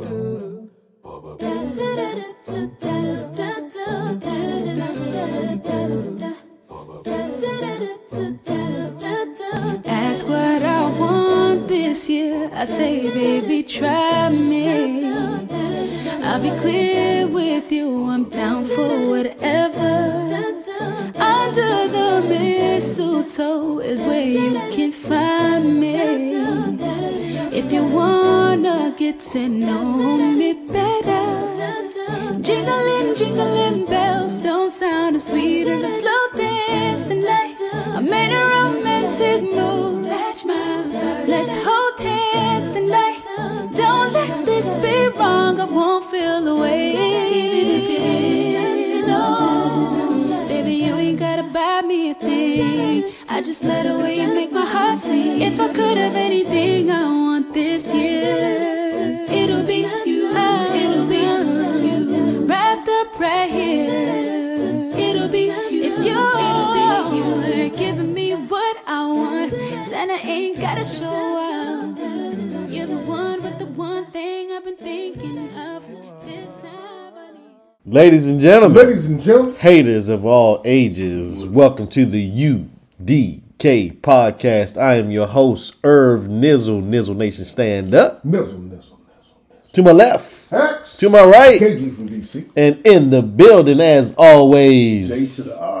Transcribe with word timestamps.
Ask 0.00 0.06
what 10.26 10.62
I 10.62 10.90
want 10.96 11.66
this 11.66 12.08
year. 12.08 12.48
I 12.54 12.64
say, 12.64 13.12
baby, 13.12 13.64
try 13.64 14.28
me. 14.28 15.04
I'll 16.22 16.40
be 16.40 16.50
clear 16.60 17.26
with 17.26 17.72
you. 17.72 18.08
I'm 18.08 18.30
down 18.30 18.66
for 18.66 19.08
whatever. 19.08 20.14
Under 21.16 21.88
the 21.88 22.24
mistletoe 22.28 23.80
is 23.80 24.04
where 24.04 24.24
you 24.24 24.52
can 24.70 24.92
find 24.92 25.37
wanna 29.08 29.14
get 29.14 29.66
know 29.66 30.32
me 30.32 30.52
better, 30.52 32.42
jingling, 32.42 33.14
jingling 33.14 33.86
bells 33.86 34.38
don't 34.40 34.70
sound 34.70 35.16
as 35.16 35.28
sweet 35.28 35.66
as 35.66 35.82
a 35.82 35.88
slow 35.88 36.28
dance 36.36 37.08
tonight. 37.08 37.56
I'm 37.72 38.06
in 38.06 38.32
a 38.32 38.44
romantic 38.54 39.42
mood. 39.54 40.04
Let's 41.26 41.52
hold 41.52 42.00
hands 42.00 42.74
tonight. 42.74 43.22
Don't 43.74 44.12
let 44.12 44.44
this 44.44 44.66
be 44.76 45.08
wrong. 45.18 45.58
I 45.58 45.64
won't 45.64 46.04
feel 46.10 46.44
the 46.44 46.56
way. 46.56 46.94
No. 49.06 50.46
Baby, 50.48 50.74
you 50.74 50.94
ain't 50.94 51.18
gotta 51.18 51.44
buy 51.44 51.82
me 51.82 52.10
a 52.10 52.14
thing. 52.14 53.04
I 53.30 53.40
just 53.40 53.64
let 53.64 53.84
the 53.84 53.96
ain't 70.28 70.60
gotta 70.60 70.84
show 70.84 71.04
up. 71.04 71.98
You're 72.70 72.86
the 72.86 72.96
one 72.98 73.42
with 73.42 73.58
the 73.58 73.66
one 73.66 74.06
thing 74.06 74.50
I've 74.52 74.64
been 74.64 74.76
thinking 74.76 75.38
of 75.58 75.86
this 76.24 76.50
time. 76.62 77.14
I 77.16 77.30
need- 77.32 77.94
Ladies 77.94 78.28
and 78.28 78.38
gentlemen, 78.40 78.78
Ladies 78.86 79.06
and 79.06 79.20
gentlemen, 79.22 79.54
haters 79.56 80.08
of 80.08 80.24
all 80.26 80.60
ages, 80.64 81.46
welcome 81.46 81.86
to 81.88 82.04
the 82.04 82.22
UDK 82.30 84.00
podcast. 84.02 84.76
I 84.80 84.96
am 84.96 85.10
your 85.10 85.26
host, 85.26 85.76
Irv 85.82 86.22
Nizzle, 86.28 86.82
Nizzle 86.82 87.16
Nation 87.16 87.44
Stand 87.44 87.94
Up. 87.94 88.22
Nizzle, 88.24 88.58
Nizzle, 88.68 88.98
Nizzle. 88.98 89.72
To 89.72 89.82
my 89.82 89.92
left, 89.92 90.50
Hex. 90.50 90.96
to 90.98 91.08
my 91.08 91.24
right, 91.24 91.60
KG 91.60 91.94
from 91.94 92.08
DC. 92.08 92.44
and 92.56 92.86
in 92.86 93.10
the 93.10 93.22
building 93.22 93.80
as 93.80 94.14
always. 94.18 95.08
J 95.08 95.42
to 95.42 95.48
the 95.48 95.58
R. 95.58 95.77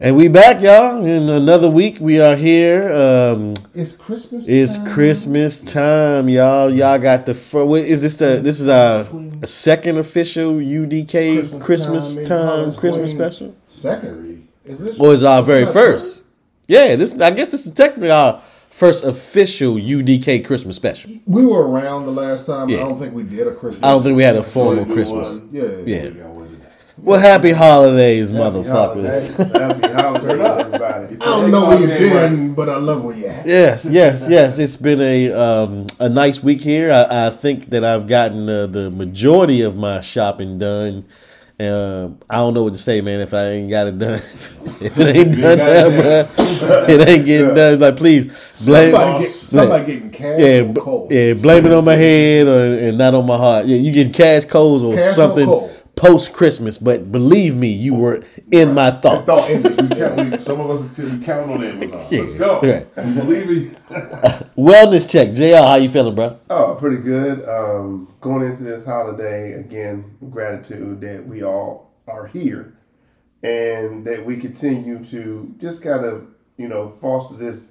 And 0.00 0.16
we 0.16 0.28
back, 0.28 0.62
y'all. 0.62 1.04
In 1.04 1.28
another 1.28 1.68
week, 1.68 1.98
we 2.00 2.20
are 2.20 2.36
here. 2.36 2.92
Um, 2.92 3.54
It's 3.74 3.96
Christmas. 3.96 4.46
it's 4.46 4.76
time. 4.76 4.86
Christmas 4.86 5.60
time, 5.60 6.28
y'all. 6.28 6.70
Y'all 6.72 6.98
got 6.98 7.26
the 7.26 7.34
fir- 7.34 7.64
what 7.64 7.82
is 7.82 8.02
this? 8.02 8.16
The 8.18 8.38
this 8.40 8.60
is 8.60 8.68
our 8.68 9.06
second 9.44 9.98
official 9.98 10.52
UDK 10.54 11.60
Christmas, 11.60 12.14
maybe 12.16 12.28
time, 12.28 12.46
Hollis 12.46 12.76
Christmas 12.76 13.10
special. 13.10 13.56
Second. 13.66 14.48
Is 14.64 14.78
this? 14.78 15.00
Or 15.00 15.12
is 15.12 15.24
our 15.24 15.42
very 15.42 15.66
first? 15.66 16.22
Yeah, 16.68 16.94
this 16.94 17.18
I 17.18 17.32
guess 17.32 17.50
this 17.50 17.66
is 17.66 17.72
technically 17.72 18.12
our 18.12 18.40
first 18.70 19.02
official 19.02 19.74
UDK 19.74 20.44
Christmas 20.46 20.76
special. 20.76 21.10
We 21.26 21.44
were 21.44 21.66
around 21.68 22.06
the 22.06 22.12
last 22.12 22.46
time. 22.46 22.68
Yeah. 22.68 22.76
I 22.76 22.80
don't 22.82 23.00
think 23.00 23.14
we 23.14 23.24
did 23.24 23.48
a 23.48 23.54
Christmas. 23.54 23.82
I 23.82 23.90
don't 23.90 24.04
think 24.04 24.16
we 24.16 24.22
had 24.22 24.36
a 24.36 24.44
formal 24.44 24.84
Christmas. 24.84 25.40
Yeah. 25.50 25.64
Yeah. 25.84 26.37
Well, 27.00 27.18
happy 27.20 27.52
holidays, 27.52 28.30
motherfuckers. 28.30 29.36
Happy 29.52 29.88
holidays, 29.92 30.24
everybody. 30.24 31.16
I 31.20 31.24
don't 31.24 31.50
know 31.50 31.66
where 31.68 31.78
you've 31.80 31.88
been, 31.98 32.54
but 32.54 32.68
I 32.68 32.76
love 32.76 33.04
where 33.04 33.16
you're 33.16 33.30
at. 33.30 33.46
Yes, 33.46 33.86
yes, 33.90 34.26
yes. 34.28 34.58
It's 34.58 34.76
been 34.76 35.00
a 35.00 35.32
um, 35.32 35.86
a 36.00 36.08
nice 36.08 36.42
week 36.42 36.60
here. 36.60 36.92
I, 36.92 37.28
I 37.28 37.30
think 37.30 37.70
that 37.70 37.84
I've 37.84 38.06
gotten 38.08 38.48
uh, 38.48 38.66
the 38.66 38.90
majority 38.90 39.62
of 39.62 39.76
my 39.76 40.00
shopping 40.00 40.58
done. 40.58 41.04
Uh, 41.60 42.10
I 42.30 42.36
don't 42.36 42.54
know 42.54 42.62
what 42.64 42.74
to 42.74 42.78
say, 42.78 43.00
man. 43.00 43.20
If 43.20 43.32
I 43.34 43.44
ain't 43.46 43.70
got 43.70 43.86
it 43.88 43.98
done, 43.98 44.14
if 44.80 44.98
it 44.98 45.16
ain't 45.16 45.34
done, 45.40 45.58
bruh, 45.92 46.88
it 46.88 47.08
ain't 47.08 47.26
getting 47.26 47.54
done. 47.54 47.80
Like, 47.80 47.96
please 47.96 48.26
blame. 48.66 48.92
Somebody, 48.92 49.24
get, 49.24 49.32
somebody 49.32 49.84
getting 49.86 50.10
cash 50.10 50.40
Yeah, 50.40 50.60
or 50.60 50.72
b- 50.72 50.80
cold. 50.80 51.10
yeah, 51.12 51.32
blame 51.34 51.66
it 51.66 51.72
on 51.72 51.84
my 51.84 51.94
head 51.96 52.46
or 52.46 52.88
and 52.88 52.98
not 52.98 53.14
on 53.14 53.26
my 53.26 53.36
heart. 53.36 53.66
Yeah, 53.66 53.76
you 53.76 53.92
get 53.92 54.12
cash 54.14 54.44
codes 54.44 54.82
or 54.84 54.94
Cash 54.94 55.02
or 55.02 55.12
something 55.14 55.46
cold. 55.46 55.77
Post 55.98 56.32
Christmas, 56.32 56.78
but 56.78 57.10
believe 57.10 57.56
me, 57.56 57.68
you 57.68 57.94
were 57.94 58.22
in 58.52 58.72
my 58.72 58.90
thoughts. 58.90 59.26
Thought 59.26 60.40
some 60.40 60.60
of 60.60 60.70
us 60.70 60.94
can 60.94 61.22
count 61.22 61.50
on 61.50 61.62
Amazon. 61.62 62.06
Let's 62.10 62.34
go. 62.36 62.60
Right. 62.60 62.94
Believe 62.94 63.48
me. 63.48 63.64
Wellness 64.56 65.10
check, 65.10 65.32
Jr. 65.32 65.56
How 65.56 65.74
you 65.74 65.88
feeling, 65.90 66.14
bro? 66.14 66.38
Oh, 66.48 66.76
pretty 66.78 66.98
good. 66.98 67.46
Um, 67.48 68.14
going 68.20 68.44
into 68.44 68.62
this 68.62 68.84
holiday 68.84 69.54
again, 69.54 70.16
gratitude 70.30 71.00
that 71.00 71.26
we 71.26 71.42
all 71.42 71.92
are 72.06 72.26
here, 72.26 72.78
and 73.42 74.06
that 74.06 74.24
we 74.24 74.36
continue 74.36 75.04
to 75.06 75.54
just 75.58 75.82
kind 75.82 76.04
of 76.04 76.28
you 76.56 76.68
know 76.68 76.88
foster 77.00 77.36
this 77.36 77.70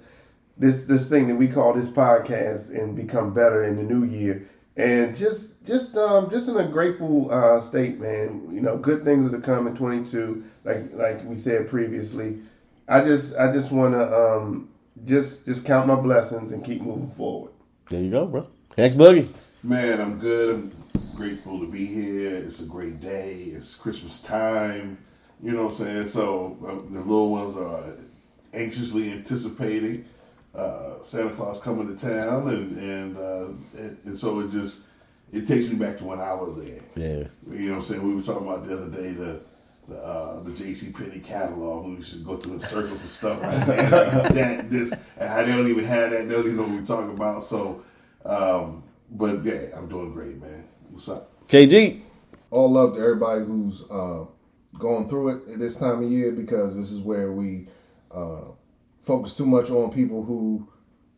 this 0.58 0.84
this 0.84 1.10
thing 1.10 1.28
that 1.28 1.36
we 1.36 1.48
call 1.48 1.74
this 1.74 1.90
podcast 1.90 2.70
and 2.78 2.96
become 2.96 3.34
better 3.34 3.64
in 3.64 3.78
the 3.78 3.84
new 3.84 4.04
year. 4.04 4.48
And 4.78 5.18
just 5.18 5.66
just 5.66 5.98
um 5.98 6.30
just 6.30 6.48
in 6.48 6.56
a 6.56 6.68
grateful 6.68 7.32
uh, 7.32 7.60
state, 7.60 8.00
man. 8.00 8.48
You 8.52 8.62
know, 8.62 8.78
good 8.78 9.04
things 9.04 9.28
are 9.32 9.36
to 9.36 9.42
come 9.42 9.66
in 9.66 9.76
Twenty 9.76 10.08
two, 10.08 10.46
like 10.64 10.94
like 10.94 11.24
we 11.26 11.36
said 11.36 11.68
previously. 11.68 12.40
I 12.88 13.02
just 13.02 13.36
I 13.36 13.52
just 13.52 13.72
want 13.72 13.96
to 13.96 14.16
um 14.16 14.70
just 15.04 15.46
just 15.46 15.66
count 15.66 15.88
my 15.88 15.96
blessings 15.96 16.54
and 16.54 16.64
keep 16.64 16.82
moving 16.82 17.10
forward. 17.10 17.52
There 17.90 18.02
you 18.02 18.12
go, 18.12 18.28
bro. 18.28 18.48
X 18.78 18.94
Boogie. 18.96 19.28
Man, 19.64 20.00
I'm 20.00 20.20
good. 20.20 20.56
I'm 20.56 20.72
grateful 21.16 21.60
to 21.60 21.68
be 21.68 21.86
here. 21.86 22.36
It's 22.36 22.62
a 22.62 22.66
great 22.66 23.02
day. 23.02 23.34
It's 23.34 23.74
Christmas 23.74 24.22
time. 24.22 25.00
You 25.42 25.54
know 25.54 25.64
what 25.66 25.80
I'm 25.80 25.86
saying? 25.86 26.06
So 26.08 26.58
uh, 26.64 26.94
the 26.94 27.00
little 27.00 27.32
ones 27.32 27.58
are 27.58 27.96
anxiously 28.54 29.12
anticipating 29.12 30.06
uh, 30.58 31.04
Santa 31.04 31.30
Claus 31.36 31.62
coming 31.62 31.88
to 31.88 32.02
town, 32.02 32.50
and 32.50 32.78
and, 32.78 33.18
uh, 33.18 33.48
and 33.78 33.98
and 34.04 34.18
so 34.18 34.40
it 34.40 34.50
just 34.50 34.84
it 35.32 35.46
takes 35.46 35.68
me 35.68 35.76
back 35.76 35.98
to 35.98 36.04
when 36.04 36.20
I 36.20 36.34
was 36.34 36.58
there. 36.58 36.80
Yeah. 36.96 37.28
You 37.52 37.68
know 37.68 37.72
what 37.72 37.78
I'm 37.78 37.82
saying? 37.84 38.08
We 38.08 38.16
were 38.16 38.22
talking 38.22 38.48
about 38.48 38.66
the 38.66 38.78
other 38.78 38.90
day 38.90 39.12
the 39.12 39.42
the, 39.88 39.98
uh, 39.98 40.44
the 40.44 40.52
J.C. 40.54 40.92
Penney 40.92 41.20
catalog. 41.20 41.86
We 41.86 41.92
used 41.96 42.14
to 42.14 42.20
go 42.20 42.38
through 42.38 42.54
in 42.54 42.60
circles 42.60 43.02
and 43.02 43.10
stuff 43.10 43.42
like 43.42 43.66
that. 43.66 44.34
that 44.34 44.70
this 44.72 44.92
and 45.18 45.30
how 45.30 45.44
they 45.44 45.52
don't 45.52 45.68
even 45.68 45.86
have 45.86 46.12
that. 46.12 46.28
They 46.28 46.36
don't 46.36 46.46
even 46.46 46.58
know 46.58 46.64
what 46.64 46.72
we're 46.72 46.86
talking 46.86 47.16
about. 47.16 47.44
So, 47.44 47.84
um, 48.26 48.84
but 49.12 49.46
yeah, 49.46 49.68
I'm 49.76 49.88
doing 49.88 50.12
great, 50.12 50.42
man. 50.42 50.68
What's 50.90 51.08
up? 51.08 51.32
KG. 51.48 52.02
all 52.50 52.72
love 52.72 52.96
to 52.96 53.02
everybody 53.02 53.46
who's 53.46 53.84
uh, 53.90 54.26
going 54.78 55.08
through 55.08 55.30
it 55.30 55.54
at 55.54 55.60
this 55.60 55.78
time 55.78 56.04
of 56.04 56.12
year 56.12 56.32
because 56.34 56.76
this 56.76 56.92
is 56.92 57.00
where 57.00 57.32
we 57.32 57.68
uh, 58.12 58.42
focus 59.08 59.34
too 59.34 59.46
much 59.46 59.72
on 59.72 59.92
people 59.92 60.24
who 60.24 60.68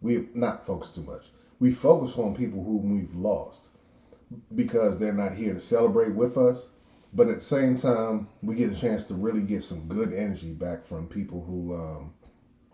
we 0.01 0.27
not 0.33 0.65
focus 0.65 0.91
too 0.91 1.01
much. 1.03 1.25
We 1.59 1.71
focus 1.73 2.17
on 2.17 2.35
people 2.35 2.63
whom 2.63 2.95
we've 2.95 3.15
lost 3.15 3.67
because 4.55 4.99
they're 4.99 5.11
not 5.11 5.33
here 5.33 5.53
to 5.53 5.59
celebrate 5.59 6.13
with 6.13 6.37
us. 6.37 6.69
But 7.11 7.27
at 7.27 7.39
the 7.39 7.45
same 7.45 7.75
time, 7.75 8.29
we 8.43 8.53
get 8.55 8.71
a 8.71 8.75
chance 8.75 9.05
to 9.05 9.15
really 9.15 9.41
get 9.41 9.63
some 9.63 9.87
good 9.87 10.13
energy 10.13 10.51
back 10.53 10.85
from 10.85 11.07
people 11.07 11.43
who 11.43 11.73
um, 11.75 12.13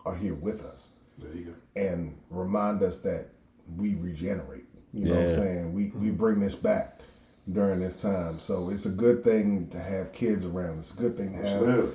are 0.04 0.14
here 0.14 0.34
with 0.34 0.62
us 0.62 0.88
There 1.16 1.34
you 1.34 1.44
go. 1.44 1.80
and 1.80 2.18
remind 2.28 2.82
us 2.82 2.98
that 3.00 3.28
we 3.76 3.94
regenerate. 3.94 4.66
You 4.92 5.06
know 5.06 5.14
what 5.14 5.24
I'm 5.24 5.34
saying? 5.34 5.72
We 5.72 5.88
we 5.94 6.10
bring 6.10 6.40
this 6.40 6.54
back 6.54 7.00
during 7.50 7.80
this 7.80 7.96
time. 7.96 8.38
So 8.38 8.70
it's 8.70 8.86
a 8.86 8.90
good 8.90 9.24
thing 9.24 9.68
to 9.70 9.78
have 9.78 10.12
kids 10.12 10.44
around. 10.44 10.78
It's 10.80 10.94
a 10.94 10.98
good 10.98 11.16
thing 11.16 11.32
to 11.32 11.38
have 11.38 11.46
Absolutely. 11.46 11.94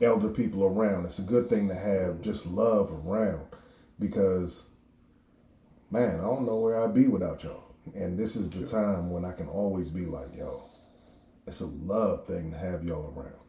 Elder 0.00 0.28
people 0.28 0.64
around. 0.64 1.04
It's 1.04 1.18
a 1.18 1.22
good 1.22 1.48
thing 1.48 1.68
to 1.68 1.74
have 1.74 2.20
just 2.20 2.46
love 2.46 2.90
around 2.92 3.46
because 3.98 4.66
man, 5.90 6.20
I 6.20 6.24
don't 6.24 6.46
know 6.46 6.58
where 6.58 6.82
I'd 6.82 6.94
be 6.94 7.06
without 7.06 7.44
y'all. 7.44 7.74
And 7.94 8.18
this 8.18 8.34
is 8.34 8.50
the 8.50 8.66
time 8.66 9.10
when 9.10 9.24
I 9.24 9.32
can 9.32 9.48
always 9.48 9.90
be 9.90 10.06
like, 10.06 10.34
yo, 10.36 10.64
it's 11.46 11.60
a 11.60 11.66
love 11.66 12.26
thing 12.26 12.50
to 12.50 12.58
have 12.58 12.84
y'all 12.84 13.12
around. 13.16 13.43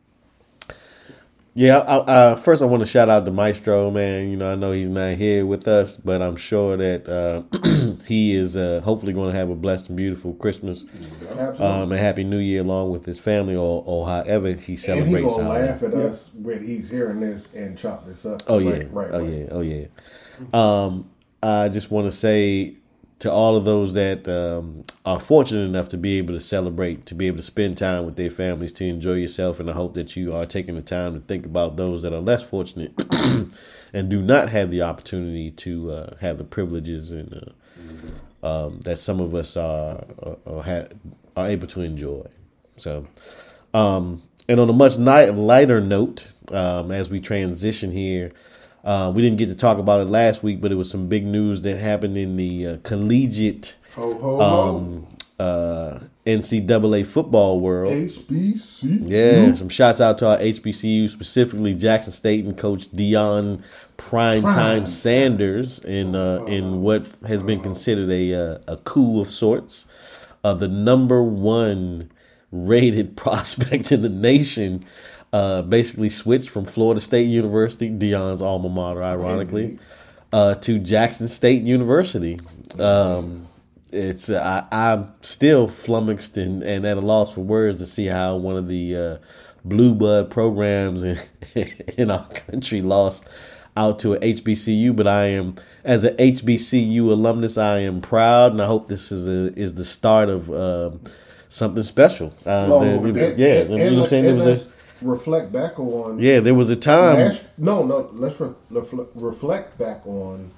Yeah, 1.58 1.78
I, 1.78 1.96
uh, 2.00 2.36
first 2.36 2.62
I 2.62 2.66
want 2.66 2.82
to 2.82 2.86
shout 2.86 3.08
out 3.08 3.24
to 3.26 3.32
Maestro, 3.32 3.90
man. 3.90 4.30
You 4.30 4.36
know, 4.36 4.52
I 4.52 4.56
know 4.56 4.74
he's 4.74 4.90
not 4.90 5.14
here 5.14 5.46
with 5.46 5.70
us, 5.70 5.96
but 5.96 6.22
I'm 6.22 6.36
sure 6.36 6.76
that 6.76 7.08
uh, 7.08 7.44
he 8.06 8.34
is 8.36 8.58
uh, 8.58 8.82
hopefully 8.84 9.14
going 9.14 9.32
to 9.32 9.38
have 9.40 9.50
a 9.50 9.56
blessed 9.56 9.88
and 9.88 9.96
beautiful 9.96 10.34
Christmas 10.34 10.84
um, 11.58 11.94
and 11.94 12.00
Happy 12.02 12.26
New 12.26 12.40
Year 12.40 12.60
along 12.60 12.92
with 12.92 13.06
his 13.06 13.20
family 13.20 13.56
or, 13.56 13.84
or 13.86 14.06
however 14.06 14.52
he 14.52 14.76
celebrates. 14.76 15.16
and 15.16 15.24
he 15.26 15.30
celebrates. 15.30 15.38
gonna 15.38 15.50
laugh 15.50 15.84
at 15.84 15.94
us 15.94 16.32
when 16.34 16.62
he's 16.62 16.90
hearing 16.90 17.22
this 17.22 17.54
and 17.54 17.78
chop 17.78 18.06
this 18.06 18.26
up. 18.26 18.42
Oh 18.50 18.58
yeah, 18.58 18.72
Right, 18.72 18.90
right, 18.92 19.12
oh 19.14 19.20
right. 19.22 19.30
yeah, 19.30 19.48
oh 19.52 19.62
yeah. 19.62 19.86
Um, 20.54 21.10
I 21.42 21.70
just 21.70 21.90
want 21.90 22.08
to 22.08 22.12
say 22.12 22.76
to 23.20 23.32
all 23.32 23.56
of 23.56 23.64
those 23.64 23.94
that 23.94 24.28
um, 24.28 24.84
are 25.06 25.20
fortunate 25.20 25.64
enough 25.64 25.88
to 25.90 25.98
be 25.98 26.18
able 26.18 26.34
to 26.34 26.40
celebrate, 26.40 27.06
to 27.06 27.16
be 27.16 27.28
able 27.28 27.38
to 27.38 27.44
spend 27.44 27.78
time 27.78 28.06
with 28.06 28.18
their 28.18 28.30
families, 28.30 28.74
to 28.74 28.86
enjoy 28.86 29.14
yourself, 29.14 29.60
and 29.60 29.70
I 29.70 29.74
hope 29.74 29.94
that 29.94 30.16
you 30.16 30.34
are 30.36 30.46
taking 30.46 30.76
the 30.76 30.82
time 30.82 31.14
to 31.14 31.20
think 31.22 31.46
about 31.46 31.78
those 31.78 32.02
that 32.02 32.14
are 32.14 32.20
less 32.20 32.44
fortunate 32.44 32.94
and 33.94 34.10
do 34.10 34.22
not 34.22 34.50
have 34.50 34.70
the 34.70 34.82
opportunity 34.82 35.52
to 35.52 35.92
uh, 35.92 36.16
have 36.20 36.38
the 36.38 36.44
privileges 36.44 37.12
and 37.12 37.54
uh, 38.44 38.46
um, 38.46 38.80
that 38.82 39.00
some 39.00 39.20
of 39.22 39.34
us 39.34 39.56
are 39.56 40.04
are, 40.22 40.38
are, 40.46 40.88
are 41.38 41.48
able 41.48 41.68
to 41.68 41.82
enjoy. 41.82 42.26
So, 42.76 43.08
um, 43.74 44.24
and 44.50 44.60
on 44.60 44.70
a 44.70 44.74
much 44.74 44.98
lighter 44.98 45.80
note, 45.80 46.32
um, 46.52 46.92
as 46.92 47.10
we 47.10 47.22
transition 47.22 47.92
here 47.92 48.34
uh, 48.86 49.12
we 49.14 49.22
didn't 49.22 49.38
get 49.38 49.50
to 49.50 49.56
talk 49.56 49.80
about 49.80 50.00
it 50.00 50.06
last 50.06 50.44
week, 50.44 50.62
but 50.62 50.72
it 50.72 50.76
was 50.76 50.90
some 50.90 51.08
big 51.08 51.26
news 51.26 51.62
that 51.62 51.78
happened 51.78 52.18
in 52.18 52.38
the 52.38 52.68
uh, 52.68 52.78
collegiate 52.84 53.76
Ho, 53.96 54.14
ho, 54.14 54.40
um, 54.40 55.08
uh, 55.40 56.00
NCAA 56.26 57.06
football 57.06 57.60
world. 57.60 57.92
HBCU. 57.92 59.04
Yeah, 59.06 59.54
some 59.56 59.70
shots 59.70 60.00
out 60.00 60.18
to 60.20 60.28
our 60.28 60.38
HBCU, 60.38 61.10
specifically 61.10 61.74
Jackson 61.74 62.14
State 62.14 62.46
and 62.46 62.58
Coach 62.58 62.90
Deion 62.92 63.64
Primetime 63.98 64.44
Prime. 64.44 64.86
Sanders 64.86 65.80
in 65.80 66.16
uh, 66.16 66.44
in 66.48 66.82
what 66.82 67.08
has 67.28 67.42
been 67.42 67.62
considered 67.62 68.10
a 68.10 68.34
uh, 68.34 68.58
a 68.68 68.78
coup 68.78 69.20
of 69.20 69.32
sorts. 69.32 69.88
Uh, 70.44 70.54
the 70.54 70.68
number 70.68 71.24
one 71.24 72.12
rated 72.52 73.18
prospect 73.18 73.92
in 73.92 74.04
the 74.04 74.10
nation 74.10 74.86
uh, 75.36 75.62
basically 75.64 76.10
switched 76.10 76.50
from 76.50 76.64
Florida 76.66 77.02
State 77.02 77.28
University, 77.28 77.90
Deion's 77.90 78.42
alma 78.42 78.70
mater, 78.70 79.04
ironically, 79.04 79.78
uh, 80.32 80.54
to 80.56 80.80
Jackson 80.80 81.28
State 81.28 81.64
University. 81.64 82.40
Um, 82.80 83.46
it's 83.92 84.30
I, 84.30 84.66
I'm 84.72 85.14
still 85.22 85.68
flummoxed 85.68 86.38
and, 86.38 86.64
and 86.64 86.86
at 86.86 86.98
a 86.98 87.02
loss 87.02 87.34
for 87.34 87.42
words 87.42 87.80
to 87.80 87.86
see 87.86 88.06
how 88.06 88.36
one 88.38 88.56
of 88.56 88.68
the 88.70 88.96
uh, 88.96 89.18
blue 89.66 89.94
blood 89.94 90.30
programs 90.32 91.04
in, 91.04 91.18
in 91.98 92.12
our 92.12 92.26
country 92.30 92.82
lost 92.82 93.24
out 93.78 94.00
to 94.00 94.14
a 94.14 94.20
HBCU. 94.20 94.96
But 94.96 95.08
I 95.08 95.26
am, 95.28 95.56
as 95.84 96.04
an 96.06 96.16
HBCU 96.18 97.10
alumnus, 97.12 97.58
I 97.58 97.80
am 97.80 98.00
proud, 98.02 98.54
and 98.54 98.62
I 98.62 98.68
hope 98.68 98.88
this 98.88 99.12
is 99.12 99.28
a, 99.28 99.54
is 99.60 99.74
the 99.76 99.84
start 99.86 100.30
of 100.30 100.50
uh, 100.50 100.92
something 101.50 101.84
special. 101.84 102.34
Uh, 102.46 102.68
and- 102.84 103.04
yeah, 103.38 103.48
and- 103.62 103.70
you 103.72 103.78
know 103.78 103.94
what 103.98 104.04
I'm 104.04 104.08
saying. 104.08 104.24
There 104.26 104.36
was 104.36 104.46
a, 104.70 104.75
reflect 105.02 105.52
back 105.52 105.80
on 105.80 106.20
yeah, 106.20 106.40
there 106.40 106.54
was 106.54 106.70
a 106.70 106.76
time. 106.76 107.18
last, 107.18 107.46
no, 107.58 107.84
no. 107.84 108.10
Let's 108.14 108.40
re- 108.40 108.54
refle- 108.72 109.10
reflect 109.16 109.78
back 109.78 110.06
on 110.08 110.52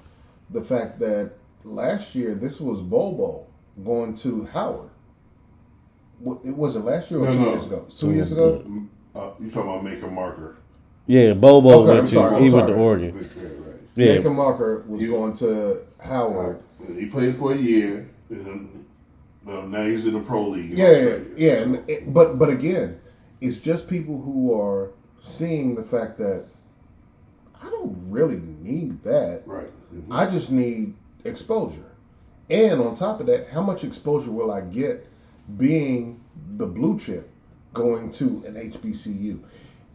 the 0.50 0.62
fact 0.62 0.98
that 1.00 1.32
last 1.64 2.14
year 2.14 2.34
this 2.34 2.60
was 2.60 2.80
Bol 2.80 3.12
Bol 3.16 3.48
going 3.84 4.14
to 4.16 4.44
Howard. 4.46 4.90
What, 6.20 6.38
it 6.44 6.56
was 6.56 6.74
it 6.76 6.80
last 6.80 7.10
year 7.10 7.20
or 7.20 7.26
No, 7.26 7.32
two 7.32 7.38
no. 7.40 7.50
years 7.52 7.66
ago? 7.66 7.86
Two 7.96 8.12
years 8.14 8.32
ago. 8.32 8.64
Uh, 9.14 9.30
you 9.40 9.50
talking 9.50 9.70
about 9.70 9.84
Makur 9.84 10.10
Maker? 10.10 10.56
Yeah, 11.06 11.34
Bol 11.34 11.62
Bol 11.62 11.72
Okay, 11.82 11.86
went 11.88 11.98
I'm 12.00 12.06
to 12.06 12.12
sorry, 12.14 12.36
I'm 12.36 12.42
he 12.42 12.50
went 12.50 12.68
to. 12.68 12.74
Oregon. 12.74 13.14
Right, 13.16 13.24
right. 13.36 13.74
Yeah, 13.94 14.16
Makur 14.18 14.30
Maker 14.52 14.84
was 14.86 15.06
going 15.06 15.34
to 15.34 15.80
Howard. 16.02 16.60
He 16.96 17.06
played 17.06 17.36
for 17.38 17.52
a 17.52 17.56
year, 17.56 18.08
well, 19.44 19.62
now 19.66 19.84
he's 19.84 20.06
in 20.06 20.14
the 20.14 20.20
pro 20.20 20.48
league. 20.48 20.70
Yeah, 20.76 20.86
yeah, 20.90 20.92
Australia. 20.92 21.82
yeah. 21.88 21.98
But 22.08 22.38
but 22.38 22.50
again, 22.50 23.00
it's 23.40 23.58
just 23.58 23.88
people 23.88 24.20
who 24.20 24.58
are 24.58 24.90
seeing 25.20 25.74
the 25.74 25.84
fact 25.84 26.18
that 26.18 26.46
I 27.62 27.70
don't 27.70 27.96
really 28.10 28.40
need 28.62 29.02
that. 29.04 29.42
Right. 29.46 29.70
Mhm. 29.94 30.06
I 30.10 30.30
just 30.30 30.50
need 30.50 30.94
exposure. 31.24 31.84
And 32.50 32.80
on 32.80 32.94
top 32.94 33.20
of 33.20 33.26
that, 33.26 33.48
how 33.48 33.62
much 33.62 33.84
exposure 33.84 34.30
will 34.30 34.50
I 34.50 34.62
get 34.62 35.06
being 35.56 36.20
the 36.54 36.66
blue 36.66 36.98
chip 36.98 37.28
going 37.74 38.10
to 38.12 38.42
an 38.46 38.56
HBCU 38.56 39.40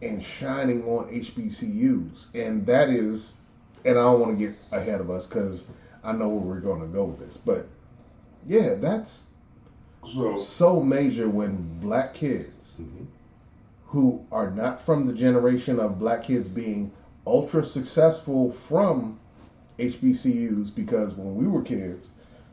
and 0.02 0.22
shining 0.22 0.84
on 0.84 1.08
HBCUs? 1.10 2.28
And 2.34 2.66
that 2.66 2.90
is, 2.90 3.38
and 3.84 3.98
I 3.98 4.02
don't 4.02 4.20
want 4.20 4.38
to 4.38 4.46
get 4.46 4.56
ahead 4.70 5.00
of 5.00 5.10
us 5.10 5.26
because 5.26 5.66
I 6.02 6.12
know 6.12 6.28
where 6.28 6.54
we're 6.56 6.60
going 6.60 6.80
to 6.80 6.86
go 6.86 7.04
with 7.04 7.18
this. 7.18 7.36
But 7.36 7.66
yeah, 8.46 8.74
that's 8.74 9.24
So 10.04 10.36
so 10.36 10.80
major 10.82 11.28
when 11.30 11.78
black 11.80 12.14
kids 12.14 12.76
who 13.94 14.26
are 14.30 14.50
not 14.50 14.80
from 14.80 15.06
the 15.06 15.14
generation 15.14 15.80
of 15.80 15.98
black 15.98 16.24
kids 16.24 16.48
being 16.48 16.92
ultra 17.26 17.64
successful 17.64 18.52
from 18.52 19.18
HBCUs 19.78 20.74
because 20.74 21.14
when 21.14 21.34
we 21.34 21.46
were 21.46 21.62
kids 21.62 22.10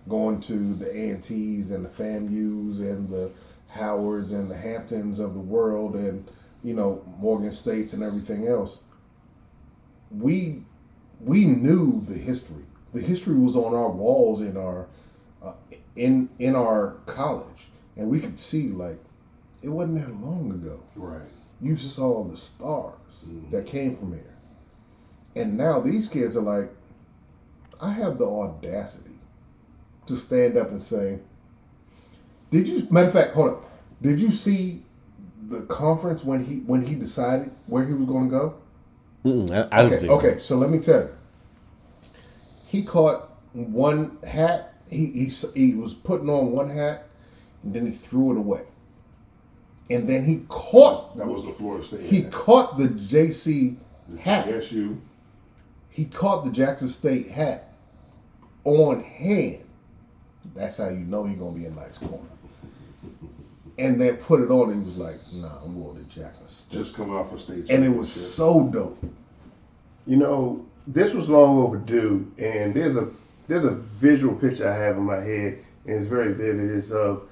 going 0.08 0.40
to 0.40 0.74
the 0.76 0.90
A&Ts 0.90 1.70
and 1.70 1.86
the 1.86 1.90
FAMUs 1.90 2.80
and 2.80 3.10
the 3.10 3.32
Howards 3.72 4.32
and 4.32 4.50
the 4.50 4.58
Hamptons 4.58 5.20
of 5.20 5.34
the 5.34 5.40
world 5.40 5.96
and 5.96 6.28
you 6.64 6.74
know 6.74 7.04
Morgan 7.20 7.52
States 7.52 7.94
and 7.94 8.02
everything 8.02 8.48
else 8.48 8.80
we 10.12 10.64
we 11.20 11.46
knew 11.46 12.02
the 12.08 12.18
history. 12.18 12.64
The 12.94 13.02
history 13.02 13.36
was 13.36 13.56
on 13.56 13.74
our 13.74 13.90
walls 13.90 14.42
in 14.42 14.58
our 14.58 14.88
uh, 15.42 15.54
in 15.96 16.30
in 16.40 16.56
our 16.56 16.98
college. 17.06 17.70
And 17.96 18.10
we 18.10 18.20
could 18.20 18.40
see 18.40 18.70
like 18.70 19.00
it 19.62 19.70
wasn't 19.70 20.00
that 20.00 20.14
long 20.22 20.52
ago 20.52 20.80
right. 20.96 21.22
you 21.62 21.78
saw 21.78 22.24
the 22.24 22.38
stars 22.38 22.96
mm-hmm. 23.26 23.52
that 23.52 23.68
came 23.68 23.96
from 23.96 24.14
here. 24.14 24.36
And 25.36 25.58
now 25.58 25.80
these 25.80 26.10
kids 26.10 26.36
are 26.36 26.42
like, 26.42 26.70
I 27.80 27.92
have 27.92 28.18
the 28.18 28.26
audacity 28.26 29.16
to 30.08 30.16
stand 30.16 30.58
up 30.58 30.70
and 30.72 30.82
say, 30.82 31.20
Did 32.50 32.68
you 32.68 32.88
matter 32.92 33.08
of 33.08 33.14
fact, 33.14 33.34
hold 33.34 33.52
up. 33.52 33.64
Did 34.02 34.20
you 34.20 34.30
see 34.32 34.84
the 35.48 35.62
conference 35.64 36.24
when 36.24 36.46
he 36.46 36.58
when 36.60 36.86
he 36.86 36.96
decided 36.96 37.52
where 37.68 37.86
he 37.86 37.94
was 37.94 38.08
gonna 38.08 38.30
go? 38.30 38.56
Mm-mm, 39.24 39.52
I, 39.52 39.68
I 39.72 39.84
didn't 39.84 39.94
Okay, 39.94 40.02
see. 40.02 40.10
okay, 40.10 40.40
so 40.40 40.58
let 40.58 40.70
me 40.70 40.80
tell 40.80 41.02
you. 41.02 41.10
He 42.68 42.84
caught 42.84 43.30
one 43.54 44.18
hat, 44.26 44.74
he, 44.90 45.06
he 45.08 45.26
he 45.56 45.76
was 45.76 45.94
putting 45.94 46.30
on 46.30 46.52
one 46.52 46.70
hat 46.70 47.08
and 47.64 47.74
then 47.74 47.86
he 47.86 47.94
threw 47.94 48.32
it 48.32 48.38
away. 48.38 48.64
And 49.92 50.08
then 50.08 50.24
he 50.24 50.46
caught 50.48 51.18
That 51.18 51.28
was 51.28 51.46
the 51.46 51.52
Florida 51.52 51.84
State. 51.84 52.02
he 52.02 52.24
caught 52.24 52.78
the 52.78 52.88
JC 52.88 53.76
hat. 54.22 54.48
SU. 54.48 55.02
He 55.90 56.06
caught 56.06 56.46
the 56.46 56.52
Jackson 56.52 56.88
State 56.88 57.30
hat 57.30 57.74
on 58.64 59.04
hand. 59.04 59.60
That's 60.56 60.78
how 60.78 60.90
you 60.90 61.00
know 61.00 61.26
he's 61.26 61.38
gonna 61.38 61.52
be 61.52 61.66
a 61.66 61.72
nice 61.72 61.98
corner. 61.98 62.24
And 63.78 64.00
then 64.00 64.16
put 64.18 64.42
it 64.42 64.50
on. 64.50 64.72
And 64.72 64.82
he 64.82 64.86
was 64.86 64.98
like, 64.98 65.20
"Nah, 65.34 65.64
I'm 65.64 65.82
going 65.82 66.04
to 66.04 66.10
Jackson 66.10 66.48
State," 66.48 66.78
Just 66.78 66.96
coming 66.96 67.16
off 67.16 67.34
a 67.34 67.38
state 67.38 67.70
and 67.70 67.84
it 67.84 67.90
was 67.90 68.12
so 68.12 68.68
dope. 68.68 69.04
You 70.08 70.18
know, 70.18 70.66
this 70.88 71.14
was 71.14 71.28
long 71.30 71.58
overdue, 71.60 72.32
and 72.38 72.74
there's 72.74 72.96
a 72.96 73.10
there's 73.48 73.66
a 73.66 73.72
visual 73.72 74.36
picture 74.36 74.70
I 74.70 74.78
have 74.78 74.98
in 74.98 75.04
my 75.04 75.20
head, 75.20 75.60
and 75.86 75.98
it's 75.98 76.08
very 76.08 76.34
vivid. 76.34 76.72
It's 76.72 76.92
of 76.92 77.24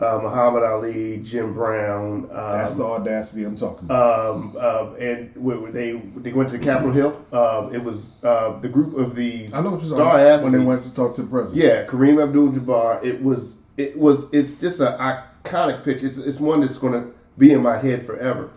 uh, 0.00 0.18
Muhammad 0.22 0.62
Ali, 0.62 1.18
Jim 1.18 1.52
Brown. 1.54 2.24
Um, 2.24 2.28
That's 2.32 2.74
the 2.74 2.84
audacity 2.84 3.44
I'm 3.44 3.56
talking 3.56 3.84
about. 3.84 4.30
um, 4.30 4.56
uh, 4.58 4.94
and 4.94 5.34
where 5.36 5.70
they 5.70 5.92
they 6.16 6.32
went 6.32 6.50
to 6.50 6.58
Capitol 6.58 6.92
Hill. 6.92 7.24
Uh, 7.32 7.68
it 7.72 7.82
was 7.84 8.10
uh, 8.22 8.58
the 8.58 8.68
group 8.68 8.96
of 8.96 9.14
these 9.14 9.52
I 9.54 9.60
know 9.62 9.70
what 9.70 9.80
you're 9.80 9.88
star 9.88 9.98
talking 10.12 10.26
about 10.26 10.42
when 10.42 10.52
they 10.52 10.58
went 10.58 10.82
to 10.84 10.94
talk 10.94 11.14
to 11.16 11.22
the 11.22 11.28
president. 11.28 11.62
Yeah, 11.62 11.84
Kareem 11.86 12.22
Abdul-Jabbar. 12.22 13.04
It 13.04 13.22
was. 13.22 13.56
It 13.76 13.98
was. 13.98 14.26
It's 14.32 14.54
just 14.56 14.80
an 14.80 14.98
iconic 14.98 15.84
picture. 15.84 16.06
It's, 16.06 16.18
it's 16.18 16.40
one 16.40 16.60
that's 16.62 16.78
going 16.78 16.92
to 16.94 17.12
be 17.38 17.52
in 17.52 17.62
my 17.62 17.76
head 17.78 18.04
forever. 18.04 18.50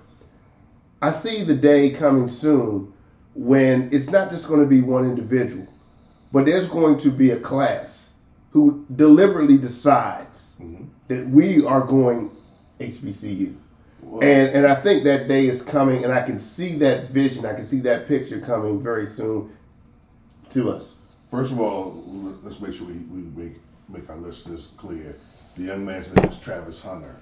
I 1.01 1.11
see 1.11 1.43
the 1.43 1.55
day 1.55 1.89
coming 1.89 2.29
soon 2.29 2.93
when 3.35 3.89
it's 3.91 4.09
not 4.09 4.31
just 4.31 4.47
going 4.47 4.61
to 4.61 4.65
be 4.65 4.81
one 4.81 5.05
individual, 5.05 5.67
but 6.31 6.45
there's 6.45 6.67
going 6.67 6.97
to 6.99 7.11
be 7.11 7.31
a 7.31 7.39
class 7.39 8.13
who 8.51 8.85
deliberately 8.95 9.57
decides 9.57 10.55
that 11.07 11.27
we 11.29 11.65
are 11.65 11.81
going 11.81 12.31
HBCU. 12.79 13.55
And 14.21 14.49
and 14.49 14.67
I 14.67 14.75
think 14.75 15.05
that 15.05 15.27
day 15.27 15.47
is 15.47 15.61
coming, 15.61 16.03
and 16.03 16.13
I 16.13 16.23
can 16.23 16.39
see 16.39 16.75
that 16.79 17.11
vision. 17.11 17.45
I 17.45 17.53
can 17.53 17.67
see 17.67 17.79
that 17.81 18.07
picture 18.07 18.39
coming 18.39 18.83
very 18.83 19.07
soon 19.07 19.55
to 20.49 20.71
us. 20.71 20.93
First 21.31 21.53
of 21.53 21.59
all, 21.59 22.03
let's 22.43 22.59
make 22.59 22.73
sure 22.73 22.87
we, 22.87 22.93
we 22.93 23.21
make 23.21 23.59
make 23.87 24.09
our 24.09 24.17
listeners 24.17 24.71
clear. 24.77 25.15
The 25.55 25.63
young 25.63 25.85
man's 25.85 26.13
name 26.13 26.25
is 26.25 26.37
Travis 26.37 26.81
Hunter. 26.81 27.15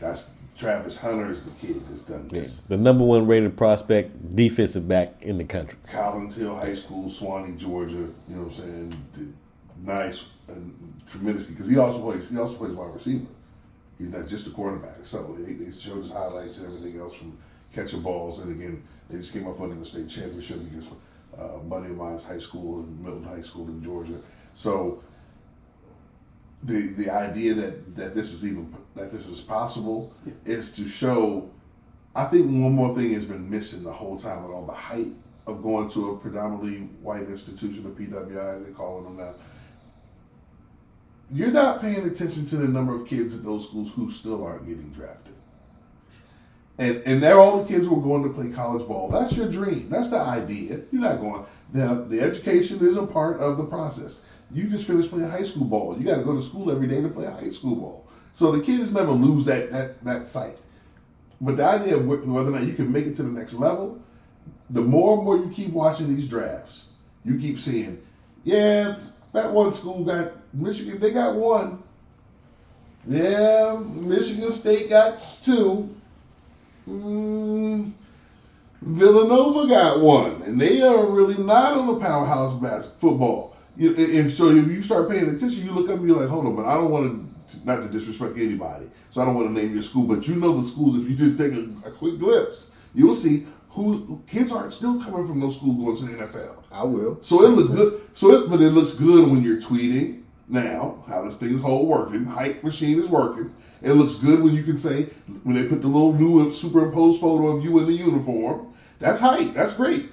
That's 0.00 0.30
Travis 0.56 0.98
Hunter 0.98 1.30
is 1.30 1.44
the 1.44 1.52
kid 1.52 1.80
that's 1.88 2.02
done 2.02 2.26
this. 2.28 2.60
The 2.62 2.76
number 2.76 3.04
one 3.04 3.26
rated 3.26 3.56
prospect 3.56 4.34
defensive 4.36 4.88
back 4.88 5.22
in 5.22 5.38
the 5.38 5.44
country. 5.44 5.78
Collins 5.90 6.36
Hill 6.36 6.56
High 6.56 6.74
School, 6.74 7.04
Suwanee, 7.04 7.58
Georgia. 7.58 7.94
You 7.94 8.12
know 8.28 8.42
what 8.42 8.44
I'm 8.44 8.50
saying? 8.50 9.06
Did 9.14 9.34
nice 9.82 10.26
and 10.50 11.02
tremendous 11.06 11.44
because 11.44 11.68
he 11.68 11.78
also 11.78 12.00
plays. 12.00 12.28
He 12.28 12.38
also 12.38 12.56
plays 12.56 12.72
wide 12.72 12.94
receiver. 12.94 13.26
He's 13.98 14.10
not 14.10 14.26
just 14.26 14.46
a 14.46 14.50
cornerback. 14.50 15.06
So 15.06 15.36
it, 15.38 15.74
shows 15.74 16.04
his 16.04 16.10
highlights 16.10 16.58
and 16.58 16.68
everything 16.68 16.98
else 16.98 17.14
from 17.14 17.36
catching 17.74 18.00
balls. 18.00 18.38
And 18.40 18.50
again, 18.58 18.82
they 19.08 19.18
just 19.18 19.32
came 19.32 19.46
up 19.46 19.58
winning 19.58 19.78
the 19.78 19.84
state 19.84 20.08
championship 20.08 20.56
against 20.56 20.92
uh, 21.38 21.58
buddy 21.58 21.90
of 21.90 21.96
mine's 21.96 22.24
high 22.24 22.38
school 22.38 22.80
in 22.80 23.02
Milton 23.02 23.24
High 23.24 23.42
School 23.42 23.68
in 23.68 23.82
Georgia. 23.82 24.18
So 24.54 25.02
the 26.62 26.88
the 26.94 27.10
idea 27.10 27.54
that 27.54 27.96
that 27.96 28.14
this 28.14 28.32
is 28.32 28.46
even 28.46 28.74
that 28.94 29.10
this 29.10 29.28
is 29.28 29.40
possible 29.40 30.12
is 30.44 30.74
to 30.76 30.86
show. 30.86 31.50
I 32.14 32.24
think 32.24 32.46
one 32.46 32.72
more 32.72 32.94
thing 32.94 33.12
has 33.14 33.24
been 33.24 33.48
missing 33.48 33.84
the 33.84 33.92
whole 33.92 34.18
time 34.18 34.42
with 34.42 34.52
all 34.52 34.66
the 34.66 34.72
hype 34.72 35.14
of 35.46 35.62
going 35.62 35.88
to 35.90 36.10
a 36.10 36.18
predominantly 36.18 36.78
white 37.02 37.28
institution, 37.28 37.84
the 37.84 37.90
PWI 37.90 38.56
as 38.56 38.62
they're 38.64 38.72
calling 38.72 39.04
them 39.04 39.16
now. 39.16 39.34
You're 41.32 41.52
not 41.52 41.80
paying 41.80 42.06
attention 42.06 42.46
to 42.46 42.56
the 42.56 42.66
number 42.66 42.94
of 42.94 43.06
kids 43.06 43.34
at 43.34 43.44
those 43.44 43.68
schools 43.68 43.92
who 43.92 44.10
still 44.10 44.44
aren't 44.44 44.66
getting 44.66 44.90
drafted. 44.90 45.34
And 46.78 47.02
and 47.04 47.22
they're 47.22 47.38
all 47.38 47.62
the 47.62 47.68
kids 47.68 47.86
who 47.86 47.98
are 47.98 48.02
going 48.02 48.22
to 48.24 48.30
play 48.30 48.48
college 48.50 48.86
ball. 48.88 49.10
That's 49.10 49.36
your 49.36 49.48
dream. 49.48 49.90
That's 49.90 50.10
the 50.10 50.18
idea. 50.18 50.80
You're 50.90 51.02
not 51.02 51.20
going. 51.20 51.44
Now 51.72 51.94
the 51.94 52.20
education 52.20 52.78
is 52.80 52.96
a 52.96 53.06
part 53.06 53.38
of 53.38 53.58
the 53.58 53.64
process. 53.64 54.24
You 54.50 54.64
just 54.64 54.86
finished 54.86 55.10
playing 55.10 55.30
high 55.30 55.44
school 55.44 55.66
ball. 55.66 55.96
You 55.98 56.04
got 56.04 56.16
to 56.16 56.24
go 56.24 56.34
to 56.34 56.42
school 56.42 56.70
every 56.72 56.88
day 56.88 57.00
to 57.00 57.08
play 57.08 57.26
high 57.26 57.50
school 57.50 57.76
ball. 57.76 58.08
So 58.32 58.50
the 58.50 58.62
kids 58.62 58.92
never 58.92 59.12
lose 59.12 59.44
that 59.44 59.70
that 59.70 60.02
that 60.04 60.26
sight. 60.26 60.56
But 61.40 61.56
the 61.56 61.64
idea 61.64 61.96
of 61.96 62.06
whether 62.06 62.48
or 62.48 62.50
not 62.50 62.64
you 62.64 62.74
can 62.74 62.90
make 62.90 63.06
it 63.06 63.14
to 63.16 63.22
the 63.22 63.30
next 63.30 63.54
level, 63.54 64.00
the 64.68 64.82
more 64.82 65.16
and 65.16 65.24
more 65.24 65.36
you 65.36 65.50
keep 65.50 65.70
watching 65.70 66.14
these 66.14 66.28
drafts, 66.28 66.86
you 67.24 67.38
keep 67.38 67.58
seeing, 67.58 68.02
yeah, 68.44 68.96
that 69.32 69.52
one 69.52 69.72
school 69.72 70.04
got 70.04 70.32
Michigan. 70.52 70.98
They 70.98 71.10
got 71.10 71.34
one. 71.34 71.82
Yeah, 73.06 73.82
Michigan 73.82 74.50
State 74.50 74.90
got 74.90 75.22
two. 75.42 75.94
Mm, 76.88 77.92
Villanova 78.82 79.68
got 79.68 80.00
one, 80.00 80.42
and 80.42 80.60
they 80.60 80.82
are 80.82 81.06
really 81.06 81.42
not 81.42 81.76
on 81.76 81.86
the 81.86 81.96
powerhouse 81.96 82.60
bas- 82.60 82.90
football. 82.98 83.56
If 83.78 84.34
so, 84.34 84.48
if 84.48 84.66
you 84.66 84.82
start 84.82 85.08
paying 85.08 85.28
attention, 85.28 85.64
you 85.64 85.72
look 85.72 85.88
up 85.88 85.98
and 85.98 86.06
you're 86.06 86.18
like, 86.18 86.28
hold 86.28 86.46
on, 86.46 86.56
but 86.56 86.66
I 86.66 86.74
don't 86.74 86.90
want 86.90 87.10
to 87.10 87.30
not 87.64 87.82
to 87.82 87.88
disrespect 87.88 88.36
anybody, 88.36 88.86
so 89.10 89.20
I 89.20 89.24
don't 89.24 89.34
want 89.34 89.48
to 89.48 89.52
name 89.52 89.72
your 89.72 89.82
school, 89.82 90.06
but 90.06 90.26
you 90.26 90.36
know 90.36 90.60
the 90.60 90.66
schools. 90.66 90.96
If 90.96 91.08
you 91.08 91.16
just 91.16 91.38
take 91.38 91.52
a, 91.52 91.88
a 91.88 91.92
quick 91.92 92.18
glimpse, 92.18 92.72
you'll 92.94 93.14
see 93.14 93.46
who 93.70 94.22
kids 94.26 94.52
are 94.52 94.70
still 94.70 95.00
coming 95.02 95.26
from 95.26 95.40
those 95.40 95.56
schools 95.56 95.76
going 95.76 95.96
to 95.96 96.16
the 96.16 96.24
NFL. 96.24 96.56
I 96.72 96.84
will. 96.84 97.18
So 97.22 97.44
it 97.44 97.48
look 97.50 97.74
good. 97.74 98.00
So 98.12 98.32
it, 98.32 98.50
but 98.50 98.60
it 98.60 98.70
looks 98.70 98.94
good 98.94 99.30
when 99.30 99.42
you're 99.42 99.60
tweeting 99.60 100.19
now 100.50 101.02
how 101.08 101.22
this 101.22 101.36
thing 101.36 101.52
is 101.52 101.62
whole 101.62 101.86
working. 101.86 102.24
Hype 102.24 102.62
machine 102.64 102.98
is 102.98 103.08
working. 103.08 103.54
It 103.82 103.92
looks 103.92 104.16
good 104.16 104.42
when 104.42 104.54
you 104.54 104.62
can 104.62 104.76
say 104.76 105.04
when 105.44 105.56
they 105.56 105.66
put 105.66 105.80
the 105.80 105.88
little 105.88 106.12
new 106.12 106.50
superimposed 106.50 107.20
photo 107.20 107.48
of 107.48 107.64
you 107.64 107.78
in 107.78 107.86
the 107.86 107.92
uniform. 107.92 108.72
That's 108.98 109.20
hype. 109.20 109.54
That's 109.54 109.74
great. 109.74 110.10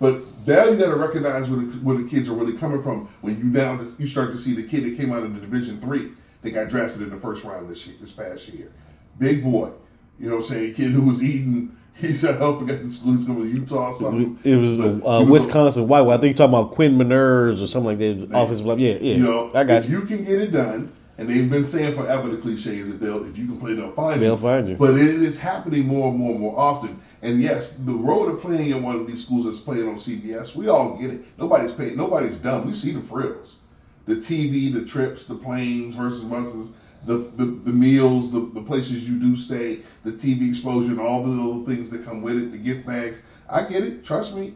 But 0.00 0.20
now 0.46 0.64
you 0.64 0.76
got 0.76 0.90
to 0.90 0.96
recognize 0.96 1.50
where 1.50 1.60
the, 1.60 1.66
where 1.78 1.96
the 1.96 2.08
kids 2.08 2.28
are 2.28 2.34
really 2.34 2.56
coming 2.56 2.82
from. 2.82 3.08
When 3.20 3.38
you 3.38 3.44
now 3.44 3.80
you 3.98 4.06
start 4.06 4.30
to 4.32 4.36
see 4.36 4.54
the 4.54 4.62
kid 4.62 4.84
that 4.84 4.96
came 4.96 5.12
out 5.12 5.22
of 5.22 5.34
the 5.34 5.40
Division 5.40 5.80
Three 5.80 6.12
that 6.42 6.50
got 6.50 6.68
drafted 6.68 7.02
in 7.02 7.10
the 7.10 7.16
first 7.16 7.44
round 7.44 7.68
this 7.68 7.86
year, 7.86 7.96
this 8.00 8.12
past 8.12 8.48
year, 8.48 8.70
big 9.18 9.42
boy. 9.42 9.70
You 10.18 10.30
know 10.30 10.36
what 10.36 10.44
I'm 10.44 10.48
saying? 10.48 10.74
Kid 10.74 10.90
who 10.90 11.02
was 11.02 11.22
eating. 11.22 11.76
He 12.06 12.12
said, 12.12 12.40
"I 12.40 12.56
forget 12.58 12.82
the 12.82 12.90
school. 12.90 13.12
He's 13.14 13.24
going 13.26 13.42
to 13.42 13.48
Utah 13.60 13.88
or 13.90 13.94
something." 13.94 14.38
It 14.44 14.56
was 14.56 14.78
uh, 14.78 15.00
was 15.02 15.28
a- 15.28 15.30
Wisconsin 15.32 15.88
White. 15.88 16.06
I 16.06 16.12
think 16.18 16.38
you're 16.38 16.46
talking 16.48 16.54
about 16.58 16.72
Quinn 16.74 16.96
Meinerz 16.96 17.60
or 17.62 17.66
something 17.66 17.86
like 17.88 17.98
that. 17.98 18.28
Offensive 18.36 18.66
line. 18.66 18.78
Yeah, 18.78 18.92
yeah. 19.00 19.14
You 19.16 19.24
know, 19.24 19.50
I 19.54 19.64
got 19.64 19.84
if 19.84 19.90
you. 19.90 20.00
you 20.00 20.06
can 20.06 20.24
get 20.24 20.40
it 20.40 20.52
done, 20.52 20.92
and 21.18 21.28
they've 21.28 21.50
been 21.50 21.64
saying 21.64 21.96
forever 21.96 22.28
the 22.28 22.36
cliches 22.36 22.88
that 22.92 23.00
they'll 23.00 23.24
if 23.28 23.36
you 23.36 23.46
can 23.46 23.58
play, 23.58 23.74
they'll 23.74 23.90
find 23.92 24.20
They'll 24.20 24.34
you. 24.34 24.38
find 24.38 24.68
you. 24.68 24.76
But 24.76 24.94
it 24.94 25.20
is 25.22 25.40
happening 25.40 25.86
more 25.88 26.10
and 26.10 26.18
more 26.18 26.30
and 26.32 26.40
more 26.40 26.56
often. 26.58 27.00
And 27.20 27.40
yes, 27.42 27.74
the 27.74 27.92
road 27.94 28.28
of 28.32 28.40
playing 28.40 28.70
in 28.70 28.80
one 28.82 28.94
of 28.94 29.06
these 29.08 29.24
schools 29.24 29.46
that's 29.46 29.58
playing 29.58 29.88
on 29.88 29.96
CBS, 29.96 30.54
we 30.54 30.68
all 30.68 30.96
get 30.96 31.10
it. 31.10 31.24
Nobody's 31.36 31.72
paid. 31.72 31.96
Nobody's 31.96 32.38
dumb. 32.38 32.64
We 32.64 32.74
see 32.74 32.92
the 32.92 33.00
frills, 33.00 33.58
the 34.06 34.14
TV, 34.14 34.72
the 34.72 34.84
trips, 34.84 35.24
the 35.24 35.34
planes 35.34 35.96
versus 35.96 36.22
buses. 36.22 36.74
The, 37.08 37.16
the, 37.16 37.44
the 37.46 37.72
meals, 37.72 38.30
the, 38.30 38.40
the 38.52 38.62
places 38.62 39.08
you 39.08 39.18
do 39.18 39.34
stay, 39.34 39.80
the 40.04 40.12
TV 40.12 40.50
exposure, 40.50 40.90
and 40.90 41.00
all 41.00 41.22
the 41.22 41.30
little 41.30 41.64
things 41.64 41.88
that 41.88 42.04
come 42.04 42.20
with 42.20 42.36
it, 42.36 42.52
the 42.52 42.58
gift 42.58 42.86
bags. 42.86 43.24
I 43.48 43.62
get 43.62 43.82
it. 43.82 44.04
Trust 44.04 44.36
me. 44.36 44.52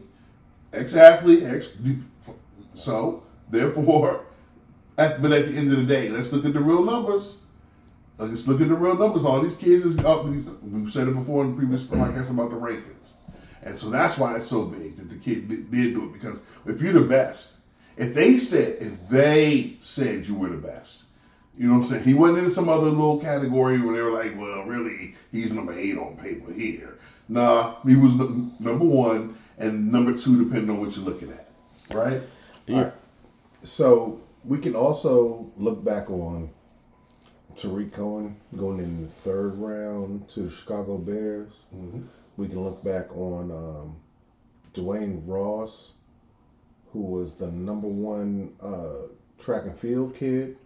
Ex 0.71 0.95
athlete, 0.95 1.41
ex. 1.41 1.69
So, 2.75 3.23
therefore, 3.49 4.25
at, 4.99 5.19
but 5.19 5.31
at 5.31 5.47
the 5.47 5.57
end 5.57 5.71
of 5.71 5.77
the 5.77 5.85
day, 5.85 6.09
let's 6.09 6.31
look 6.31 6.45
at 6.45 6.53
the 6.53 6.59
real 6.59 6.83
numbers. 6.83 7.39
Let's 8.19 8.47
look 8.47 8.61
at 8.61 8.67
the 8.67 8.75
real 8.75 8.97
numbers. 8.97 9.25
All 9.25 9.41
these 9.41 9.55
kids 9.55 9.83
is 9.83 9.97
up. 9.99 10.27
These, 10.27 10.47
we've 10.61 10.91
said 10.91 11.07
it 11.07 11.15
before 11.15 11.43
in 11.43 11.51
the 11.51 11.57
previous 11.57 11.85
podcast 11.85 12.29
about 12.29 12.51
the 12.51 12.55
rankings, 12.55 13.15
and 13.63 13.75
so 13.75 13.89
that's 13.89 14.19
why 14.19 14.35
it's 14.35 14.45
so 14.45 14.65
big 14.65 14.97
that 14.97 15.09
the 15.09 15.17
kid 15.17 15.49
did, 15.49 15.71
did 15.71 15.95
do 15.95 16.05
it. 16.05 16.13
Because 16.13 16.45
if 16.67 16.81
you're 16.81 16.93
the 16.93 17.01
best, 17.01 17.57
if 17.97 18.13
they 18.13 18.37
said 18.37 18.77
if 18.79 19.09
they 19.09 19.77
said 19.81 20.27
you 20.27 20.35
were 20.35 20.49
the 20.49 20.57
best, 20.57 21.05
you 21.57 21.67
know 21.67 21.73
what 21.73 21.79
I'm 21.81 21.85
saying? 21.85 22.03
He 22.03 22.13
went 22.13 22.37
into 22.37 22.49
some 22.49 22.67
other 22.69 22.87
little 22.89 23.19
category 23.19 23.79
where 23.79 23.95
they 23.95 24.01
were 24.01 24.11
like, 24.11 24.37
well, 24.37 24.63
really, 24.63 25.15
he's 25.31 25.53
number 25.53 25.73
eight 25.77 25.97
on 25.97 26.17
paper 26.17 26.51
here. 26.51 26.97
Nah, 27.29 27.75
he 27.85 27.95
was 27.95 28.19
n- 28.19 28.53
number 28.59 28.85
one 28.85 29.37
and 29.57 29.91
number 29.91 30.17
two, 30.17 30.43
depending 30.45 30.69
on 30.71 30.79
what 30.79 30.95
you're 30.95 31.05
looking 31.05 31.31
at, 31.31 31.49
right? 31.93 32.21
Yeah. 32.65 32.91
So 33.63 34.21
we 34.43 34.57
can 34.57 34.75
also 34.75 35.51
look 35.57 35.83
back 35.83 36.09
on 36.09 36.49
Tarik 37.55 37.93
Cohen 37.93 38.37
going 38.57 38.79
in 38.79 39.03
the 39.03 39.09
third 39.11 39.53
round 39.55 40.27
to 40.29 40.41
the 40.41 40.49
Chicago 40.51 40.97
Bears. 40.97 41.51
We 42.35 42.47
can 42.47 42.63
look 42.63 42.83
back 42.83 43.15
on 43.15 43.51
um, 43.51 43.97
Dwayne 44.73 45.21
Ross, 45.27 45.93
who 46.91 47.01
was 47.01 47.35
the 47.35 47.51
number 47.51 47.87
one 47.87 48.53
uh, 48.61 49.07
track 49.37 49.63
and 49.65 49.77
field 49.77 50.15
kid, 50.15 50.57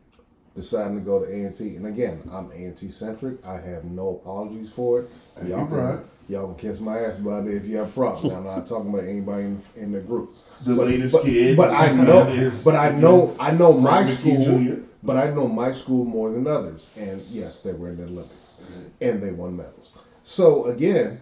deciding 0.58 0.96
to 0.96 1.02
go 1.02 1.24
to 1.24 1.26
A&T. 1.26 1.76
Again, 1.78 2.28
I'm 2.34 2.52
A&T 2.52 2.90
centric. 2.90 3.46
I 3.46 3.62
have 3.62 3.86
no 3.86 4.20
apologies 4.22 4.72
for 4.72 5.02
it. 5.02 5.10
Y'all 5.38 5.48
you, 5.48 5.56
can, 5.56 5.68
Brian. 5.68 6.04
y'all 6.28 6.54
can 6.54 6.56
kiss 6.56 6.80
my 6.80 6.98
ass 6.98 7.20
about 7.20 7.48
it 7.48 7.54
if 7.54 7.66
you 7.66 7.78
have 7.78 7.94
problems. 7.94 8.34
Now, 8.34 8.40
I'm 8.40 8.44
not 8.44 8.66
talking 8.68 8.90
about 8.90 9.06
anybody 9.06 9.44
in, 9.44 9.62
in 9.76 9.92
the 9.92 10.00
group. 10.00 10.36
The 10.66 10.74
latest 10.74 11.14
but, 11.14 11.24
kid. 11.26 11.56
But 11.56 11.70
I 11.70 11.94
know, 11.94 12.28
is- 12.28 12.64
but 12.66 12.76
I 12.76 12.90
know, 12.90 13.36
I 13.40 13.52
know 13.52 13.80
my 13.80 14.06
school, 14.08 14.44
Jr.. 14.44 14.82
but 15.04 15.16
I 15.16 15.30
know 15.30 15.48
my 15.48 15.72
school 15.72 16.04
more 16.06 16.32
than 16.32 16.48
others. 16.48 16.90
And 16.98 17.22
yes, 17.30 17.60
they 17.60 17.74
were 17.74 17.90
in 17.90 17.98
the 17.98 18.06
Olympics, 18.06 18.56
and 19.00 19.22
they 19.22 19.32
won 19.32 19.56
medals. 19.56 19.94
So 20.24 20.66
again, 20.66 21.22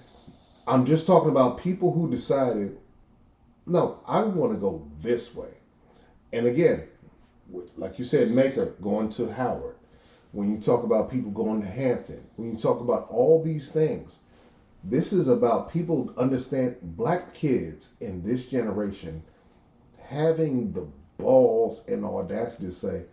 I'm 0.65 0.86
just 0.86 1.06
talking 1.06 1.30
about 1.30 1.60
people 1.60 1.92
who 1.92 2.10
decided, 2.10 2.77
no, 3.68 4.00
I 4.08 4.24
want 4.24 4.54
to 4.54 4.58
go 4.58 4.88
this 5.01 5.36
way. 5.36 5.50
And 6.32 6.48
again, 6.48 6.77
with- 6.80 6.89
like 7.78 8.00
you 8.00 8.06
said, 8.06 8.32
Maker 8.32 8.74
going 8.82 9.10
to 9.12 9.32
Howard. 9.32 9.75
When 10.32 10.52
you 10.52 10.60
talk 10.60 10.84
about 10.84 11.12
people 11.12 11.32
going 11.32 11.62
to 11.62 11.68
Hampton, 11.68 12.25
when 12.36 12.52
you 12.52 12.58
talk 12.58 12.82
about 12.82 13.08
all 13.10 13.42
these 13.44 13.72
things, 13.72 14.20
this 14.84 15.14
is 15.14 15.28
about 15.28 15.72
people 15.72 16.14
understand 16.18 16.75
black 16.82 17.34
kids 17.34 17.94
in 18.02 18.24
this 18.24 18.48
generation 18.48 19.24
having 20.08 20.74
the 20.74 20.88
balls 21.18 21.82
and 21.88 22.06
audacity 22.06 22.66
to 22.66 22.72
say, 22.72 23.06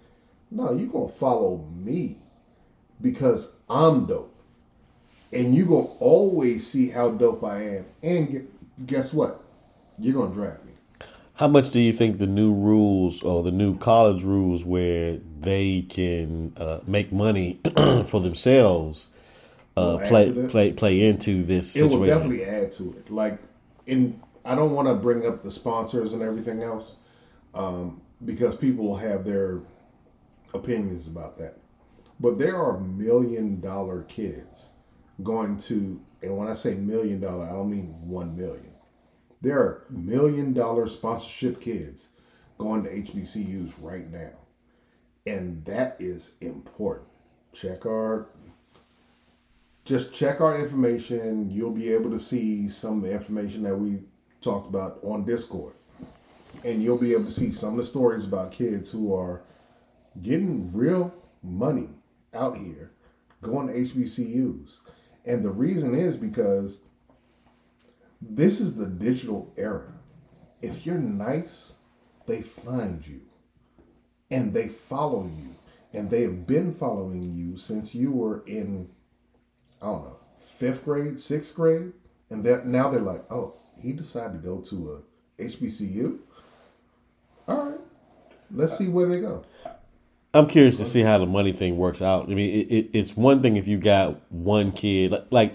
no, 0.50 0.72
you're 0.74 0.88
going 0.88 1.08
to 1.08 1.14
follow 1.14 1.66
me 1.74 2.18
because 3.00 3.54
I'm 3.70 4.06
dope. 4.06 4.34
And 5.32 5.54
you're 5.54 5.66
going 5.66 5.86
to 5.86 5.92
always 5.94 6.66
see 6.66 6.90
how 6.90 7.10
dope 7.10 7.42
I 7.42 7.76
am. 7.76 7.86
And 8.02 8.48
guess 8.84 9.14
what? 9.14 9.42
You're 9.98 10.14
going 10.14 10.30
to 10.30 10.34
draft. 10.34 10.61
How 11.34 11.48
much 11.48 11.70
do 11.70 11.80
you 11.80 11.92
think 11.92 12.18
the 12.18 12.26
new 12.26 12.52
rules 12.52 13.22
or 13.22 13.42
the 13.42 13.50
new 13.50 13.76
college 13.78 14.22
rules 14.22 14.64
where 14.64 15.18
they 15.40 15.82
can 15.82 16.52
uh, 16.56 16.80
make 16.86 17.12
money 17.12 17.58
for 18.06 18.20
themselves 18.20 19.08
uh, 19.76 19.98
play 20.08 20.46
play 20.48 20.72
play 20.72 21.00
into 21.00 21.42
this 21.42 21.74
It 21.76 21.84
will 21.84 22.04
definitely 22.04 22.44
add 22.44 22.72
to 22.74 22.94
it. 22.98 23.10
Like, 23.10 23.38
in 23.86 24.20
I 24.44 24.54
don't 24.54 24.72
want 24.72 24.88
to 24.88 24.94
bring 24.94 25.26
up 25.26 25.42
the 25.42 25.50
sponsors 25.50 26.12
and 26.12 26.22
everything 26.22 26.62
else 26.62 26.94
um, 27.54 28.00
because 28.24 28.56
people 28.56 28.84
will 28.86 28.96
have 28.96 29.24
their 29.24 29.60
opinions 30.52 31.06
about 31.06 31.38
that. 31.38 31.58
But 32.20 32.38
there 32.38 32.56
are 32.56 32.78
million 32.78 33.60
dollar 33.60 34.02
kids 34.02 34.70
going 35.22 35.58
to, 35.58 36.00
and 36.22 36.36
when 36.36 36.48
I 36.48 36.54
say 36.54 36.74
million 36.74 37.20
dollar, 37.20 37.46
I 37.46 37.52
don't 37.52 37.70
mean 37.70 37.86
one 38.08 38.36
million. 38.36 38.71
There 39.42 39.58
are 39.58 39.82
million 39.90 40.52
dollar 40.52 40.86
sponsorship 40.86 41.60
kids 41.60 42.10
going 42.58 42.84
to 42.84 42.90
HBCUs 42.90 43.74
right 43.82 44.10
now. 44.10 44.30
And 45.26 45.64
that 45.64 45.96
is 45.98 46.34
important. 46.40 47.08
Check 47.52 47.84
our 47.84 48.28
just 49.84 50.14
check 50.14 50.40
our 50.40 50.56
information. 50.56 51.50
You'll 51.50 51.72
be 51.72 51.92
able 51.92 52.10
to 52.12 52.20
see 52.20 52.68
some 52.68 52.98
of 52.98 53.02
the 53.02 53.12
information 53.12 53.64
that 53.64 53.76
we 53.76 53.98
talked 54.40 54.68
about 54.68 55.00
on 55.02 55.24
Discord. 55.24 55.74
And 56.64 56.80
you'll 56.80 56.98
be 56.98 57.12
able 57.12 57.24
to 57.24 57.30
see 57.30 57.50
some 57.50 57.70
of 57.70 57.76
the 57.78 57.84
stories 57.84 58.24
about 58.24 58.52
kids 58.52 58.92
who 58.92 59.12
are 59.12 59.42
getting 60.22 60.72
real 60.72 61.12
money 61.42 61.88
out 62.32 62.56
here 62.56 62.92
going 63.42 63.66
to 63.66 63.74
HBCUs. 63.74 64.76
And 65.24 65.44
the 65.44 65.50
reason 65.50 65.96
is 65.96 66.16
because 66.16 66.78
this 68.30 68.60
is 68.60 68.76
the 68.76 68.86
digital 68.86 69.52
era. 69.56 69.92
If 70.60 70.86
you're 70.86 70.98
nice, 70.98 71.74
they 72.26 72.42
find 72.42 73.06
you 73.06 73.20
and 74.30 74.54
they 74.54 74.68
follow 74.68 75.24
you 75.24 75.56
and 75.92 76.08
they 76.08 76.22
have 76.22 76.46
been 76.46 76.72
following 76.72 77.34
you 77.34 77.56
since 77.56 77.94
you 77.94 78.12
were 78.12 78.44
in, 78.46 78.88
I 79.82 79.86
don't 79.86 80.04
know, 80.04 80.16
fifth 80.38 80.84
grade, 80.84 81.20
sixth 81.20 81.54
grade, 81.54 81.92
and 82.30 82.44
that 82.44 82.66
now 82.66 82.90
they're 82.90 83.00
like, 83.00 83.30
oh, 83.30 83.54
he 83.78 83.92
decided 83.92 84.32
to 84.32 84.38
go 84.38 84.60
to 84.60 85.04
a 85.38 85.42
HBCU. 85.42 86.18
All 87.48 87.64
right, 87.66 87.80
let's 88.50 88.78
see 88.78 88.88
where 88.88 89.06
they 89.06 89.20
go. 89.20 89.44
I'm 90.32 90.46
curious 90.46 90.78
to 90.78 90.86
see 90.86 91.02
how 91.02 91.18
the 91.18 91.26
money 91.26 91.52
thing 91.52 91.76
works 91.76 92.00
out. 92.00 92.30
I 92.30 92.34
mean, 92.34 92.54
it, 92.54 92.72
it, 92.72 92.90
it's 92.94 93.14
one 93.14 93.42
thing 93.42 93.56
if 93.56 93.68
you 93.68 93.76
got 93.76 94.18
one 94.32 94.72
kid, 94.72 95.12
like, 95.12 95.26
like 95.30 95.54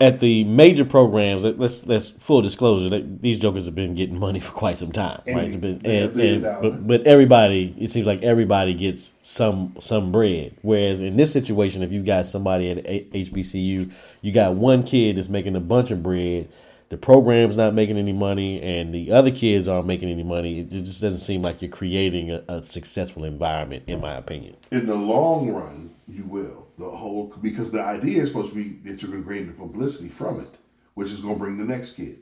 at 0.00 0.20
the 0.20 0.44
major 0.44 0.84
programs. 0.84 1.44
let- 1.44 1.58
Let's 1.58 1.86
let's 1.86 2.10
full 2.10 2.42
disclosure. 2.42 2.88
That 2.90 3.22
these 3.22 3.38
jokers 3.38 3.64
have 3.64 3.74
been 3.74 3.94
getting 3.94 4.18
money 4.18 4.40
for 4.40 4.52
quite 4.52 4.76
some 4.78 4.92
time, 4.92 5.22
right? 5.26 5.46
It's 5.46 5.56
been, 5.56 5.80
and, 5.84 6.16
and, 6.20 6.42
but 6.62 6.86
but 6.86 7.06
everybody, 7.06 7.74
it 7.78 7.90
seems 7.90 8.06
like 8.06 8.22
everybody 8.22 8.74
gets 8.74 9.12
some 9.22 9.74
some 9.78 10.12
bread. 10.12 10.54
Whereas 10.62 11.00
in 11.00 11.16
this 11.16 11.32
situation, 11.32 11.82
if 11.82 11.92
you 11.92 12.02
got 12.02 12.26
somebody 12.26 12.70
at 12.70 12.84
HBCU, 13.12 13.90
you 14.22 14.32
got 14.32 14.54
one 14.54 14.82
kid 14.82 15.16
that's 15.16 15.28
making 15.28 15.56
a 15.56 15.60
bunch 15.60 15.90
of 15.90 16.02
bread. 16.02 16.48
The 16.88 16.96
program's 16.96 17.56
not 17.56 17.74
making 17.74 17.96
any 17.98 18.12
money, 18.12 18.62
and 18.62 18.94
the 18.94 19.10
other 19.10 19.32
kids 19.32 19.66
aren't 19.66 19.86
making 19.88 20.08
any 20.08 20.22
money. 20.22 20.60
It 20.60 20.70
just 20.70 21.00
doesn't 21.00 21.18
seem 21.18 21.42
like 21.42 21.60
you're 21.60 21.68
creating 21.70 22.30
a, 22.30 22.44
a 22.48 22.62
successful 22.62 23.24
environment, 23.24 23.82
in 23.88 24.00
my 24.00 24.14
opinion. 24.14 24.54
in 24.70 24.86
the 24.86 24.94
long 24.94 25.50
run, 25.50 25.90
you 26.06 26.22
will. 26.24 26.65
The 26.78 26.88
whole 26.88 27.34
because 27.40 27.70
the 27.70 27.82
idea 27.82 28.22
is 28.22 28.28
supposed 28.28 28.52
to 28.52 28.56
be 28.56 28.78
that 28.88 29.00
you're 29.00 29.10
going 29.10 29.24
to 29.24 29.34
gain 29.34 29.46
the 29.46 29.52
publicity 29.52 30.08
from 30.08 30.40
it, 30.40 30.54
which 30.94 31.10
is 31.10 31.20
going 31.20 31.34
to 31.34 31.40
bring 31.40 31.58
the 31.58 31.64
next 31.64 31.92
kid, 31.92 32.18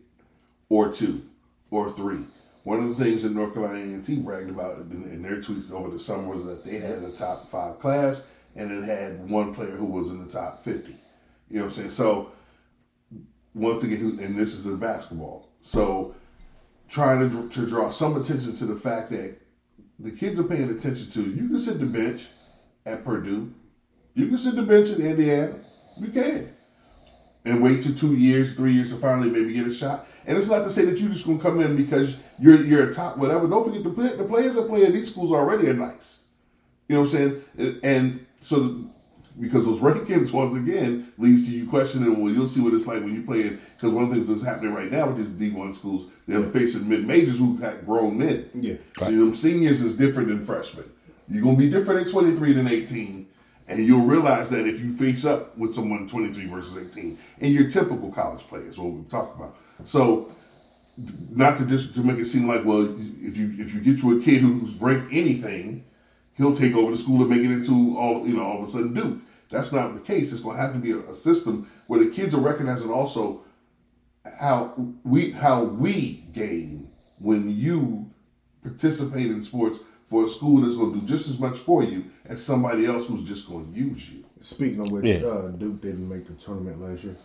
or 0.68 0.92
two, 0.92 1.23
or 1.70 1.90
three. 1.90 2.25
One 2.62 2.80
of 2.80 2.96
the 2.96 3.04
things 3.04 3.23
that 3.23 3.32
North 3.32 3.52
Carolina 3.52 3.96
A&T 3.96 4.20
bragged 4.20 4.49
about 4.49 4.78
in, 4.78 5.23
their 5.23 5.37
tweets 5.37 5.73
over 5.73 5.90
the 5.90 5.99
summer 5.99 6.28
was 6.28 6.44
that 6.44 6.64
they 6.64 6.78
had 6.78 7.02
a 7.02 7.12
top 7.12 7.50
five 7.50 7.78
class 7.78 8.28
and 8.56 8.70
it 8.70 8.84
had 8.84 9.28
one 9.28 9.54
player 9.54 9.73
who 9.73 9.84
was 9.84 10.11
in 10.11 10.25
the 10.25 10.32
top 10.32 10.62
fifty. 10.62 10.96
You 11.50 11.56
know 11.56 11.62
what 11.62 11.64
I'm 11.64 11.70
saying? 11.70 11.90
So 11.90 12.32
once 13.54 13.82
again, 13.82 14.18
and 14.23 14.37
this 14.37 14.54
is 14.54 14.66
in 14.66 14.78
basketball, 14.78 15.49
so 15.61 16.14
trying 16.88 17.28
to, 17.28 17.49
to 17.49 17.66
draw 17.66 17.90
some 17.90 18.20
attention 18.20 18.54
to 18.54 18.66
the 18.66 18.76
fact 18.76 19.11
that 19.11 19.37
the 19.99 20.11
kids 20.11 20.38
are 20.38 20.44
paying 20.44 20.70
attention 20.70 21.11
to. 21.11 21.23
You 21.23 21.49
can 21.49 21.58
sit 21.58 21.78
the 21.78 21.87
bench 21.87 22.26
at 22.87 23.04
Purdue. 23.04 23.52
You 24.14 24.28
can 24.28 24.38
sit 24.38 24.54
the 24.56 24.62
bench 24.62 24.90
at 24.90 25.00
Indiana. 25.00 25.54
You 25.99 26.09
can. 26.09 26.54
And 27.44 27.62
wait 27.62 27.83
till 27.83 27.94
two 27.94 28.14
years, 28.14 28.54
three 28.54 28.73
years 28.73 28.90
to 28.90 28.97
finally 28.97 29.28
maybe 29.28 29.52
get 29.52 29.66
a 29.66 29.75
shot. 29.75 30.06
And 30.26 30.38
it's 30.38 30.49
not 30.49 30.64
to 30.64 30.71
say 30.71 30.85
that 30.87 30.99
you're 30.99 31.11
just 31.11 31.26
gonna 31.26 31.38
come 31.38 31.61
in 31.61 31.76
because 31.76 32.16
you're 32.38 32.62
you're 32.62 32.88
a 32.88 32.92
top 32.92 33.18
whatever. 33.18 33.47
Don't 33.47 33.64
forget 33.64 33.83
the 33.83 33.90
play, 33.90 34.16
the 34.16 34.25
players 34.25 34.54
that 34.54 34.68
play 34.68 34.85
in 34.85 34.92
these 34.92 35.11
schools 35.11 35.30
already 35.30 35.68
are 35.68 35.75
nice. 35.75 36.25
You 36.88 36.97
know 36.97 37.02
what 37.02 37.14
I'm 37.14 37.42
saying? 37.56 37.80
And, 37.83 38.26
so 38.40 38.76
because 39.40 39.64
those 39.64 39.80
rankings 39.80 40.33
once 40.33 40.54
again 40.54 41.12
leads 41.16 41.49
to 41.49 41.54
you 41.54 41.66
questioning. 41.66 42.23
Well, 42.23 42.33
you'll 42.33 42.47
see 42.47 42.61
what 42.61 42.75
it's 42.75 42.87
like 42.87 43.00
when 43.02 43.14
you 43.14 43.23
play 43.23 43.42
in. 43.42 43.61
Because 43.75 43.92
one 43.92 44.04
of 44.04 44.11
the 44.11 44.16
things 44.16 44.28
that's 44.28 44.42
happening 44.42 44.75
right 44.75 44.92
now 44.92 45.09
with 45.09 45.16
these 45.16 45.30
D1 45.30 45.75
schools, 45.75 46.06
they're 46.28 46.42
facing 46.42 46.88
mid 46.88 47.06
majors 47.06 47.38
who 47.38 47.59
got 47.59 47.85
grown 47.87 48.18
men. 48.18 48.49
Yeah. 48.54 48.76
So 48.99 49.11
them 49.11 49.33
seniors 49.35 49.80
is 49.80 49.97
different 49.97 50.28
than 50.28 50.44
freshmen. 50.44 50.85
You're 51.28 51.42
gonna 51.42 51.56
be 51.56 51.71
different 51.71 52.06
at 52.06 52.12
23 52.12 52.52
than 52.52 52.68
18, 52.68 53.24
and 53.66 53.87
you'll 53.87 54.06
realize 54.06 54.50
that 54.50 54.66
if 54.66 54.80
you 54.80 54.94
face 54.94 55.25
up 55.25 55.56
with 55.56 55.75
someone 55.75 56.06
23 56.06 56.47
versus 56.47 56.76
18, 56.76 57.18
and 57.40 57.52
your 57.52 57.68
typical 57.68 58.12
college 58.12 58.40
players, 58.42 58.78
what 58.78 58.92
we 58.92 59.02
talk 59.04 59.35
about. 59.37 59.56
So, 59.85 60.30
not 61.30 61.59
to 61.59 61.66
just 61.66 61.94
to 61.94 62.00
make 62.00 62.18
it 62.18 62.26
seem 62.26 62.47
like 62.47 62.64
well, 62.64 62.83
if 62.85 63.37
you 63.37 63.54
if 63.59 63.75
you 63.75 63.80
get 63.80 63.99
to 64.00 64.18
a 64.18 64.23
kid 64.23 64.42
who's 64.42 64.75
ranked 64.75 65.12
anything, 65.12 65.85
he'll 66.37 66.54
take 66.54 66.75
over 66.75 66.92
the 66.92 66.97
school 66.97 67.21
and 67.23 67.30
make 67.30 67.40
it 67.40 67.50
into 67.50 67.97
all 67.99 68.26
you 68.26 68.37
know 68.37 68.44
all 68.44 68.62
of 68.62 68.68
a 68.68 68.71
sudden 68.71 68.94
Duke. 68.94 69.21
That's 69.50 69.73
not 69.73 69.94
the 69.94 70.00
case. 70.00 70.33
It's 70.33 70.40
going 70.40 70.56
to 70.56 70.62
have 70.62 70.73
to 70.73 70.78
be 70.78 70.92
a, 70.92 70.99
a 70.99 71.12
system 71.12 71.71
where 71.87 72.02
the 72.02 72.11
kids 72.11 72.35
are 72.35 72.40
recognizing 72.40 72.91
also 72.91 73.45
how 74.41 74.75
we 75.04 75.32
how 75.32 75.65
we 75.65 76.25
gain 76.32 76.91
when 77.19 77.56
you 77.56 78.10
participate 78.62 79.26
in 79.26 79.43
sports 79.43 79.80
for 80.15 80.25
a 80.27 80.29
school 80.29 80.61
that's 80.61 80.77
going 80.77 80.93
to 80.95 81.00
do 81.00 81.07
just 81.07 81.29
as 81.29 81.41
much 81.41 81.57
for 81.57 81.83
you 81.83 82.05
as 82.27 82.41
somebody 82.41 82.87
else 82.87 83.09
who's 83.09 83.25
just 83.27 83.49
going 83.49 83.73
to 83.73 83.77
use 83.77 84.09
you. 84.11 84.25
Speaking 84.41 84.79
of 84.79 84.93
which, 84.93 85.05
Yeah. 85.05 85.27
uh, 85.27 85.49
Duke 85.49 85.83
didn't 85.83 86.09
make 86.09 86.29
the 86.29 86.35
tournament 86.35 86.81
last 86.81 87.03
year. 87.03 87.17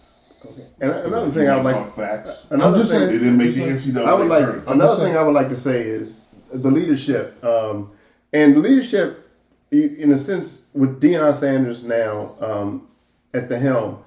Okay. 0.43 0.65
And 0.81 0.91
another 0.91 1.27
If 1.27 1.33
thing 1.35 1.49
I 1.49 1.57
would 1.57 1.65
like 1.65 1.75
talk 1.75 1.95
facts. 1.95 2.45
Another 2.49 2.73
I'm 2.73 2.79
just 2.81 2.89
thing, 2.91 2.99
saying- 3.01 3.11
They 3.11 3.17
didn't 3.19 3.37
make 3.37 3.53
the 3.53 3.61
NCAA 3.61 4.05
I 4.07 4.13
would 4.15 4.27
like 4.27 4.39
tournament. 4.39 4.67
another 4.69 4.95
thing 4.95 5.05
saying. 5.05 5.17
I 5.17 5.21
would 5.21 5.35
like 5.35 5.49
to 5.49 5.55
say 5.55 5.81
is 5.83 6.21
the 6.51 6.71
leadership, 6.71 7.43
um, 7.45 7.91
and 8.33 8.55
the 8.55 8.59
leadership, 8.59 9.29
in 9.69 10.11
a 10.11 10.17
sense, 10.17 10.61
with 10.73 10.99
Deion 10.99 11.35
Sanders 11.37 11.83
now 11.83 12.33
um, 12.41 12.87
at 13.35 13.49
the 13.49 13.59
helm. 13.59 13.99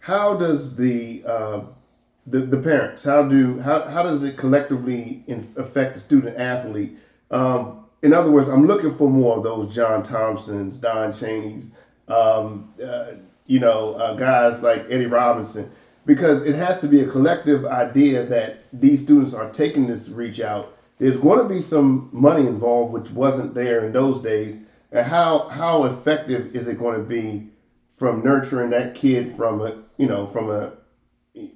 How 0.00 0.34
does 0.34 0.74
the 0.74 1.22
uh, 1.24 1.60
the, 2.26 2.40
the 2.40 2.58
parents 2.58 3.04
how 3.04 3.28
do 3.28 3.60
how, 3.60 3.86
how 3.86 4.02
does 4.02 4.24
it 4.24 4.36
collectively 4.36 5.22
in, 5.28 5.46
affect 5.56 5.94
the 5.94 6.00
student 6.00 6.36
athlete? 6.36 6.98
Um, 7.30 7.83
in 8.04 8.12
other 8.12 8.30
words, 8.30 8.50
I'm 8.50 8.66
looking 8.66 8.94
for 8.94 9.08
more 9.08 9.38
of 9.38 9.42
those 9.42 9.74
John 9.74 10.02
Thompsons, 10.02 10.76
Don 10.76 11.10
Chaneys, 11.10 11.70
um, 12.06 12.74
uh, 12.84 13.12
you 13.46 13.58
know, 13.58 13.94
uh, 13.94 14.12
guys 14.12 14.62
like 14.62 14.84
Eddie 14.90 15.06
Robinson, 15.06 15.70
because 16.04 16.42
it 16.42 16.54
has 16.54 16.82
to 16.82 16.86
be 16.86 17.00
a 17.00 17.08
collective 17.08 17.64
idea 17.64 18.22
that 18.26 18.58
these 18.74 19.02
students 19.02 19.32
are 19.32 19.50
taking 19.50 19.86
this 19.86 20.10
reach 20.10 20.38
out. 20.38 20.76
There's 20.98 21.16
going 21.16 21.38
to 21.38 21.52
be 21.52 21.62
some 21.62 22.10
money 22.12 22.46
involved, 22.46 22.92
which 22.92 23.10
wasn't 23.10 23.54
there 23.54 23.86
in 23.86 23.92
those 23.92 24.20
days. 24.20 24.58
And 24.92 25.06
how 25.06 25.48
how 25.48 25.84
effective 25.84 26.54
is 26.54 26.68
it 26.68 26.78
going 26.78 26.98
to 26.98 27.04
be 27.04 27.48
from 27.90 28.22
nurturing 28.22 28.68
that 28.70 28.94
kid 28.94 29.34
from 29.34 29.62
a 29.62 29.82
you 29.96 30.06
know 30.06 30.26
from 30.26 30.50
a 30.50 30.74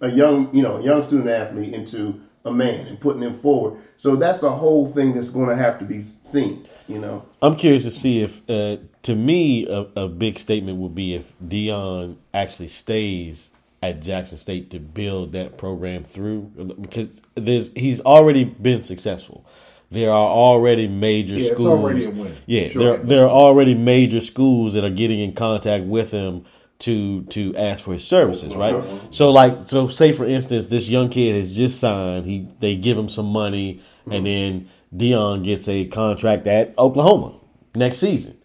a 0.01 0.11
young 0.11 0.53
you 0.55 0.63
know 0.63 0.81
young 0.81 1.07
student 1.07 1.29
athlete 1.29 1.75
into 1.75 2.23
a 2.45 2.53
man 2.53 2.87
and 2.87 3.01
putting 3.01 3.23
him 3.23 3.35
forward. 3.35 3.79
So 3.99 4.17
that's 4.17 4.43
a 4.43 4.51
whole 4.51 4.91
thing 4.91 5.15
that's 5.15 5.31
going 5.31 5.49
to 5.49 5.57
have 5.57 5.79
to 5.81 5.85
be 5.85 6.01
seen. 6.03 6.65
You 6.87 6.99
know. 6.99 7.25
I'm 7.43 7.55
curious 7.57 7.85
to 7.85 7.91
see 7.91 8.23
if, 8.23 8.41
uh, 8.49 8.79
to 9.03 9.15
me, 9.15 9.67
a, 9.67 9.87
a 9.97 10.09
big 10.09 10.39
statement 10.39 10.79
would 10.79 10.95
be 10.95 11.15
if 11.15 11.33
Deion 11.45 12.17
actually 12.33 12.69
stays 12.69 13.51
at 13.83 14.01
Jackson 14.01 14.39
State 14.39 14.71
to 14.71 14.79
build 14.81 15.33
that 15.33 15.57
program 15.57 16.03
through, 16.03 16.77
because 16.81 17.21
there's 17.35 17.71
he's 17.75 18.01
already 18.01 18.45
been 18.45 18.83
successful. 18.83 19.45
There 19.91 20.11
are 20.11 20.29
already 20.29 20.87
major 20.89 21.37
Yeah, 21.37 21.53
schools. 21.53 21.69
already. 21.69 22.35
Yeah, 22.47 22.69
Sure. 22.69 22.83
there 22.83 22.97
there 22.99 23.25
are 23.25 23.31
already 23.31 23.75
major 23.75 24.21
schools 24.21 24.73
that 24.75 24.85
are 24.85 24.91
getting 24.91 25.21
in 25.21 25.33
contact 25.33 25.85
with 25.85 26.11
him 26.11 26.45
to 26.81 27.23
to 27.25 27.55
ask 27.57 27.83
for 27.85 27.93
his 27.95 28.07
services, 28.07 28.55
right? 28.55 28.83
So 29.11 29.31
like 29.33 29.67
so 29.69 29.89
say 29.89 30.13
for 30.13 30.25
instance 30.25 30.69
this 30.69 30.89
young 30.89 31.09
kid 31.09 31.35
has 31.35 31.55
just 31.57 31.81
signed, 31.81 32.25
he 32.27 32.49
they 32.61 32.77
give 32.77 32.97
him 32.97 33.09
some 33.09 33.27
money 33.27 33.81
and 34.11 34.25
then 34.27 34.69
Deion 34.95 35.43
gets 35.45 35.69
a 35.69 35.87
contract 35.87 36.47
at 36.47 36.75
Oklahoma 36.79 37.35
next 37.75 37.99
season. 37.99 38.37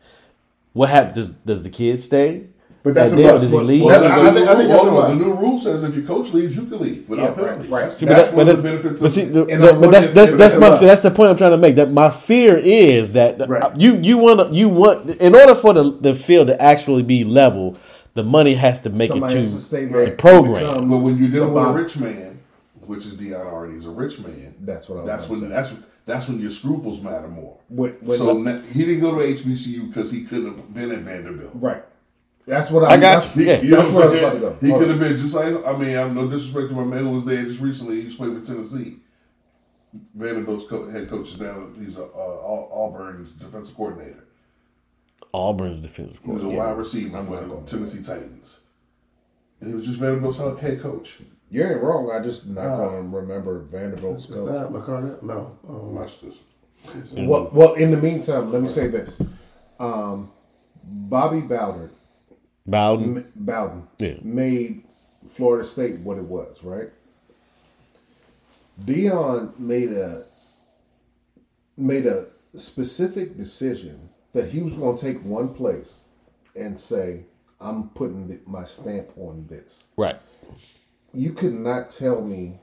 What 0.73 0.89
happens 0.89 1.15
does 1.15 1.29
does 1.29 1.63
the 1.63 1.69
kid 1.69 2.01
stay? 2.01 2.47
But 2.81 2.95
that's 2.95 3.11
And 3.11 3.19
a 3.19 3.23
then 3.23 3.39
does 3.39 3.49
he 3.49 3.55
Well, 3.55 3.63
leave? 3.65 3.83
well, 3.83 4.01
Well, 4.01 4.11
I 4.11 4.15
the, 4.17 4.31
think- 4.33 4.45
new 4.45 4.51
I 4.51 4.55
think 4.55 4.57
rule- 4.57 4.67
that's 4.67 4.85
a 4.87 4.89
hold 4.91 5.11
the 5.11 5.25
new 5.25 5.33
rule 5.35 5.57
says 5.59 5.83
if 5.85 5.95
your 5.95 6.03
coach 6.05 6.33
leaves, 6.33 6.57
you 6.57 6.63
can 6.65 6.79
leave 6.81 7.07
without 7.07 7.37
Yeah, 7.37 7.43
penalty. 7.45 7.69
right. 7.69 7.81
That's, 7.83 7.95
See, 7.97 8.05
but 8.05 8.15
that's 8.15 8.27
that- 8.29 8.35
one 8.35 8.45
but 8.47 8.51
of 8.51 8.57
the 8.57 8.63
benefits 8.69 8.99
but 8.99 9.05
of 9.05 9.11
see, 9.13 9.23
the- 9.25 9.45
the- 9.45 9.77
but 9.79 9.91
that's 9.91 10.07
that's 10.07 10.31
that's 10.33 10.57
my 10.57 10.69
that's 10.75 10.99
the 11.01 11.11
point 11.11 11.29
I'm 11.29 11.37
trying 11.37 11.51
to 11.51 11.57
make. 11.57 11.75
That 11.75 11.91
my 11.93 12.09
fear 12.09 12.57
is 12.57 13.13
that 13.13 13.47
Right. 13.47 13.79
you 13.79 13.99
you 14.01 14.17
want 14.17 14.53
you 14.53 14.67
want 14.67 15.09
in 15.11 15.33
order 15.35 15.55
for 15.55 15.71
the 15.73 15.91
the 16.01 16.13
field 16.15 16.47
to 16.47 16.61
actually 16.61 17.03
be 17.03 17.23
level, 17.23 17.77
the 18.13 18.23
money 18.23 18.53
has 18.55 18.79
to 18.81 18.89
make 18.89 19.09
Somebody 19.09 19.39
it 19.39 19.45
to 19.45 19.51
to 19.51 19.59
stay 19.59 19.85
there 19.85 20.05
the 20.05 20.11
program. 20.11 20.65
become- 20.65 20.89
But 20.89 20.97
when 20.99 21.17
you're 21.17 21.29
dealing 21.29 21.53
with 21.53 21.63
a 21.63 21.73
rich 21.73 21.97
man, 21.97 22.39
which 22.85 23.05
is 23.05 23.15
Deion 23.15 23.45
already 23.45 23.75
is 23.75 23.85
a 23.85 23.89
rich 23.89 24.19
man, 24.19 24.53
That's 24.61 24.87
what 24.89 24.97
I 24.97 25.01
was 25.01 25.09
that's 25.09 25.27
gonna 25.27 25.39
when 25.41 25.49
say. 25.49 25.55
that's 25.55 25.75
that's 26.05 26.27
when 26.27 26.39
your 26.39 26.51
scruples 26.51 27.01
matter 27.01 27.27
more. 27.29 27.57
When- 27.69 27.95
when 28.01 28.17
so 28.17 28.33
the- 28.33 28.39
na- 28.39 28.61
he 28.61 28.85
didn't 28.85 28.99
go 29.01 29.15
to 29.17 29.25
HBCU 29.25 29.87
because 29.87 30.11
he 30.11 30.23
couldn't 30.25 30.57
have 30.57 30.73
been 30.73 30.91
at 30.91 30.99
Vanderbilt. 30.99 31.51
Right. 31.55 31.83
That's 32.45 32.69
what 32.69 32.83
I, 32.83 32.95
I 32.95 32.97
got 32.97 33.23
that's- 33.23 33.35
you. 33.37 33.45
Yeah. 33.45 33.61
You 33.61 33.69
know 33.71 33.77
That's 33.77 33.89
what 33.93 33.95
where 33.95 34.03
I 34.03 34.27
I'm 34.27 34.33
was 34.33 34.43
about 34.43 34.59
to 34.61 34.67
go. 34.67 34.73
He 34.73 34.79
could 34.79 34.89
have 34.89 34.99
been 34.99 35.17
just 35.17 35.33
like 35.33 35.65
I 35.65 35.77
mean, 35.77 35.97
I'm 35.97 36.13
no 36.13 36.27
disrespect 36.29 36.69
to 36.69 36.75
my 36.75 36.83
man 36.83 37.05
who 37.05 37.11
was 37.11 37.23
there 37.25 37.41
just 37.43 37.61
recently. 37.61 38.01
He 38.01 38.13
played 38.15 38.33
for 38.37 38.45
Tennessee. 38.45 38.97
Vanderbilt's 40.15 40.65
co- 40.67 40.89
head 40.89 41.09
coach 41.09 41.33
is 41.33 41.39
now 41.39 41.67
he's 41.79 41.97
a, 41.97 42.03
uh, 42.03 42.05
Au- 42.05 42.69
Auburn's 42.71 43.31
defensive 43.31 43.75
coordinator. 43.77 44.25
Auburn's 45.33 45.81
defensive 45.81 46.19
He 46.23 46.31
was 46.31 46.43
a 46.43 46.49
wide 46.49 46.77
receiver 46.77 47.17
I'm 47.17 47.25
for 47.25 47.31
not 47.33 47.41
the 47.43 47.47
gonna- 47.55 47.65
Tennessee 47.67 48.03
Titans. 48.03 48.59
And 49.59 49.69
he 49.69 49.75
was 49.75 49.85
just 49.87 49.99
Vanderbilt's 49.99 50.37
head 50.37 50.81
coach. 50.81 51.19
You 51.49 51.63
ain't 51.63 51.81
wrong. 51.81 52.11
I 52.11 52.19
just 52.23 52.47
not 52.47 52.65
Ah. 52.65 52.77
going 52.89 53.11
to 53.11 53.17
remember 53.17 53.59
Vanderbilt's 53.63 54.29
Is 54.29 54.35
coach. 54.35 54.49
that 54.51 54.69
McCartney? 54.71 55.21
No. 55.23 55.57
Um, 55.67 55.95
Watch 55.95 56.21
this. 56.21 56.39
Well, 57.13 57.49
well, 57.53 57.73
in 57.75 57.91
the 57.91 57.97
meantime, 57.97 58.51
let 58.51 58.61
me 58.61 58.67
say 58.67 58.87
this: 58.87 59.21
um, 59.79 60.31
Bobby 60.83 61.39
Ballard, 61.41 61.91
Bowden. 62.65 63.17
M- 63.19 63.31
Bowden, 63.35 63.87
Yeah. 63.99 64.15
made 64.21 64.83
Florida 65.27 65.63
State 65.63 65.99
what 66.01 66.17
it 66.17 66.25
was. 66.25 66.57
Right? 66.61 66.89
Deion 68.83 69.57
made 69.59 69.91
a 69.91 70.25
made 71.77 72.05
a 72.05 72.27
specific 72.55 73.37
decision 73.37 74.09
that 74.33 74.49
he 74.49 74.61
was 74.61 74.75
going 74.75 74.97
to 74.97 75.05
take 75.05 75.23
one 75.23 75.53
place 75.53 76.01
and 76.55 76.79
say, 76.79 77.25
"I'm 77.61 77.89
putting 77.89 78.39
my 78.45 78.65
stamp 78.65 79.09
on 79.17 79.47
this." 79.47 79.85
Right. 79.97 80.19
You 81.13 81.33
could 81.33 81.53
not 81.53 81.91
tell 81.91 82.21
me. 82.21 82.59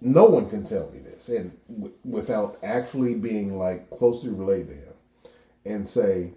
No 0.00 0.26
one 0.26 0.50
can 0.50 0.64
tell 0.64 0.90
me 0.90 0.98
this, 0.98 1.30
and 1.30 1.56
w- 1.68 1.94
without 2.04 2.58
actually 2.62 3.14
being 3.14 3.58
like 3.58 3.88
closely 3.90 4.30
related 4.30 4.68
to 4.68 4.74
him, 4.74 4.94
and 5.64 5.88
say, 5.88 6.32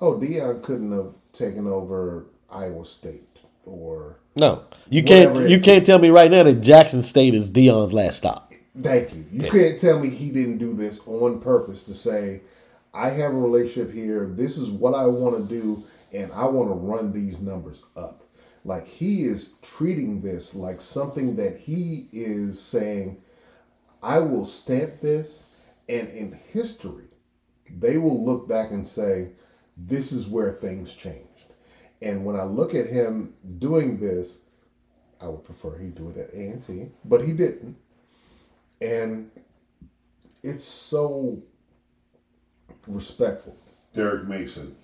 "Oh, 0.00 0.18
Deion 0.18 0.62
couldn't 0.62 0.92
have 0.92 1.14
taken 1.32 1.66
over 1.66 2.26
Iowa 2.50 2.84
State," 2.84 3.38
or 3.64 4.18
No, 4.36 4.64
you 4.90 5.02
can't. 5.02 5.48
You 5.48 5.58
can't 5.58 5.86
tell 5.86 5.98
me 5.98 6.10
right 6.10 6.30
now 6.30 6.42
that 6.42 6.60
Jackson 6.60 7.00
State 7.00 7.34
is 7.34 7.50
Deion's 7.50 7.94
last 7.94 8.18
stop. 8.18 8.52
Thank 8.80 9.14
you. 9.14 9.24
You 9.32 9.50
can't 9.50 9.78
tell 9.78 9.98
me 9.98 10.10
he 10.10 10.30
didn't 10.30 10.58
do 10.58 10.74
this 10.74 11.00
on 11.06 11.40
purpose 11.40 11.82
to 11.84 11.94
say, 11.94 12.42
I 12.92 13.10
have 13.10 13.32
a 13.32 13.38
relationship 13.38 13.92
here. 13.92 14.26
This 14.26 14.56
is 14.56 14.70
what 14.70 14.94
I 14.94 15.06
want 15.06 15.36
to 15.36 15.54
do, 15.54 15.84
and 16.12 16.32
I 16.32 16.44
want 16.46 16.68
to 16.70 16.74
run 16.74 17.12
these 17.12 17.38
numbers 17.38 17.82
up. 17.96 18.28
Like 18.64 18.86
he 18.86 19.24
is 19.24 19.54
treating 19.62 20.20
this 20.20 20.54
like 20.54 20.82
something 20.82 21.36
that 21.36 21.58
he 21.58 22.08
is 22.12 22.60
saying, 22.60 23.22
I 24.02 24.18
will 24.18 24.44
stamp 24.44 25.00
this, 25.00 25.44
and 25.88 26.08
in 26.08 26.38
history, 26.52 27.06
they 27.78 27.96
will 27.96 28.24
look 28.24 28.48
back 28.48 28.70
and 28.70 28.86
say, 28.86 29.30
this 29.76 30.12
is 30.12 30.28
where 30.28 30.52
things 30.52 30.94
changed. 30.94 31.26
And 32.02 32.24
when 32.24 32.36
I 32.36 32.44
look 32.44 32.74
at 32.74 32.86
him 32.86 33.34
doing 33.58 33.98
this, 33.98 34.40
I 35.20 35.28
would 35.28 35.44
prefer 35.44 35.78
he 35.78 35.88
do 35.88 36.10
it 36.10 36.16
at 36.16 36.34
A&T, 36.34 36.88
but 37.04 37.24
he 37.24 37.32
didn't 37.32 37.76
and 38.80 39.30
it's 40.42 40.64
so 40.64 41.42
respectful. 42.94 43.56
Derek 43.94 44.26
Mason 44.28 44.76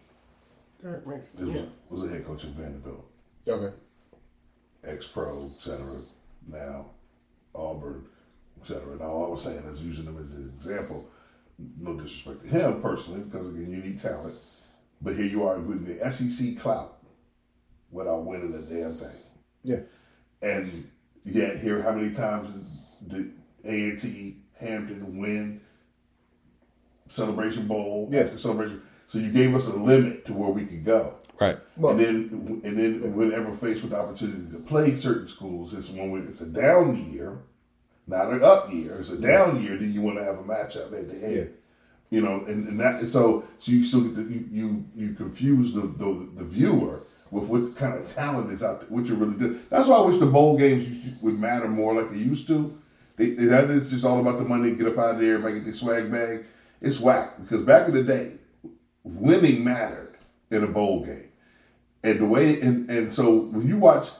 Derek 0.82 1.06
Mason. 1.06 1.48
is, 1.48 1.54
Yeah. 1.54 1.64
was 1.90 2.02
a 2.04 2.08
head 2.08 2.24
coach 2.26 2.44
at 2.44 2.50
Vanderbilt, 2.50 3.04
Okay. 3.48 3.74
ex 4.84 5.06
pro, 5.06 5.50
etc. 5.54 6.00
Now 6.46 6.90
Auburn, 7.54 8.06
etc. 8.60 8.96
Now 8.96 9.06
all 9.06 9.26
I 9.26 9.28
was 9.30 9.42
saying 9.42 9.64
is 9.64 9.82
using 9.82 10.04
him 10.06 10.18
as 10.18 10.34
an 10.34 10.52
example. 10.54 11.08
No 11.78 11.94
disrespect 11.98 12.42
to 12.42 12.48
him 12.48 12.82
personally, 12.82 13.20
because 13.20 13.48
again, 13.48 13.70
you 13.70 13.78
need 13.78 13.98
talent. 14.00 14.36
But 15.00 15.16
here 15.16 15.26
you 15.26 15.44
are 15.44 15.58
with 15.58 15.86
the 15.86 16.10
SEC 16.10 16.58
clout 16.58 16.98
without 17.90 18.24
winning 18.26 18.52
a 18.54 18.62
damn 18.62 18.96
thing. 18.96 19.16
Yeah. 19.62 19.80
And 20.42 20.90
yet, 21.24 21.58
here, 21.58 21.80
how 21.82 21.92
many 21.92 22.12
times 22.14 22.50
did 23.06 23.32
A 23.64 23.88
and 23.90 23.98
T 23.98 24.36
Hampton 24.60 25.18
win 25.18 25.60
Celebration 27.08 27.66
Bowl 27.66 28.08
Yeah. 28.12 28.20
after 28.20 28.38
Celebration? 28.38 28.82
So 29.06 29.18
you 29.18 29.30
gave 29.30 29.54
us 29.54 29.68
a 29.68 29.76
limit 29.76 30.24
to 30.26 30.32
where 30.32 30.50
we 30.50 30.64
could 30.64 30.84
go. 30.84 31.14
Right. 31.40 31.58
Well, 31.76 31.92
and 31.92 32.00
then, 32.00 32.60
and 32.64 32.78
then, 32.78 33.14
whenever 33.14 33.52
faced 33.52 33.82
with 33.82 33.92
the 33.92 33.98
opportunity 34.00 34.50
to 34.52 34.58
play 34.58 34.94
certain 34.94 35.28
schools, 35.28 35.74
it's 35.74 35.90
when 35.90 36.10
we- 36.10 36.20
it's 36.20 36.40
a 36.40 36.46
down 36.46 36.96
year, 37.12 37.38
not 38.08 38.32
an 38.32 38.42
up 38.42 38.72
year. 38.72 38.96
It's 38.98 39.10
a 39.10 39.18
down 39.20 39.62
year. 39.62 39.76
Then 39.76 39.92
you 39.92 40.00
want 40.00 40.18
to 40.18 40.24
have 40.24 40.38
a 40.38 40.42
matchup 40.42 40.92
at 40.98 41.08
the 41.10 41.24
end. 41.26 41.50
You 42.08 42.20
know, 42.22 42.44
and, 42.46 42.68
and 42.68 42.80
that 42.80 43.04
so 43.06 43.42
so 43.58 43.72
you 43.72 43.82
still 43.82 44.02
get 44.02 44.14
the, 44.14 44.22
you 44.22 44.44
you 44.52 44.84
you 44.94 45.12
confuse 45.12 45.72
the, 45.72 45.82
the 45.82 46.28
the 46.36 46.44
viewer 46.44 47.00
with 47.32 47.44
what 47.48 47.74
kind 47.76 47.98
of 47.98 48.06
talent 48.06 48.50
is 48.52 48.62
out 48.62 48.80
there, 48.80 48.88
what 48.88 49.06
you're 49.06 49.16
really 49.16 49.36
doing. 49.36 49.58
That's 49.70 49.88
why 49.88 49.96
I 49.96 50.06
wish 50.06 50.18
the 50.18 50.26
bowl 50.26 50.56
games 50.56 50.86
would 51.20 51.38
matter 51.38 51.66
more 51.68 51.94
like 52.00 52.12
they 52.12 52.18
used 52.18 52.46
to. 52.46 52.78
They, 53.16 53.30
they, 53.30 53.46
that 53.46 53.70
is 53.70 53.90
just 53.90 54.04
all 54.04 54.20
about 54.20 54.38
the 54.38 54.44
money. 54.44 54.70
Get 54.76 54.86
up 54.86 54.98
out 54.98 55.14
of 55.16 55.20
there, 55.20 55.34
everybody 55.34 55.56
get 55.56 55.64
their 55.64 55.72
swag 55.74 56.10
bag. 56.12 56.44
It's 56.80 57.00
whack 57.00 57.40
because 57.40 57.62
back 57.62 57.88
in 57.88 57.94
the 57.94 58.02
day, 58.02 58.32
winning 59.02 59.64
mattered 59.64 60.16
in 60.50 60.62
a 60.62 60.66
bowl 60.66 61.04
game, 61.04 61.30
and 62.04 62.20
the 62.20 62.26
way 62.26 62.60
and, 62.60 62.88
and 62.90 63.12
so 63.12 63.46
when 63.46 63.66
you 63.66 63.78
watch 63.78 64.10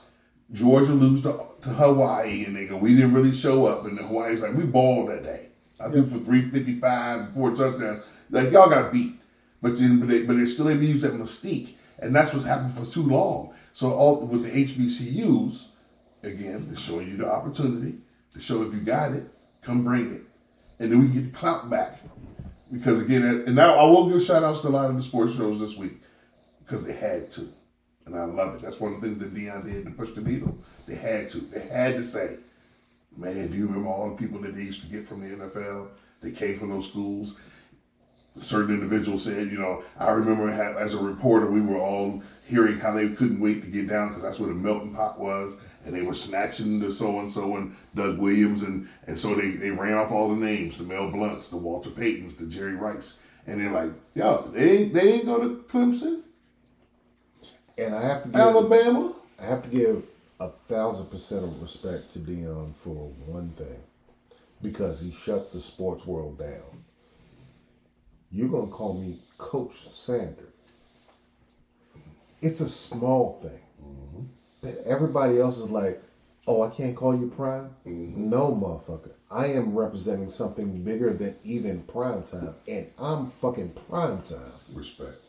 Georgia 0.52 0.92
lose 0.92 1.22
to, 1.22 1.40
to 1.62 1.68
Hawaii 1.68 2.44
and 2.44 2.56
they 2.56 2.66
go, 2.66 2.76
we 2.76 2.94
didn't 2.94 3.14
really 3.14 3.32
show 3.34 3.66
up, 3.66 3.84
and 3.84 3.98
the 3.98 4.02
Hawaii's 4.02 4.42
like, 4.42 4.54
we 4.54 4.64
balled 4.64 5.10
that 5.10 5.24
day. 5.24 5.48
I 5.80 5.90
threw 5.90 6.06
for 6.06 6.18
three 6.18 6.50
fifty 6.50 6.78
five, 6.78 7.32
four 7.32 7.50
touchdowns. 7.54 8.04
Like 8.30 8.52
y'all 8.52 8.70
got 8.70 8.92
beat, 8.92 9.20
but 9.60 9.78
then 9.78 10.00
but 10.00 10.08
they 10.08 10.22
but 10.22 10.36
they're 10.36 10.46
still 10.46 10.68
able 10.68 10.80
to 10.80 10.86
use 10.86 11.02
that 11.02 11.12
mystique, 11.12 11.74
and 11.98 12.14
that's 12.14 12.32
what's 12.32 12.46
happened 12.46 12.74
for 12.74 12.90
too 12.90 13.02
long. 13.02 13.54
So 13.72 13.92
all 13.92 14.26
with 14.26 14.44
the 14.44 14.64
HBCUs, 14.64 15.66
again, 16.22 16.66
they're 16.68 16.76
showing 16.76 17.08
you 17.08 17.18
the 17.18 17.30
opportunity 17.30 17.98
to 18.32 18.40
show 18.40 18.62
if 18.62 18.72
you 18.72 18.80
got 18.80 19.12
it, 19.12 19.28
come 19.60 19.84
bring 19.84 20.14
it, 20.14 20.22
and 20.78 20.90
then 20.90 21.00
we 21.00 21.06
can 21.06 21.14
get 21.16 21.32
the 21.32 21.38
clout 21.38 21.68
back. 21.68 22.00
Because 22.72 23.00
again, 23.00 23.22
and 23.46 23.54
now 23.54 23.74
I 23.74 23.84
will 23.84 24.10
give 24.10 24.22
shout 24.22 24.42
outs 24.42 24.60
to 24.60 24.68
a 24.68 24.70
lot 24.70 24.90
of 24.90 24.96
the 24.96 25.02
sports 25.02 25.36
shows 25.36 25.60
this 25.60 25.76
week 25.76 26.00
because 26.64 26.84
they 26.84 26.94
had 26.94 27.30
to. 27.32 27.48
And 28.06 28.16
I 28.16 28.24
love 28.24 28.56
it. 28.56 28.62
That's 28.62 28.80
one 28.80 28.94
of 28.94 29.00
the 29.00 29.06
things 29.06 29.20
that 29.20 29.34
Deion 29.34 29.64
did 29.64 29.84
to 29.84 29.90
push 29.90 30.12
the 30.12 30.20
needle. 30.20 30.56
They 30.86 30.94
had 30.94 31.28
to. 31.30 31.38
They 31.38 31.66
had 31.66 31.96
to 31.96 32.04
say, 32.04 32.38
man, 33.16 33.48
do 33.48 33.56
you 33.56 33.66
remember 33.66 33.88
all 33.88 34.10
the 34.10 34.16
people 34.16 34.40
that 34.40 34.54
they 34.54 34.62
used 34.62 34.82
to 34.82 34.88
get 34.88 35.06
from 35.06 35.20
the 35.20 35.36
NFL? 35.36 35.88
They 36.22 36.30
came 36.30 36.58
from 36.58 36.70
those 36.70 36.88
schools. 36.88 37.36
Certain 38.36 38.74
individuals 38.74 39.24
said, 39.24 39.50
you 39.50 39.58
know, 39.58 39.82
I 39.98 40.10
remember 40.10 40.48
as 40.50 40.94
a 40.94 40.98
reporter, 40.98 41.50
we 41.50 41.60
were 41.60 41.78
all 41.78 42.22
hearing 42.46 42.78
how 42.78 42.92
they 42.92 43.08
couldn't 43.08 43.40
wait 43.40 43.62
to 43.62 43.70
get 43.70 43.88
down 43.88 44.08
because 44.08 44.22
that's 44.22 44.38
where 44.38 44.48
the 44.48 44.54
melting 44.54 44.94
pot 44.94 45.18
was. 45.18 45.60
And 45.86 45.94
they 45.94 46.02
were 46.02 46.12
snatching 46.12 46.80
the 46.80 46.92
so 46.92 47.20
and 47.20 47.32
so 47.32 47.56
and 47.56 47.74
Doug 47.94 48.18
Williams. 48.18 48.62
And, 48.62 48.88
and 49.06 49.18
so 49.18 49.34
they, 49.34 49.52
they 49.52 49.70
ran 49.70 49.96
off 49.96 50.12
all 50.12 50.34
the 50.34 50.44
names 50.44 50.76
the 50.76 50.84
Mel 50.84 51.10
Blunts, 51.10 51.48
the 51.48 51.56
Walter 51.56 51.88
Paytons, 51.88 52.36
the 52.36 52.46
Jerry 52.46 52.74
Rice. 52.74 53.22
And 53.48 53.60
they're 53.60 53.70
like, 53.70 53.92
yo, 54.12 54.50
they 54.52 54.78
ain't, 54.78 54.92
they 54.92 55.12
ain't 55.12 55.26
go 55.26 55.38
to 55.38 55.64
Clemson, 55.68 56.22
and 57.78 57.94
I 57.94 58.02
have 58.02 58.24
to 58.24 58.28
give, 58.28 58.40
Alabama. 58.40 59.14
I 59.40 59.44
have 59.44 59.62
to 59.62 59.68
give 59.68 60.02
a 60.40 60.48
thousand 60.48 61.06
percent 61.12 61.44
of 61.44 61.62
respect 61.62 62.10
to 62.14 62.18
Deion 62.18 62.74
for 62.74 63.12
one 63.24 63.50
thing, 63.50 63.78
because 64.60 65.00
he 65.00 65.12
shut 65.12 65.52
the 65.52 65.60
sports 65.60 66.04
world 66.06 66.40
down. 66.40 66.84
You're 68.32 68.48
gonna 68.48 68.66
call 68.66 68.94
me 68.94 69.20
Coach 69.38 69.94
Sanders. 69.94 70.50
It's 72.42 72.60
a 72.60 72.68
small 72.68 73.38
thing 73.40 73.60
everybody 74.84 75.38
else 75.38 75.58
is 75.58 75.70
like, 75.70 76.02
"Oh, 76.46 76.62
I 76.62 76.70
can't 76.70 76.96
call 76.96 77.16
you 77.16 77.28
prime." 77.28 77.70
Mm-hmm. 77.86 78.30
No, 78.30 78.52
motherfucker. 78.52 79.12
I 79.30 79.46
am 79.46 79.74
representing 79.74 80.30
something 80.30 80.82
bigger 80.84 81.12
than 81.12 81.36
even 81.44 81.82
prime 81.82 82.22
time, 82.22 82.54
and 82.68 82.90
I'm 82.98 83.28
fucking 83.28 83.70
prime 83.88 84.22
time. 84.22 84.52
Respect. 84.72 85.20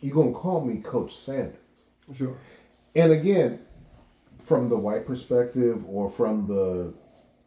You're 0.00 0.14
gonna 0.14 0.32
call 0.32 0.64
me 0.64 0.78
Coach 0.78 1.14
Sanders. 1.14 1.56
Sure. 2.16 2.36
And 2.94 3.12
again, 3.12 3.60
from 4.40 4.68
the 4.68 4.78
white 4.78 5.06
perspective 5.06 5.84
or 5.86 6.08
from 6.08 6.46
the 6.46 6.94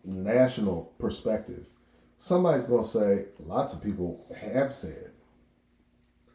national 0.04 0.94
perspective, 1.00 1.66
somebody's 2.18 2.66
going 2.66 2.84
to 2.84 2.90
say, 2.90 3.26
lots 3.40 3.74
of 3.74 3.84
people 3.84 4.26
have 4.40 4.74
said, 4.74 5.12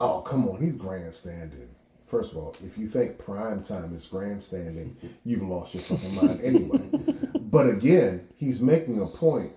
oh, 0.01 0.21
come 0.23 0.49
on, 0.49 0.61
he's 0.61 0.75
grandstanding. 0.75 1.69
First 2.07 2.33
of 2.33 2.39
all, 2.39 2.57
if 2.65 2.79
you 2.79 2.89
think 2.89 3.19
prime 3.19 3.63
time 3.63 3.95
is 3.95 4.07
grandstanding, 4.07 4.97
you've 5.25 5.43
lost 5.43 5.75
your 5.75 5.83
fucking 5.83 6.15
mind 6.15 6.41
anyway. 6.43 6.91
But 7.47 7.71
again, 7.71 8.29
he's 8.37 8.61
making 8.61 9.01
a 9.01 9.07
point. 9.07 9.53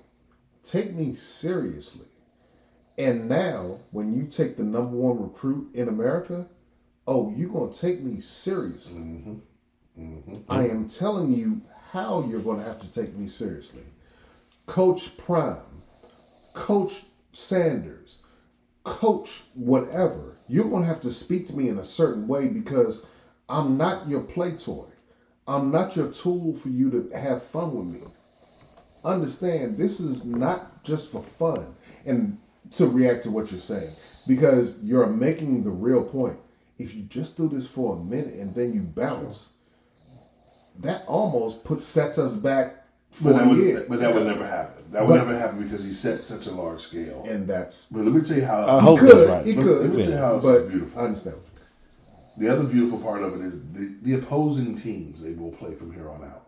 Take 0.64 0.94
me 0.94 1.16
seriously. 1.16 2.06
And 3.00 3.28
now, 3.28 3.80
when 3.92 4.14
you 4.14 4.28
take 4.28 4.58
the 4.58 4.64
number 4.64 4.96
one 4.96 5.22
recruit 5.22 5.74
in 5.74 5.88
America, 5.88 6.48
oh, 7.08 7.34
you're 7.36 7.50
going 7.50 7.74
to 7.74 7.80
take 7.80 8.02
me 8.02 8.22
seriously. 8.22 9.00
Mm-hmm. 9.00 9.36
Mm-hmm. 10.00 10.38
I 10.50 10.68
am 10.68 10.88
telling 10.88 11.34
you 11.34 11.62
how 11.92 12.24
you're 12.30 12.42
going 12.42 12.60
to 12.60 12.66
have 12.66 12.80
to 12.80 12.94
take 12.94 13.16
me 13.16 13.28
seriously. 13.28 13.84
Coach 14.66 15.18
Prime, 15.18 15.58
Coach 16.54 17.06
Sanders, 17.34 18.20
Coach 18.84 19.44
whatever, 19.56 20.38
you're 20.50 20.70
going 20.70 20.84
to 20.84 20.90
have 20.90 21.02
to 21.04 21.12
speak 21.12 21.48
to 21.48 21.56
me 21.56 21.70
in 21.70 21.78
a 21.78 21.86
certain 21.86 22.28
way 22.28 22.48
because 22.48 23.06
I'm 23.48 23.78
not 23.78 24.10
your 24.10 24.22
play 24.22 24.54
toy. 24.54 24.86
I'm 25.48 25.72
not 25.72 25.96
your 25.96 26.12
tool 26.12 26.56
for 26.56 26.70
you 26.70 26.90
to 26.92 27.18
have 27.18 27.44
fun 27.44 27.76
with 27.76 28.02
me. 28.02 28.08
Understand, 29.04 29.78
this 29.78 30.00
is 30.00 30.26
not 30.26 30.84
just 30.84 31.12
for 31.12 31.22
fun. 31.22 31.76
And 32.06 32.38
to 32.72 32.88
react 32.88 33.24
to 33.24 33.32
what 33.32 33.52
you're 33.52 33.60
saying, 33.60 33.96
because 34.28 34.78
you're 34.84 35.08
making 35.08 35.64
the 35.64 35.72
real 35.72 36.04
point. 36.04 36.38
If 36.78 36.94
you 36.94 37.04
just 37.04 37.36
do 37.36 37.50
this 37.50 37.68
for 37.68 37.96
a 37.96 38.00
minute 38.00 38.36
and 38.36 38.54
then 38.54 38.74
you 38.74 38.82
bounce, 38.82 39.50
that 40.80 41.04
almost 41.08 41.64
puts 41.64 41.86
sets 41.86 42.18
us 42.18 42.38
back 42.38 42.79
But 43.24 43.34
that, 43.36 43.48
would, 43.48 43.58
year. 43.58 43.86
but 43.90 44.00
that 44.00 44.14
would 44.14 44.26
never 44.26 44.46
happen. 44.46 44.84
That 44.92 45.02
would 45.06 45.10
But- 45.20 45.26
never 45.28 45.38
happen 45.38 45.62
because 45.64 45.84
he 45.84 45.94
set 45.94 46.22
such 46.22 46.48
a 46.48 46.52
large 46.52 46.80
scale. 46.82 47.26
and 47.28 47.48
that's 47.48 47.86
But 47.92 48.06
let 48.06 48.14
me 48.14 48.22
tell 48.22 48.38
you 48.38 48.46
how. 48.46 48.66
I 48.66 48.76
he 48.80 48.86
hope 48.86 49.00
could, 49.00 49.10
that's 49.18 49.28
right. 49.30 49.46
he 49.46 49.54
Let 49.54 49.66
could, 49.66 49.90
me 49.96 50.04
tell 50.04 50.12
you 50.12 50.18
how 50.18 50.36
it's 50.36 50.46
but 50.46 50.70
beautiful. 50.70 51.02
I 51.02 51.06
understand. 51.06 51.36
The 52.38 52.48
other 52.48 52.64
beautiful 52.64 53.00
part 53.02 53.22
of 53.24 53.34
it 53.34 53.42
is 53.42 53.60
the, 53.74 53.96
the 54.02 54.14
opposing 54.16 54.76
teams 54.76 55.22
they 55.22 55.34
will 55.34 55.52
play 55.52 55.76
from 55.76 55.94
here 55.94 56.10
on 56.10 56.24
out. 56.24 56.46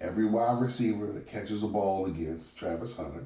Every 0.00 0.24
wide 0.24 0.62
receiver 0.62 1.06
that 1.12 1.26
catches 1.26 1.62
a 1.62 1.66
ball 1.68 2.06
against 2.06 2.56
Travis 2.56 2.96
Hunter 2.96 3.24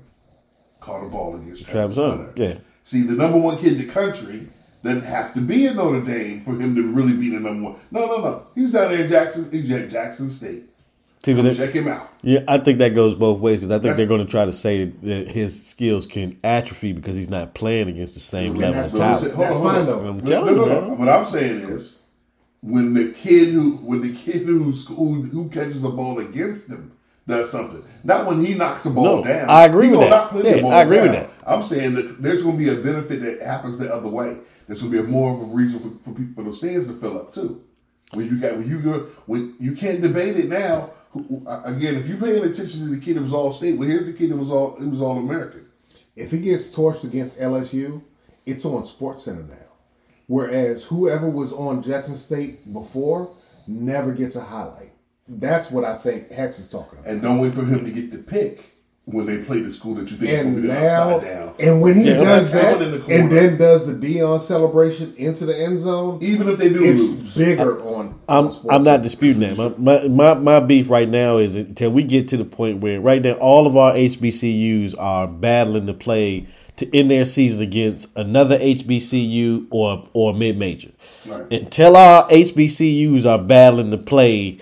caught 0.81 1.07
a 1.07 1.09
ball 1.09 1.37
against 1.37 1.65
Travis, 1.65 1.95
Travis 1.95 1.97
Hunter, 1.97 2.25
Hunter. 2.27 2.43
yeah. 2.43 2.55
See, 2.83 3.03
the 3.03 3.13
number 3.15 3.39
one 3.39 3.59
kid 3.59 3.75
in 3.75 3.87
the 3.87 3.93
country 3.93 4.49
doesn't 4.83 5.05
have 5.05 5.33
to 5.35 5.41
be 5.41 5.67
in 5.67 5.77
Notre 5.77 6.01
Dame 6.03 6.41
for 6.41 6.51
him 6.59 6.75
to 6.75 6.83
really 6.83 7.15
be 7.15 7.31
the 7.31 7.39
number 7.41 7.71
one. 7.71 7.81
No, 7.93 8.07
no, 8.07 8.17
no. 8.19 8.47
He's 8.57 8.73
down 8.73 8.91
there 8.91 9.03
in 9.05 9.09
Jackson. 9.09 9.49
He's 9.53 9.71
at 9.71 9.89
Jackson 9.89 10.29
State. 10.29 10.65
See, 11.25 11.35
Come 11.35 11.47
that- 11.47 11.57
check 11.57 11.71
him 11.71 11.89
out. 11.89 12.11
Yeah, 12.23 12.41
I 12.47 12.59
think 12.59 12.79
that 12.81 12.95
goes 12.95 13.15
both 13.15 13.41
ways 13.41 13.61
because 13.61 13.71
I 13.75 13.79
think 13.79 13.97
they're 13.97 14.05
going 14.07 14.25
to 14.25 14.31
try 14.31 14.45
to 14.45 14.53
say 14.53 14.85
that 14.85 15.29
his 15.29 15.67
skills 15.67 16.07
can 16.07 16.39
atrophy 16.45 16.93
because 16.93 17.17
he's 17.17 17.31
not 17.31 17.55
playing 17.55 17.89
against 17.89 18.13
the 18.13 18.21
same 18.21 18.55
level 18.57 18.75
that's 18.75 18.93
of 18.93 18.99
what 18.99 19.03
I'm 19.03 19.15
talent. 19.15 19.35
saying. 19.35 19.41
That's 19.41 19.57
fine, 19.59 19.87
though. 19.87 20.01
I'm 20.07 20.19
No, 20.19 20.25
telling 20.25 20.57
no, 20.57 20.65
you, 20.65 20.71
no, 20.71 20.81
man. 20.89 20.99
What 20.99 21.09
I'm 21.09 21.25
saying 21.25 21.61
is, 21.61 21.97
when 22.61 22.93
the 22.93 23.13
kid 23.13 23.49
who 23.55 23.73
when 23.77 24.03
the 24.03 24.13
kid 24.15 24.43
who's 24.43 24.87
who, 24.87 25.23
who 25.23 25.49
catches 25.49 25.83
a 25.83 25.89
ball 25.91 26.19
against 26.19 26.69
him 26.69 26.93
does 27.27 27.51
something, 27.51 27.83
not 28.05 28.27
when 28.27 28.45
he 28.45 28.53
knocks 28.55 28.85
a 28.85 28.91
ball 28.91 29.19
No, 29.19 29.25
down. 29.25 29.49
I 29.49 29.65
agree 29.65 29.87
He 29.87 29.93
with 29.93 30.01
gonna 30.01 30.11
that. 30.11 30.17
knock 30.17 30.31
plenty 30.31 30.49
of 30.51 30.57
Yeah, 30.57 30.63
balls 30.63 30.75
I 30.75 30.83
agree 30.83 31.01
with 31.01 31.13
that. 31.13 31.31
I'm 31.47 31.63
saying 31.63 31.95
that 31.95 32.23
there's 32.23 32.43
going 32.43 32.59
to 32.59 32.63
be 32.63 32.69
a 32.71 32.77
benefit 32.83 33.21
that 33.23 33.41
happens 33.47 33.79
the 33.79 33.91
other 33.95 34.09
way. 34.09 34.39
There's 34.67 34.83
going 34.83 34.93
to 34.95 35.03
be 35.03 35.07
a 35.07 35.11
more 35.11 35.35
of 35.35 35.41
a 35.43 35.55
reason 35.55 35.81
for, 35.81 35.89
for 36.11 36.15
people 36.17 36.35
for 36.37 36.43
those 36.45 36.59
stands 36.59 36.87
to 36.87 36.95
fill 36.95 37.19
up 37.19 37.33
too. 37.35 37.63
When 38.13 38.27
you 38.27 38.39
got 38.39 38.57
when 38.59 38.69
you 38.69 38.81
go 38.81 39.07
when 39.27 39.55
you 39.59 39.73
can't 39.73 40.01
debate 40.03 40.37
it 40.37 40.49
now. 40.49 40.91
Again, 41.15 41.97
if 41.97 42.09
you're 42.09 42.19
paying 42.19 42.45
attention 42.45 42.81
to 42.81 42.95
the 42.95 43.01
kid 43.01 43.17
that 43.17 43.23
was 43.23 43.33
all 43.33 43.51
state, 43.51 43.79
well, 43.79 43.89
here's 43.89 44.07
the 44.07 44.13
kid 44.13 44.31
that 44.31 44.37
was 44.37 44.51
all 44.51 44.77
it 44.77 44.87
was 44.87 45.01
all 45.01 45.19
American. 45.19 45.67
If 46.17 46.31
he 46.31 46.39
gets 46.39 46.75
torched 46.75 47.05
against 47.05 47.39
LSU, 47.39 48.03
it's 48.47 48.65
on 48.65 48.85
Sports 48.85 49.25
Center 49.25 49.43
now. 49.43 49.57
Whereas 50.27 50.85
whoever 50.85 51.29
was 51.29 51.53
on 51.53 51.83
Jackson 51.83 52.17
State 52.17 52.73
before 52.73 53.35
never 53.67 54.13
gets 54.13 54.37
a 54.37 54.41
highlight. 54.43 54.93
That's 55.29 55.71
what 55.71 55.85
I 55.85 55.97
think 55.97 56.31
Hex 56.31 56.59
is 56.59 56.69
talking 56.69 56.99
about. 56.99 57.11
And 57.11 57.23
don't 57.23 57.39
wait 57.39 57.55
for 57.55 57.65
him 57.65 57.85
to 57.85 57.91
get 57.91 58.11
the 58.11 58.19
pick 58.19 58.74
when 59.07 59.27
they 59.27 59.39
play 59.45 59.61
the 59.61 59.71
school 59.71 59.95
that 59.97 60.11
you 60.11 60.17
think 60.17 60.31
is 60.31 60.43
going 60.43 60.55
to 60.55 60.61
be 60.63 60.67
the 60.69 60.73
now, 60.75 61.17
upside 61.17 61.29
down. 61.31 61.55
and 61.61 61.81
when 61.83 61.95
he 61.95 62.09
Yeah, 62.09 62.15
does 62.15 62.51
that, 62.53 62.79
the 62.79 63.05
and 63.15 63.31
then 63.31 63.59
does 63.59 63.85
the 63.87 63.93
Deion 63.93 64.41
celebration 64.41 65.15
into 65.19 65.45
the 65.45 65.55
end 65.63 65.79
zone, 65.81 66.19
Even 66.23 66.49
if 66.49 66.57
they 66.59 66.71
do 66.71 66.83
it's 66.83 67.01
lose, 67.03 67.37
bigger 67.37 67.81
on. 67.83 68.19
I'm 68.29 68.47
on 68.47 68.67
I'm 68.71 68.83
not 68.83 69.03
disputing 69.03 69.41
that. 69.41 69.59
My, 69.79 70.01
my 70.01 70.09
my 70.09 70.35
my 70.41 70.61
beef 70.61 70.89
right 70.89 71.09
now 71.09 71.37
is 71.37 71.55
until 71.55 71.91
we 71.91 72.03
get 72.03 72.29
to 72.29 72.39
the 72.39 72.47
point 72.47 72.79
where 72.79 72.99
right 72.99 73.21
now 73.23 73.33
all 73.35 73.67
of 73.67 73.77
our 73.77 73.93
HBCUs 73.93 74.95
are 74.99 75.29
battling 75.29 75.87
to 75.87 75.95
play 75.95 76.47
to 76.77 76.97
end 76.97 77.11
their 77.11 77.27
season 77.27 77.61
against 77.63 78.09
another 78.17 78.59
HBCU 78.59 79.67
or 79.71 80.09
or 80.15 80.33
mid 80.33 80.57
major. 80.57 80.91
Right. 81.27 81.53
Until 81.53 81.97
our 81.97 82.27
HBCUs 82.29 83.27
are 83.31 83.39
battling 83.39 83.91
to 83.91 83.99
play 83.99 84.61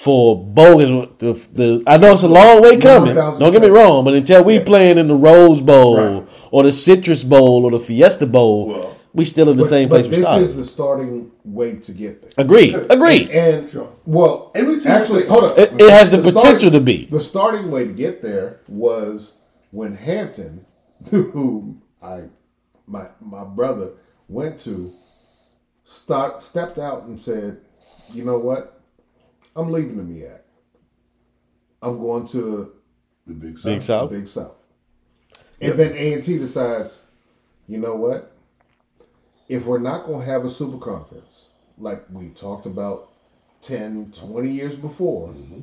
for 0.00 0.36
bowling, 0.44 1.08
the, 1.18 1.32
the 1.52 1.82
I 1.84 1.96
know 1.96 2.12
it's 2.12 2.22
a 2.22 2.28
long 2.28 2.62
way 2.62 2.76
coming. 2.76 3.16
Don't 3.16 3.50
get 3.52 3.60
me 3.62 3.68
wrong, 3.68 4.04
but 4.04 4.14
until 4.14 4.44
we 4.44 4.54
Yeah. 4.54 4.62
playing 4.64 4.96
in 4.96 5.08
the 5.08 5.16
Rose 5.16 5.60
Bowl 5.60 5.96
Right. 5.96 6.28
or 6.52 6.62
the 6.62 6.72
Citrus 6.72 7.24
Bowl 7.24 7.64
or 7.64 7.72
the 7.72 7.80
Fiesta 7.80 8.24
Bowl, 8.24 8.68
Well, 8.68 8.96
we 9.12 9.24
still 9.24 9.48
in 9.50 9.56
the 9.56 9.64
But, 9.64 9.68
same 9.70 9.88
but 9.88 9.96
place 10.02 10.04
we 10.04 10.10
this 10.18 10.24
started. 10.24 10.44
is 10.44 10.54
the 10.54 10.64
starting 10.64 11.32
way 11.44 11.76
to 11.76 11.90
get 11.92 12.22
there. 12.22 12.30
Agreed. 12.38 12.76
Agreed. 12.88 13.30
And 13.30 13.68
well, 14.06 14.52
Every 14.54 14.78
team- 14.78 14.92
actually, 14.92 15.24
hold 15.26 15.42
on. 15.44 15.58
It- 15.58 15.72
it 15.80 15.90
has 15.90 16.10
the 16.10 16.18
starting- 16.20 16.32
potential 16.32 16.70
to 16.70 16.80
be. 16.80 17.08
The 17.10 17.18
starting 17.18 17.72
way 17.72 17.84
to 17.84 17.92
get 17.92 18.22
there 18.22 18.60
was 18.68 19.32
when 19.72 19.96
Hampton, 19.96 20.64
who 21.10 21.74
I 22.00 22.20
my 22.86 23.06
my 23.20 23.42
brother 23.42 23.88
went 24.28 24.58
to, 24.60 24.92
start 25.84 26.40
stepped 26.40 26.78
out 26.78 27.04
and 27.06 27.20
said, 27.20 27.56
"You 28.14 28.24
know 28.24 28.38
what? 28.38 28.77
I'm 29.58 29.72
leaving 29.72 29.96
the 29.96 30.02
MEAC. 30.02 30.40
I'm 31.82 31.98
going 31.98 32.26
to 32.28 32.72
the 33.26 33.34
Big 33.34 33.58
South. 33.58 33.72
Big 33.72 33.82
South. 33.82 34.10
Big 34.10 34.28
South." 34.28 34.54
And 35.60 35.78
then 35.78 35.92
A 35.94 36.14
and 36.14 36.22
T 36.22 36.38
decides, 36.38 37.02
you 37.66 37.78
know 37.78 37.96
what? 37.96 38.32
If 39.48 39.64
we're 39.64 39.78
not 39.78 40.06
going 40.06 40.20
to 40.20 40.26
have 40.26 40.44
a 40.44 40.50
super 40.50 40.78
conference 40.78 41.46
like 41.76 42.04
we 42.10 42.28
talked 42.28 42.66
about 42.66 43.10
10, 43.62 44.12
20 44.12 44.50
years 44.50 44.76
before, 44.76 45.28
mm-hmm. 45.28 45.60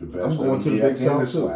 The 0.00 0.06
best 0.06 0.24
I'm 0.24 0.36
going 0.36 0.60
to 0.62 0.70
the 0.70 0.80
Big 0.80 0.98
South 0.98 1.30
too. 1.30 1.48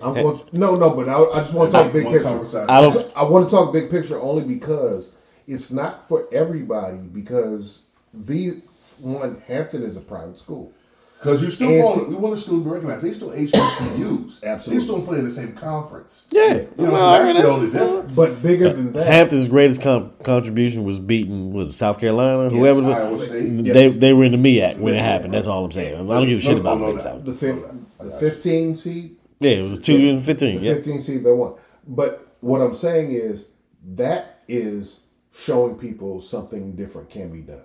I'm 0.00 0.14
going 0.14 0.38
to, 0.38 0.58
no, 0.58 0.76
no, 0.76 0.94
but 0.94 1.06
I, 1.06 1.22
I 1.22 1.40
just 1.40 1.52
want 1.52 1.70
to 1.70 1.76
talk 1.76 1.92
big 1.92 2.04
picture. 2.04 2.22
conference. 2.22 2.54
I 2.54 2.80
don't. 2.80 3.12
I 3.14 3.22
want 3.24 3.46
to 3.46 3.54
talk 3.54 3.74
big 3.74 3.90
picture 3.90 4.18
only 4.18 4.42
because 4.42 5.10
it's 5.46 5.70
not 5.70 6.08
for 6.08 6.26
everybody 6.32 6.96
because 6.96 7.82
the 8.14 8.62
one 9.00 9.42
Hampton 9.46 9.82
is 9.82 9.98
a 9.98 10.00
private 10.00 10.38
school. 10.38 10.72
Because 11.18 11.42
you 11.42 11.50
still 11.50 11.68
And 11.70 11.82
fall, 11.82 11.96
to- 12.04 12.10
we 12.10 12.14
want 12.14 12.36
to 12.36 12.40
still 12.40 12.60
be 12.60 12.70
recognized. 12.70 13.02
They 13.04 13.12
still 13.12 13.30
HBCUs. 13.30 14.42
Absolutely. 14.44 14.78
They 14.78 14.84
still 14.84 15.02
play 15.02 15.18
in 15.18 15.24
the 15.24 15.30
same 15.30 15.52
conference. 15.54 16.28
Yeah, 16.30 16.54
You 16.54 16.68
know, 16.78 16.84
No, 16.84 16.90
so 16.96 17.06
I 17.06 17.18
that's 17.22 17.34
mean, 17.34 17.42
the 17.42 17.48
only 17.50 17.70
difference. 17.70 18.14
But 18.16 18.40
bigger 18.42 18.72
than 18.72 18.92
that, 18.92 19.06
Hampton's 19.06 19.48
greatest 19.48 19.82
com- 19.82 20.12
contribution 20.22 20.84
was 20.84 21.00
beating 21.00 21.52
was 21.52 21.76
South 21.76 21.98
Carolina, 21.98 22.50
whoever. 22.50 22.82
was- 22.82 22.94
Iowa 22.94 23.18
State. 23.18 23.48
Yes. 23.64 23.74
They 23.74 23.88
they 23.88 24.12
were 24.12 24.24
in 24.24 24.32
the 24.32 24.38
MEAC 24.38 24.78
when 24.78 24.94
it 24.94 25.00
happened. 25.02 25.34
That's 25.34 25.48
all 25.48 25.64
I'm 25.64 25.72
saying. 25.72 25.94
I 25.94 25.98
don't 26.14 26.26
give 26.28 26.38
a 26.38 26.40
shit 26.42 26.54
No, 26.54 26.60
about 26.60 26.78
no, 26.80 26.86
Big 26.88 26.96
no, 26.98 27.02
South. 27.02 27.24
the, 27.24 27.34
fif- 27.34 27.64
the 28.00 28.10
15 28.12 28.76
seed, 28.76 29.16
Yeah, 29.40 29.50
it 29.50 29.62
was 29.62 29.80
two 29.80 29.96
and 30.10 30.24
fifteen. 30.24 30.60
the 30.60 30.66
Yeah, 30.66 30.74
15 30.74 31.02
seed 31.02 31.24
they 31.24 31.32
won. 31.32 31.54
But 31.86 32.28
what 32.40 32.60
I'm 32.60 32.74
saying 32.76 33.10
is 33.12 33.48
that 33.94 34.38
is 34.46 35.00
showing 35.32 35.74
people 35.74 36.20
something 36.20 36.76
different 36.76 37.10
can 37.10 37.30
be 37.32 37.40
done. 37.40 37.62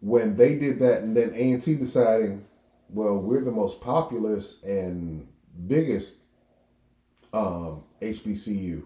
When 0.00 0.36
they 0.36 0.54
did 0.56 0.78
that, 0.80 1.02
and 1.02 1.16
then 1.16 1.32
A 1.34 1.52
and 1.52 1.62
T 1.62 1.74
deciding, 1.74 2.44
well, 2.92 3.18
we're 3.18 3.42
the 3.44 3.50
most 3.50 3.80
populous 3.80 4.62
and 4.62 5.26
biggest 5.66 6.16
um, 7.32 7.84
HBCU, 8.00 8.84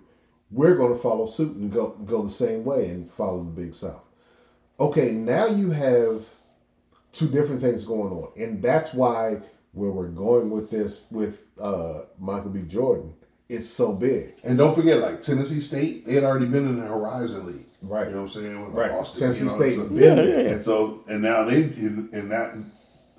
we're 0.50 0.76
going 0.76 0.92
to 0.92 0.98
follow 0.98 1.26
suit 1.26 1.56
and 1.56 1.72
go 1.72 1.90
go 2.04 2.22
the 2.22 2.30
same 2.30 2.64
way 2.64 2.88
and 2.88 3.08
follow 3.10 3.42
the 3.42 3.50
Big 3.50 3.74
South. 3.74 4.04
Okay, 4.78 5.10
now 5.10 5.46
you 5.46 5.70
have 5.70 6.24
two 7.12 7.28
different 7.28 7.60
things 7.60 7.84
going 7.84 8.12
on, 8.12 8.30
and 8.40 8.62
that's 8.62 8.94
why 8.94 9.40
where 9.72 9.90
we're 9.90 10.08
going 10.08 10.50
with 10.50 10.70
this 10.70 11.08
with 11.10 11.44
uh, 11.60 12.02
Michael 12.18 12.50
B. 12.50 12.62
Jordan 12.62 13.12
is 13.48 13.72
so 13.72 13.92
big. 13.92 14.34
And 14.44 14.56
don't 14.58 14.74
forget, 14.74 15.00
like 15.00 15.22
Tennessee 15.22 15.60
State, 15.60 16.06
they 16.06 16.14
had 16.14 16.24
already 16.24 16.46
been 16.46 16.66
in 16.66 16.80
the 16.80 16.86
Horizon 16.86 17.46
League. 17.46 17.66
Right. 17.82 18.06
You 18.08 18.12
know 18.14 18.22
what 18.22 18.36
I'm 18.36 18.42
saying? 18.42 18.64
With 18.66 18.74
Right. 18.74 18.90
Austin, 18.90 19.20
Tennessee 19.20 19.40
you 19.40 19.46
know, 19.46 19.56
State 19.56 19.72
so- 19.76 19.84
been 19.88 19.96
Yeah, 19.96 20.14
there. 20.16 20.42
yeah. 20.44 20.50
And 20.52 20.64
so, 20.64 21.04
and 21.08 21.22
now 21.22 21.44
they've, 21.44 21.76
and, 21.78 22.12
and 22.12 22.30
that 22.32 22.54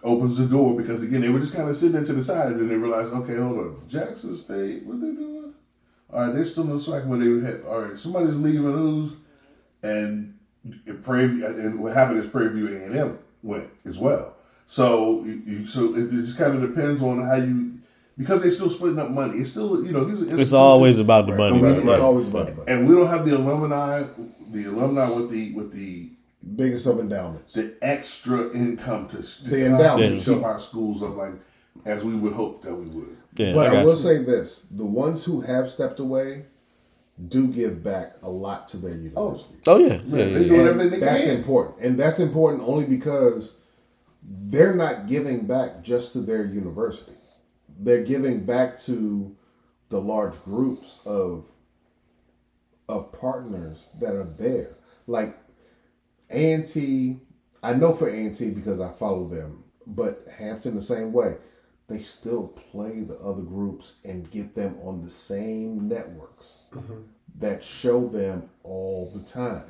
opens 0.03 0.37
the 0.37 0.45
door 0.45 0.75
because 0.75 1.03
again, 1.03 1.21
they 1.21 1.29
were 1.29 1.39
just 1.39 1.53
kind 1.53 1.69
of 1.69 1.75
sitting 1.75 1.93
there 1.93 2.05
to 2.05 2.13
the 2.13 2.21
side 2.21 2.51
and 2.51 2.59
then 2.59 2.69
they 2.69 2.75
realized, 2.75 3.13
okay, 3.13 3.35
hold 3.35 3.59
on, 3.59 3.81
Jackson 3.87 4.35
State, 4.35 4.83
what 4.85 5.01
they 5.01 5.07
doing? 5.07 5.53
All 6.09 6.25
right, 6.25 6.33
they're 6.33 6.45
still 6.45 6.63
in 6.63 6.69
the 6.69 6.79
swag 6.79 7.05
where 7.05 7.19
they 7.19 7.45
had, 7.45 7.61
all 7.63 7.81
right, 7.81 7.99
somebody's 7.99 8.37
leaving 8.37 8.63
who's, 8.63 9.13
and 9.83 10.37
it 10.85 11.03
Prairie, 11.03 11.43
and 11.43 11.81
what 11.81 11.93
happened 11.93 12.19
is 12.19 12.27
Prairie 12.27 12.53
View 12.53 12.67
A&M 12.67 13.19
went 13.43 13.69
as 13.85 13.99
well. 13.99 14.35
So, 14.65 15.23
you, 15.25 15.41
you, 15.45 15.65
so 15.65 15.95
it 15.95 16.11
just 16.11 16.37
kind 16.37 16.55
of 16.55 16.61
depends 16.61 17.01
on 17.01 17.23
how 17.23 17.35
you, 17.35 17.79
because 18.17 18.41
they're 18.41 18.51
still 18.51 18.69
splitting 18.69 18.99
up 18.99 19.09
money. 19.09 19.39
It's 19.39 19.51
still, 19.51 19.85
you 19.85 19.91
know, 19.91 20.03
these 20.03 20.31
are 20.31 20.39
it's 20.39 20.53
always 20.53 20.99
about 20.99 21.27
the 21.27 21.35
money. 21.35 21.59
Right. 21.59 21.77
It's 21.77 21.99
always 21.99 22.27
about 22.27 22.47
the 22.47 22.55
money. 22.55 22.71
and 22.71 22.87
we 22.87 22.95
don't 22.95 23.07
have 23.07 23.25
the 23.25 23.35
alumni, 23.35 24.03
the 24.51 24.65
alumni 24.65 25.09
with 25.09 25.29
the 25.29 25.53
with 25.53 25.71
the 25.73 26.09
biggest 26.55 26.85
of 26.87 26.99
endowments. 26.99 27.53
the 27.53 27.75
extra 27.81 28.51
income 28.53 29.09
to, 29.09 29.17
to 29.17 29.43
The 29.49 29.67
constantly 29.69 30.05
endowment. 30.05 30.23
keep 30.23 30.43
our 30.43 30.59
schools 30.59 31.03
up 31.03 31.15
like 31.15 31.33
as 31.85 32.03
we 32.03 32.15
would 32.15 32.33
hope 32.33 32.61
that 32.63 32.75
we 32.75 32.85
would. 32.89 33.17
Yeah, 33.35 33.53
But 33.53 33.67
I, 33.67 33.71
got 33.73 33.85
will 33.85 33.95
you. 33.95 34.01
say 34.01 34.23
this: 34.23 34.65
the 34.71 34.85
ones 34.85 35.25
who 35.25 35.41
have 35.41 35.69
stepped 35.69 35.99
away 35.99 36.45
do 37.27 37.47
give 37.47 37.83
back 37.83 38.13
a 38.21 38.29
lot 38.29 38.67
to 38.69 38.77
their 38.77 38.91
oh. 38.91 38.95
university. 38.95 39.55
Oh 39.67 39.77
yeah, 39.77 39.93
yeah, 39.95 40.01
Man, 40.01 40.19
yeah, 40.19 40.25
they 40.25 40.41
yeah. 40.43 40.47
doing 40.47 40.67
everything 40.67 40.99
they 40.99 41.05
that's 41.05 41.25
can. 41.25 41.35
important, 41.37 41.79
and 41.85 41.99
that's 41.99 42.19
important 42.19 42.63
only 42.63 42.85
because 42.85 43.53
they're 44.23 44.75
not 44.75 45.07
giving 45.07 45.45
back 45.45 45.83
just 45.83 46.13
to 46.13 46.19
their 46.21 46.43
university. 46.45 47.13
They're 47.79 48.03
giving 48.03 48.43
back 48.45 48.79
to 48.81 49.35
the 49.89 50.01
large 50.01 50.41
groups 50.43 50.99
of 51.05 51.45
of 52.89 53.11
partners 53.11 53.89
that 53.99 54.15
are 54.15 54.23
there. 54.23 54.75
Like 55.05 55.37
A 56.29 56.53
and 56.53 56.67
T, 56.67 57.17
I 57.63 57.73
know 57.73 57.93
for 57.93 58.09
A 58.09 58.13
and 58.13 58.35
T 58.35 58.49
because 58.49 58.81
I 58.81 58.91
follow 58.91 59.27
them, 59.27 59.63
but 59.85 60.27
Hampton 60.37 60.75
the 60.75 60.81
same 60.81 61.13
way. 61.13 61.37
They 61.87 62.01
still 62.01 62.47
play 62.47 63.01
the 63.01 63.17
other 63.19 63.43
groups 63.43 63.95
and 64.03 64.29
get 64.29 64.55
them 64.55 64.77
on 64.83 65.01
the 65.01 65.09
same 65.09 65.87
networks 65.87 66.65
mm-hmm. 66.73 67.01
that 67.39 67.63
show 67.63 68.07
them 68.07 68.49
all 68.63 69.09
the 69.13 69.23
time. 69.23 69.63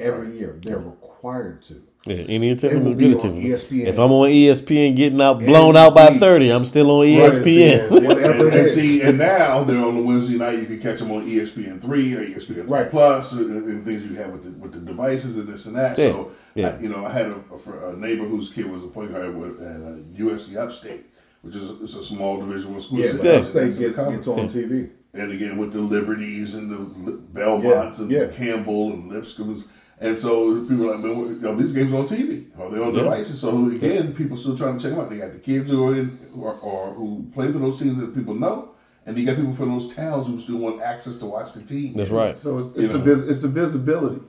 Every 0.00 0.38
year. 0.38 0.58
They're 0.62 0.78
required 0.78 1.62
to. 1.64 1.86
Yeah, 2.06 2.14
any 2.16 2.38
They 2.38 2.50
attention 2.50 2.80
will 2.84 2.88
is 2.90 2.94
be 2.94 3.08
good 3.12 3.20
on 3.24 3.38
attention. 3.38 3.50
ESPN. 3.80 3.86
If 3.86 3.98
I'm 3.98 4.12
on 4.12 4.30
ESPN 4.30 4.96
getting 4.96 5.20
out 5.20 5.40
blown 5.40 5.76
out 5.76 5.94
by 5.94 6.06
thirty, 6.16 6.48
I'm 6.50 6.64
still 6.64 6.90
on 6.92 7.00
Right, 7.00 7.32
ESPN. 7.32 7.90
Whatever 7.90 8.48
and 8.50 8.68
see, 8.68 9.02
and 9.02 9.18
now 9.18 9.64
they're 9.64 9.84
on 9.84 9.96
the 9.96 10.02
Wednesday 10.02 10.38
night. 10.38 10.58
You 10.60 10.66
can 10.66 10.80
catch 10.80 11.00
them 11.00 11.10
on 11.10 11.26
ESPN 11.26 11.82
three 11.82 12.14
or 12.14 12.24
ESPN 12.24 12.68
Right. 12.68 12.88
Plus 12.90 13.32
and, 13.32 13.50
and 13.68 13.84
things 13.84 14.04
you 14.06 14.14
have 14.16 14.30
with 14.30 14.44
the, 14.44 14.50
with 14.58 14.72
the 14.72 14.80
devices 14.80 15.38
and 15.38 15.48
this 15.48 15.66
and 15.66 15.76
that. 15.76 15.98
Yeah, 15.98 16.10
So, 16.12 16.32
yeah. 16.54 16.68
I, 16.68 16.80
you 16.80 16.88
know, 16.88 17.04
I 17.04 17.10
had 17.10 17.26
a, 17.26 17.40
a, 17.72 17.88
a 17.90 17.96
neighbor 17.96 18.24
whose 18.24 18.52
kid 18.52 18.70
was 18.70 18.84
a 18.84 18.86
point 18.88 19.12
guard 19.12 19.36
with, 19.36 19.60
at 19.60 19.76
uh, 19.76 20.30
USC 20.30 20.56
Upstate, 20.56 21.04
which 21.42 21.56
is 21.56 21.68
it's 21.82 21.96
a 21.96 22.02
small 22.02 22.38
Division 22.40 22.70
one 22.72 22.80
school. 22.80 23.00
Yeah, 23.00 23.06
It's 23.06 23.16
but 23.18 23.26
in- 23.26 23.40
Upstate 23.42 23.62
it's 23.66 23.76
in 23.76 23.82
the 23.82 23.88
get, 23.90 23.96
conference. 23.96 24.26
gets 24.26 24.38
on 24.38 24.48
TV. 24.48 24.90
and 25.14 25.32
again 25.32 25.58
with 25.58 25.72
the 25.72 25.80
Liberties 25.80 26.54
and 26.54 26.70
the 26.70 27.12
Belmonts 27.38 27.98
Yeah, 27.98 28.02
and 28.04 28.10
yeah. 28.10 28.24
the 28.24 28.32
Campbell 28.34 28.92
and 28.92 29.10
Lipscombs. 29.12 29.66
And 30.00 30.18
so 30.18 30.60
people 30.62 30.88
are 30.90 30.94
like, 30.96 31.00
man, 31.04 31.16
you 31.18 31.40
know, 31.40 31.54
these 31.56 31.72
games 31.72 31.92
are 31.92 31.96
on 31.96 32.06
TV 32.06 32.46
or 32.58 32.70
they're 32.70 32.82
on 32.84 32.94
Yeah. 32.94 33.02
devices. 33.02 33.40
So 33.40 33.66
again, 33.66 34.14
people 34.14 34.36
still 34.36 34.56
trying 34.56 34.76
to 34.78 34.82
check 34.82 34.92
them 34.92 35.00
out. 35.00 35.10
They 35.10 35.18
got 35.18 35.32
the 35.32 35.40
kids 35.40 35.70
who 35.70 35.88
are 35.88 35.94
in 35.94 36.18
or, 36.36 36.54
or 36.54 36.94
who 36.94 37.26
play 37.34 37.50
for 37.50 37.58
those 37.58 37.78
teams 37.80 37.98
that 38.00 38.14
people 38.14 38.34
know, 38.34 38.70
and 39.06 39.16
you 39.18 39.26
got 39.26 39.36
people 39.36 39.52
from 39.54 39.72
those 39.72 39.92
towns 39.94 40.26
who 40.28 40.38
still 40.38 40.58
want 40.58 40.80
access 40.82 41.16
to 41.18 41.26
watch 41.26 41.52
the 41.52 41.62
team. 41.62 41.94
That's 41.94 42.10
right. 42.10 42.40
So 42.40 42.58
it's, 42.58 42.78
it's 42.78 42.92
the 42.92 42.98
vis- 43.00 43.24
it's 43.24 43.40
the 43.40 43.48
visibility 43.48 44.20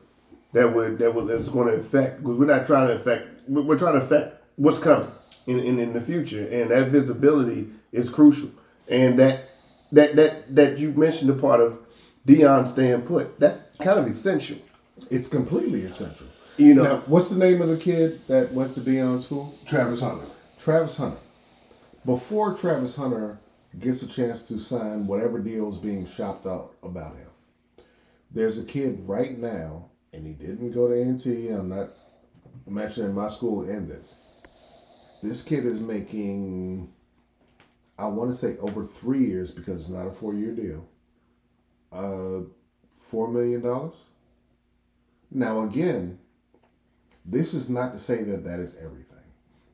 that 0.54 0.74
would 0.74 0.98
that 0.98 1.14
would 1.14 1.28
that's 1.28 1.50
going 1.50 1.68
to 1.68 1.74
affect. 1.76 2.22
We're 2.22 2.46
not 2.46 2.66
trying 2.66 2.88
to 2.88 2.94
affect. 2.96 3.28
We're 3.48 3.62
we're 3.62 3.78
trying 3.78 3.94
to 4.00 4.02
affect 4.06 4.42
what's 4.56 4.80
coming 4.80 5.12
in, 5.46 5.60
in 5.60 5.80
in 5.80 5.94
the 5.94 6.02
future, 6.02 6.48
and 6.48 6.72
that 6.72 6.88
visibility 6.88 7.68
is 7.92 8.10
crucial. 8.10 8.50
And 8.88 9.20
that 9.20 9.50
that 9.92 10.16
that 10.16 10.56
that 10.56 10.80
you 10.80 10.94
mentioned 10.94 11.30
the 11.30 11.36
part 11.36 11.60
of 11.62 11.78
Deion 12.28 12.68
staying 12.68 13.04
put. 13.04 13.40
That's 13.40 13.68
kind 13.80 14.00
of 14.00 14.08
essential. 14.08 14.58
It's 15.10 15.28
completely 15.28 15.82
essential. 15.84 16.28
You 16.58 16.74
know, 16.74 16.84
Now, 16.84 16.98
what's 17.08 17.30
the 17.30 17.38
name 17.40 17.62
of 17.62 17.70
the 17.70 17.78
kid 17.78 18.26
that 18.28 18.52
went 18.52 18.76
to 18.76 18.82
Deion 18.82 19.22
School? 19.24 19.58
Travis 19.66 20.02
Hunter. 20.02 20.26
Travis 20.60 20.98
Hunter. 20.98 21.18
Before 22.06 22.54
Travis 22.56 22.96
Hunter 22.96 23.40
gets 23.80 24.02
a 24.04 24.08
chance 24.08 24.42
to 24.44 24.60
sign 24.60 25.08
whatever 25.08 25.40
deal 25.40 25.70
is 25.72 25.78
being 25.78 26.06
shopped 26.08 26.46
out 26.46 26.74
about 26.84 27.16
him, 27.16 27.28
there's 28.32 28.60
a 28.60 28.64
kid 28.64 29.00
right 29.08 29.38
now, 29.38 29.86
and 30.12 30.26
he 30.26 30.34
didn't 30.34 30.72
go 30.72 30.88
to 30.88 31.06
NT. 31.06 31.52
I'm 31.52 31.70
not 31.70 31.90
mentioning 32.68 33.14
my 33.14 33.30
school 33.30 33.68
in 33.70 33.88
this. 33.88 34.16
This 35.24 35.44
kid 35.44 35.66
is 35.66 35.80
making, 35.80 36.92
I 37.98 38.08
want 38.08 38.30
to 38.32 38.36
say 38.36 38.58
over 38.60 38.86
three 38.86 39.26
years 39.26 39.52
because 39.52 39.82
it's 39.82 39.90
not 39.90 40.08
a 40.08 40.12
four 40.12 40.34
year 40.34 40.52
deal, 40.52 40.86
uh, 41.92 42.42
$4 43.00 43.32
million. 43.32 43.92
Now, 45.32 45.62
again, 45.64 46.20
this 47.26 47.54
is 47.54 47.70
not 47.70 47.94
to 47.94 48.00
say 48.00 48.24
that 48.24 48.44
that 48.44 48.60
is 48.60 48.76
everything. 48.76 49.06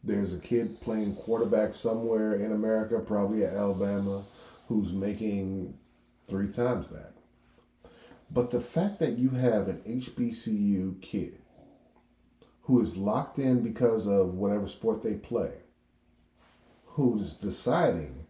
There's 0.04 0.34
a 0.34 0.40
kid 0.40 0.82
playing 0.82 1.16
quarterback 1.16 1.74
somewhere 1.74 2.36
in 2.36 2.52
America, 2.52 3.00
probably 3.00 3.44
at 3.44 3.54
Alabama, 3.54 4.24
who's 4.68 4.94
making 4.94 5.78
three 6.28 6.52
times 6.52 6.90
that. 6.90 7.14
But 8.30 8.52
the 8.52 8.62
fact 8.62 9.00
that 9.00 9.18
you 9.18 9.30
have 9.30 9.68
an 9.68 9.82
HBCU 9.88 11.02
kid 11.02 11.40
who 12.64 12.82
is 12.82 12.98
locked 12.98 13.40
in 13.40 13.62
because 13.62 14.08
of 14.08 14.34
whatever 14.34 14.68
sport 14.68 15.04
they 15.04 15.14
play, 15.14 15.54
who's 16.86 17.36
deciding, 17.36 18.26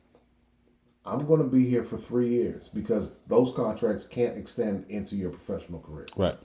I'm 1.05 1.25
going 1.25 1.41
to 1.41 1.47
be 1.47 1.69
here 1.69 1.83
for 1.83 1.97
three 1.97 2.29
years 2.29 2.69
because 2.73 3.15
those 3.27 3.53
contracts 3.53 4.05
can't 4.05 4.37
extend 4.37 4.85
into 4.89 5.15
your 5.15 5.29
professional 5.29 5.79
career. 5.79 6.07
Right. 6.17 6.37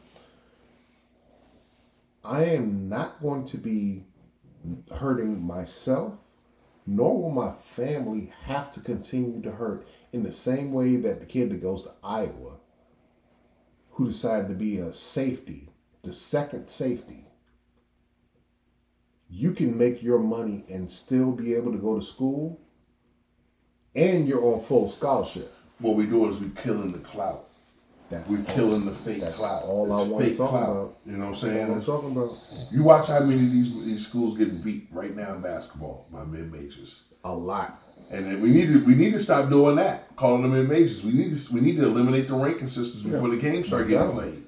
I 2.24 2.44
am 2.44 2.88
not 2.88 3.22
going 3.22 3.46
to 3.46 3.56
be 3.56 4.04
hurting 4.94 5.42
myself, 5.42 6.14
nor 6.86 7.22
will 7.22 7.30
my 7.30 7.52
family 7.52 8.32
have 8.42 8.72
to 8.72 8.80
continue 8.80 9.40
to 9.42 9.52
hurt 9.52 9.86
in 10.12 10.22
the 10.22 10.32
same 10.32 10.72
way 10.72 10.96
that 10.96 11.20
the 11.20 11.26
kid 11.26 11.50
that 11.50 11.62
goes 11.62 11.84
to 11.84 11.92
Iowa, 12.04 12.58
who 13.92 14.08
decided 14.08 14.48
to 14.48 14.54
be 14.54 14.78
a 14.78 14.92
safety, 14.92 15.70
the 16.02 16.12
second 16.12 16.68
safety. 16.68 17.26
You 19.28 19.52
can 19.52 19.78
make 19.78 20.02
your 20.02 20.18
money 20.18 20.64
and 20.68 20.90
still 20.90 21.30
be 21.30 21.54
able 21.54 21.72
to 21.72 21.78
go 21.78 21.98
to 21.98 22.04
school, 22.04 22.60
and 23.94 24.26
you're 24.26 24.44
on 24.44 24.60
full 24.60 24.88
scholarship. 24.88 25.54
What 25.78 25.96
we're 25.96 26.06
doing 26.06 26.32
is 26.32 26.38
we're 26.38 26.50
killing 26.50 26.92
the 26.92 26.98
clout. 26.98 27.49
That's 28.10 28.28
We're 28.28 28.42
killing 28.42 28.84
the 28.86 28.90
fake 28.92 29.20
that's 29.20 29.36
clout. 29.36 29.62
all 29.62 29.92
I 29.92 30.02
It's 30.02 30.10
wanna 30.10 30.24
fake 30.26 30.36
talk 30.36 30.50
clout. 30.50 30.70
about. 30.70 30.96
You 31.06 31.12
know 31.12 31.18
what 31.26 31.28
I'm 31.28 31.34
saying? 31.36 31.68
what 31.68 31.76
I'm 31.78 31.84
talking 31.84 32.10
about. 32.10 32.30
You 32.72 32.82
watch 32.82 33.06
how 33.08 33.20
many 33.20 33.46
of 33.46 33.52
these 33.52 33.72
these 33.84 34.06
schools 34.06 34.36
getting 34.36 34.58
beat 34.60 34.88
right 34.90 35.14
now 35.14 35.34
in 35.34 35.40
basketball 35.40 36.06
by 36.12 36.24
mid 36.24 36.50
majors. 36.52 37.02
A 37.24 37.32
lot. 37.32 37.80
And 38.12 38.26
then 38.26 38.40
we 38.42 38.50
need 38.50 38.66
to 38.72 38.84
we 38.84 38.94
need 38.96 39.12
to 39.12 39.20
stop 39.20 39.48
doing 39.48 39.76
that, 39.76 40.14
calling 40.16 40.42
them 40.42 40.52
mid 40.52 40.68
majors. 40.68 41.04
We 41.04 41.12
need 41.12 41.34
to 41.36 41.54
we 41.54 41.60
need 41.60 41.76
to 41.76 41.84
eliminate 41.84 42.26
the 42.26 42.34
ranking 42.34 42.66
systems 42.66 43.04
before 43.04 43.28
the 43.28 43.36
games 43.36 43.68
start 43.68 43.86
getting 43.88 44.10
played. 44.10 44.42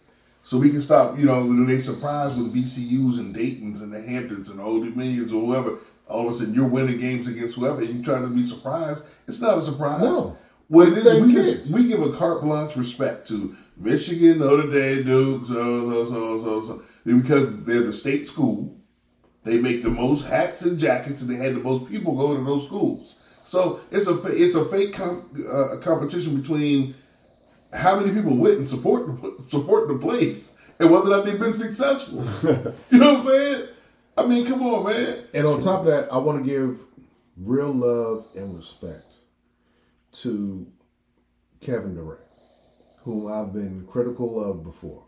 So 0.44 0.58
we 0.58 0.70
can 0.70 0.82
stop, 0.82 1.16
you 1.16 1.24
know, 1.24 1.38
when 1.46 1.64
they 1.68 1.78
surprise 1.78 2.34
with 2.34 2.52
VCUs 2.52 3.20
and 3.20 3.32
Dayton's 3.32 3.80
and 3.80 3.92
the 3.92 4.02
Hamptons 4.02 4.50
and 4.50 4.60
Old 4.60 4.82
Dominions 4.84 5.32
or 5.32 5.40
whoever, 5.46 5.78
all 6.08 6.26
of 6.26 6.34
a 6.34 6.36
sudden 6.36 6.52
you're 6.52 6.66
winning 6.66 6.98
games 6.98 7.28
against 7.28 7.54
whoever 7.54 7.80
and 7.80 7.90
you 7.98 8.02
trying 8.02 8.22
to 8.22 8.28
be 8.28 8.44
surprised. 8.44 9.04
It's 9.28 9.40
not 9.40 9.58
a 9.58 9.62
surprise. 9.62 10.00
No. 10.02 10.36
What 10.68 10.88
it 10.88 10.92
It's 10.92 10.98
is, 10.98 11.04
the 11.04 11.10
same 11.10 11.26
we, 11.26 11.34
just, 11.34 11.74
we 11.74 11.88
give 11.88 12.02
a 12.02 12.12
carte 12.12 12.42
blanche 12.42 12.76
respect 12.76 13.28
to 13.28 13.56
Michigan, 13.76 14.38
Notre 14.38 14.70
Dame, 14.70 15.04
Duke, 15.04 15.46
so, 15.46 15.54
so, 15.54 16.10
so, 16.10 16.42
so, 16.42 16.66
so. 16.66 16.82
Because 17.04 17.64
they're 17.64 17.82
the 17.82 17.92
state 17.92 18.28
school. 18.28 18.76
They 19.44 19.60
make 19.60 19.82
the 19.82 19.90
most 19.90 20.28
hats 20.28 20.62
and 20.62 20.78
jackets, 20.78 21.22
and 21.22 21.30
they 21.30 21.42
had 21.42 21.56
the 21.56 21.60
most 21.60 21.90
people 21.90 22.16
go 22.16 22.36
to 22.36 22.44
those 22.44 22.64
schools. 22.64 23.18
So 23.44 23.80
it's 23.90 24.06
a 24.06 24.20
it's 24.26 24.54
a 24.54 24.64
fake 24.64 24.98
uh, 25.00 25.78
competition 25.80 26.40
between 26.40 26.94
how 27.72 27.98
many 27.98 28.12
people 28.12 28.36
went 28.36 28.58
and 28.58 28.68
support 28.68 29.20
the, 29.20 29.44
support 29.48 29.88
the 29.88 29.98
place 29.98 30.58
and 30.78 30.90
whether 30.90 31.06
or 31.06 31.16
not 31.16 31.24
they've 31.24 31.40
been 31.40 31.52
successful. 31.52 32.24
you 32.90 32.98
know 32.98 33.14
what 33.14 33.16
I'm 33.16 33.20
saying? 33.20 33.68
I 34.16 34.26
mean, 34.26 34.46
come 34.46 34.62
on, 34.62 34.84
man. 34.84 35.24
And 35.34 35.46
on 35.46 35.60
top 35.60 35.80
of 35.80 35.86
that, 35.86 36.12
I 36.12 36.18
want 36.18 36.44
to 36.44 36.48
give 36.48 36.80
real 37.36 37.72
love 37.72 38.26
and 38.36 38.56
respect 38.56 39.11
to 40.12 40.66
Kevin 41.60 41.94
Durant, 41.94 42.20
whom 43.04 43.32
I've 43.32 43.52
been 43.52 43.86
critical 43.86 44.42
of 44.42 44.64
before. 44.64 45.04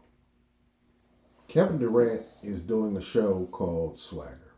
Kevin 1.49 1.79
Durant 1.79 2.23
is 2.43 2.63
doing 2.63 2.97
a 2.97 3.03
show 3.03 3.49
called 3.53 4.01
Swagger. 4.01 4.55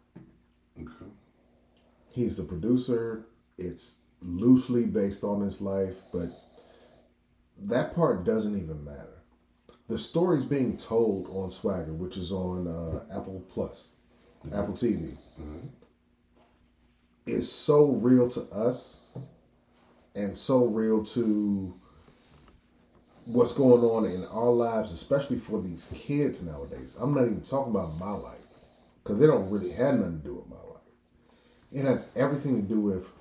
Okay. 0.78 1.10
He's 2.08 2.36
the 2.36 2.44
producer. 2.44 3.26
It's 3.58 3.96
loosely 4.22 4.86
based 4.86 5.24
on 5.24 5.40
his 5.40 5.60
life, 5.60 6.02
but 6.12 6.30
that 7.58 7.94
part 7.94 8.24
doesn't 8.24 8.56
even 8.56 8.84
matter. 8.84 9.22
The 9.88 9.98
story's 9.98 10.44
being 10.44 10.76
told 10.76 11.26
on 11.28 11.50
Swagger, 11.50 11.92
which 11.92 12.16
is 12.16 12.32
on 12.32 12.66
uh, 12.66 13.04
Apple 13.16 13.44
Plus, 13.52 13.88
Apple 14.52 14.74
TV 14.74 15.16
is 17.26 17.50
so 17.50 17.86
real 17.86 18.28
to 18.30 18.42
us 18.52 18.98
and 20.16 20.36
so 20.36 20.64
real 20.64 21.04
to 21.04 21.74
what's 23.26 23.54
going 23.54 23.82
on 23.82 24.06
in 24.06 24.24
our 24.26 24.50
lives, 24.50 24.92
especially 24.92 25.38
for 25.38 25.60
these 25.60 25.92
kids 25.94 26.42
nowadays. 26.42 26.96
I'm 26.98 27.14
not 27.14 27.24
even 27.24 27.42
talking 27.42 27.72
about 27.72 27.98
my 27.98 28.12
life 28.12 28.38
because 29.02 29.20
they 29.20 29.26
don't 29.26 29.50
really 29.50 29.72
have 29.72 29.96
nothing 29.96 30.20
to 30.20 30.28
do 30.28 30.34
with 30.36 30.48
my 30.48 30.56
life. 30.56 30.82
It 31.72 31.84
has 31.84 32.08
everything 32.16 32.62
to 32.62 32.68
do 32.68 32.80
with 32.80 33.12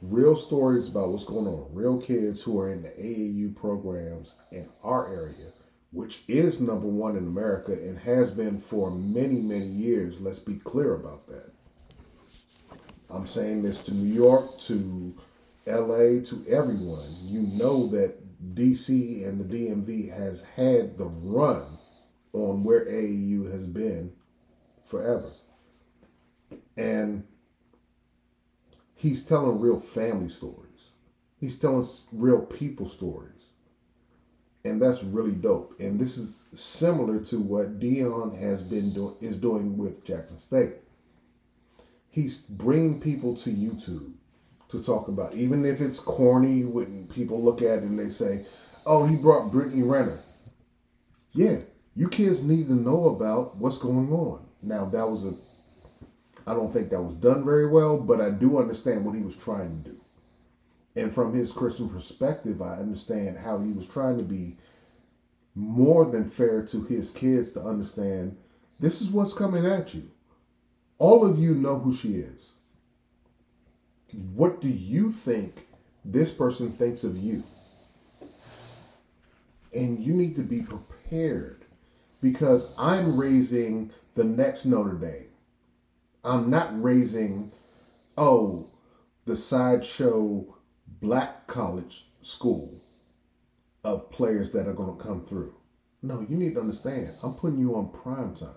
real 0.00 0.36
stories 0.36 0.88
about 0.88 1.08
what's 1.08 1.24
going 1.24 1.46
on. 1.46 1.60
With 1.60 1.72
real 1.72 2.00
kids 2.00 2.42
who 2.42 2.60
are 2.60 2.70
in 2.70 2.82
the 2.82 2.90
AAU 2.90 3.56
programs 3.56 4.36
in 4.52 4.68
our 4.82 5.08
area, 5.08 5.50
which 5.90 6.22
is 6.28 6.60
number 6.60 6.86
one 6.86 7.16
in 7.16 7.26
America 7.26 7.72
and 7.72 7.98
has 7.98 8.30
been 8.30 8.58
for 8.60 8.90
many, 8.90 9.40
many 9.40 9.66
years. 9.66 10.20
Let's 10.20 10.38
be 10.38 10.56
clear 10.56 10.94
about 10.94 11.26
that. 11.28 11.52
I'm 13.08 13.26
saying 13.26 13.62
this 13.62 13.78
to 13.84 13.94
New 13.94 14.12
York, 14.12 14.58
to 14.60 15.16
LA, 15.66 16.22
to 16.24 16.44
everyone. 16.48 17.16
You 17.22 17.40
know 17.40 17.86
that 17.88 18.18
DC 18.54 19.26
and 19.26 19.40
the 19.40 19.44
DMV 19.44 20.16
has 20.16 20.44
had 20.56 20.98
the 20.98 21.06
run 21.06 21.64
on 22.32 22.64
where 22.64 22.84
AAU 22.86 23.50
has 23.50 23.66
been 23.66 24.12
forever. 24.84 25.32
And 26.76 27.24
he's 28.94 29.24
telling 29.24 29.60
real 29.60 29.80
family 29.80 30.28
stories. 30.28 30.90
He's 31.38 31.58
telling 31.58 31.86
real 32.12 32.40
people 32.40 32.86
stories. 32.86 33.30
And 34.64 34.80
that's 34.80 35.04
really 35.04 35.34
dope. 35.34 35.78
And 35.78 36.00
this 36.00 36.16
is 36.16 36.44
similar 36.54 37.20
to 37.24 37.38
what 37.38 37.78
Deion 37.80 38.38
has 38.38 38.62
been 38.62 38.94
doing 38.94 39.14
is 39.20 39.36
doing 39.36 39.76
with 39.76 40.04
Jackson 40.04 40.38
State 40.38 40.74
he's 42.14 42.42
bringing 42.42 43.00
people 43.00 43.34
to 43.34 43.50
YouTube 43.50 44.12
to 44.74 44.84
talk 44.84 45.08
about, 45.08 45.34
even 45.34 45.64
if 45.64 45.80
it's 45.80 46.00
corny 46.00 46.64
when 46.64 47.06
people 47.08 47.42
look 47.42 47.62
at 47.62 47.78
it 47.78 47.82
and 47.84 47.98
they 47.98 48.10
say, 48.10 48.46
"Oh, 48.84 49.06
he 49.06 49.16
brought 49.16 49.52
Brittany 49.52 49.82
Renner." 49.82 50.20
Yeah, 51.32 51.60
you 51.94 52.08
kids 52.08 52.42
need 52.42 52.68
to 52.68 52.74
know 52.74 53.06
about 53.06 53.56
what's 53.56 53.78
going 53.78 54.12
on. 54.12 54.46
Now 54.62 54.84
that 54.86 55.08
was 55.08 55.24
a, 55.24 55.34
I 56.46 56.54
don't 56.54 56.72
think 56.72 56.90
that 56.90 57.02
was 57.02 57.16
done 57.16 57.44
very 57.44 57.66
well, 57.66 57.98
but 57.98 58.20
I 58.20 58.30
do 58.30 58.58
understand 58.58 59.04
what 59.04 59.16
he 59.16 59.22
was 59.22 59.36
trying 59.36 59.82
to 59.82 59.90
do, 59.90 60.00
and 60.96 61.12
from 61.12 61.34
his 61.34 61.52
Christian 61.52 61.88
perspective, 61.88 62.60
I 62.60 62.74
understand 62.76 63.38
how 63.38 63.60
he 63.60 63.72
was 63.72 63.86
trying 63.86 64.18
to 64.18 64.24
be 64.24 64.56
more 65.54 66.04
than 66.04 66.28
fair 66.28 66.64
to 66.66 66.82
his 66.84 67.10
kids 67.10 67.52
to 67.52 67.60
understand 67.62 68.36
this 68.80 69.00
is 69.00 69.10
what's 69.10 69.32
coming 69.32 69.64
at 69.64 69.94
you 69.94 70.10
all 70.98 71.24
of 71.24 71.38
you 71.38 71.54
know 71.54 71.78
who 71.78 71.94
she 71.94 72.14
is. 72.14 72.52
What 74.34 74.60
do 74.60 74.68
you 74.68 75.10
think 75.10 75.66
this 76.04 76.30
person 76.30 76.72
thinks 76.72 77.04
of 77.04 77.16
you? 77.16 77.44
and 79.74 79.98
you 79.98 80.14
need 80.14 80.36
to 80.36 80.42
be 80.42 80.62
prepared 80.62 81.64
because 82.20 82.72
I'm 82.78 83.18
raising 83.18 83.90
the 84.14 84.24
next 84.24 84.64
Notre 84.64 84.94
Dame. 84.94 85.28
I'm 86.24 86.48
not 86.48 86.82
raising, 86.82 87.52
oh, 88.16 88.70
the 89.26 89.36
sideshow 89.36 90.56
black 91.00 91.46
college 91.46 92.06
school 92.22 92.80
of 93.82 94.10
players 94.10 94.52
that 94.52 94.66
are 94.66 94.72
going 94.72 94.96
to 94.96 95.02
come 95.02 95.20
through. 95.20 95.54
No, 96.02 96.20
you 96.20 96.36
need 96.36 96.54
to 96.54 96.60
understand. 96.60 97.14
I'm 97.22 97.34
putting 97.34 97.58
you 97.58 97.74
on 97.74 97.90
prime 97.90 98.34
time. 98.34 98.48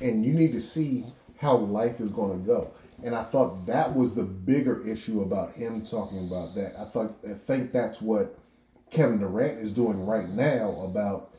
And 0.00 0.24
you 0.24 0.34
need 0.34 0.52
to 0.52 0.60
see 0.60 1.06
how 1.38 1.56
life 1.56 2.00
is 2.00 2.10
going 2.10 2.40
to 2.40 2.46
go. 2.46 2.72
And 3.06 3.14
I 3.14 3.22
thought 3.22 3.66
that 3.66 3.94
was 3.94 4.16
the 4.16 4.24
bigger 4.24 4.84
issue 4.84 5.22
about 5.22 5.52
him 5.52 5.86
talking 5.86 6.26
about 6.26 6.56
that. 6.56 6.74
I 6.76 6.86
thought 6.86 7.14
I 7.24 7.34
think 7.34 7.70
that's 7.70 8.02
what 8.02 8.36
Kevin 8.90 9.20
Durant 9.20 9.60
is 9.60 9.70
doing 9.70 10.04
right 10.04 10.28
now 10.28 10.80
about 10.80 11.32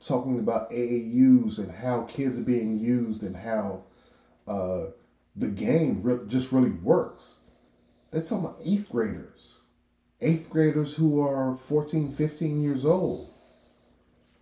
talking 0.00 0.38
about 0.38 0.70
AAUs 0.70 1.58
and 1.58 1.70
how 1.70 2.04
kids 2.04 2.38
are 2.38 2.42
being 2.42 2.78
used 2.78 3.22
and 3.22 3.36
how 3.36 3.82
uh, 4.48 4.86
the 5.36 5.48
game 5.48 6.02
re- 6.02 6.26
just 6.28 6.50
really 6.50 6.70
works. 6.70 7.34
They're 8.10 8.22
talking 8.22 8.46
about 8.46 8.60
eighth 8.64 8.88
graders, 8.88 9.56
eighth 10.22 10.48
graders 10.48 10.94
who 10.94 11.20
are 11.20 11.56
14, 11.56 12.10
15 12.10 12.62
years 12.62 12.86
old. 12.86 13.28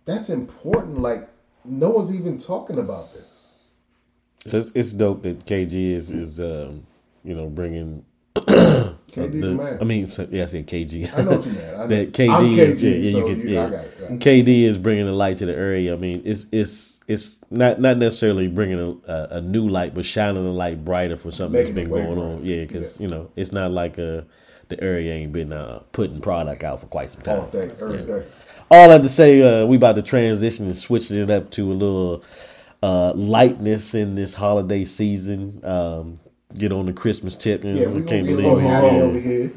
That's 0.05 0.29
important. 0.29 0.99
Like, 0.99 1.27
no 1.65 1.89
one's 1.89 2.15
even 2.15 2.37
talking 2.37 2.79
about 2.79 3.13
this. 3.13 3.30
It's, 4.45 4.71
it's 4.73 4.93
dope 4.93 5.23
that 5.23 5.45
KG 5.45 5.73
is 5.91 6.09
is 6.09 6.39
um, 6.39 6.85
you 7.23 7.35
know 7.35 7.47
bringing. 7.47 8.05
KD 8.35 9.31
the, 9.33 9.39
the- 9.39 9.53
man. 9.55 9.77
I 9.81 9.83
mean, 9.83 10.09
yeah, 10.31 10.43
I 10.43 10.45
said 10.45 10.65
KG. 10.67 11.13
I 11.17 11.23
know 11.23 11.37
what 11.37 11.45
you 11.45 11.51
meant. 11.51 11.75
I- 11.79 11.87
that 11.87 12.13
KD 12.13 12.29
I'm 12.33 12.45
is 12.45 12.77
KG, 12.77 12.81
yeah, 12.81 12.89
yeah, 12.95 13.11
so 13.11 13.17
you 13.17 13.25
can 13.35 13.41
you- 13.47 13.53
yeah. 13.55 13.65
I 13.65 13.69
got 13.69 13.85
it, 13.85 13.97
right. 14.09 14.19
KD 14.19 14.47
is 14.63 14.77
bringing 14.77 15.05
the 15.05 15.11
light 15.11 15.37
to 15.39 15.45
the 15.45 15.53
area. 15.55 15.93
I 15.93 15.97
mean, 15.97 16.21
it's 16.23 16.45
it's 16.51 17.01
it's 17.07 17.39
not 17.49 17.79
not 17.81 17.97
necessarily 17.97 18.47
bringing 18.47 18.79
a, 18.79 19.11
a, 19.11 19.27
a 19.37 19.41
new 19.41 19.67
light, 19.67 19.93
but 19.93 20.05
shining 20.05 20.43
the 20.45 20.49
light 20.51 20.85
brighter 20.85 21.17
for 21.17 21.29
something 21.31 21.59
Making 21.61 21.75
that's 21.75 21.87
been 21.89 21.93
going 22.05 22.17
on. 22.17 22.45
Yeah, 22.45 22.61
because 22.61 22.95
Yeah. 22.95 23.03
you 23.03 23.07
know 23.09 23.31
it's 23.35 23.51
not 23.51 23.71
like 23.71 23.99
uh 23.99 24.21
the 24.69 24.81
area 24.81 25.11
ain't 25.11 25.33
been 25.33 25.51
uh, 25.51 25.79
putting 25.91 26.21
product 26.21 26.63
out 26.63 26.79
for 26.79 26.85
quite 26.87 27.09
some 27.09 27.21
time. 27.21 27.41
All 27.41 27.47
day, 27.47 27.69
Yeah. 28.07 28.21
All 28.71 28.89
I 28.89 28.93
have 28.93 29.01
to 29.01 29.09
say, 29.09 29.41
uh, 29.41 29.65
we 29.65 29.75
about 29.75 29.95
to 29.95 30.01
transition 30.01 30.65
and 30.65 30.73
switching 30.73 31.17
it 31.17 31.29
up 31.29 31.51
to 31.51 31.69
a 31.69 31.73
little 31.73 32.23
uh, 32.83 33.13
lightness 33.15 33.93
in 33.93 34.15
this 34.15 34.33
holiday 34.33 34.85
season. 34.85 35.61
Um, 35.63 36.19
get 36.57 36.71
on 36.71 36.85
the 36.87 36.93
Christmas 36.93 37.35
tip. 37.35 37.63
You 37.63 37.71
know, 37.73 37.81
Yeah, 37.81 37.87
we 37.87 38.01
can't 38.03 38.07
gonna 38.09 38.23
be 38.25 38.31
a 38.33 38.35
believe 38.35 38.45
little 38.45 38.59
it. 38.59 38.63
heavy 38.63 39.01
over 39.01 39.19
here. 39.19 39.51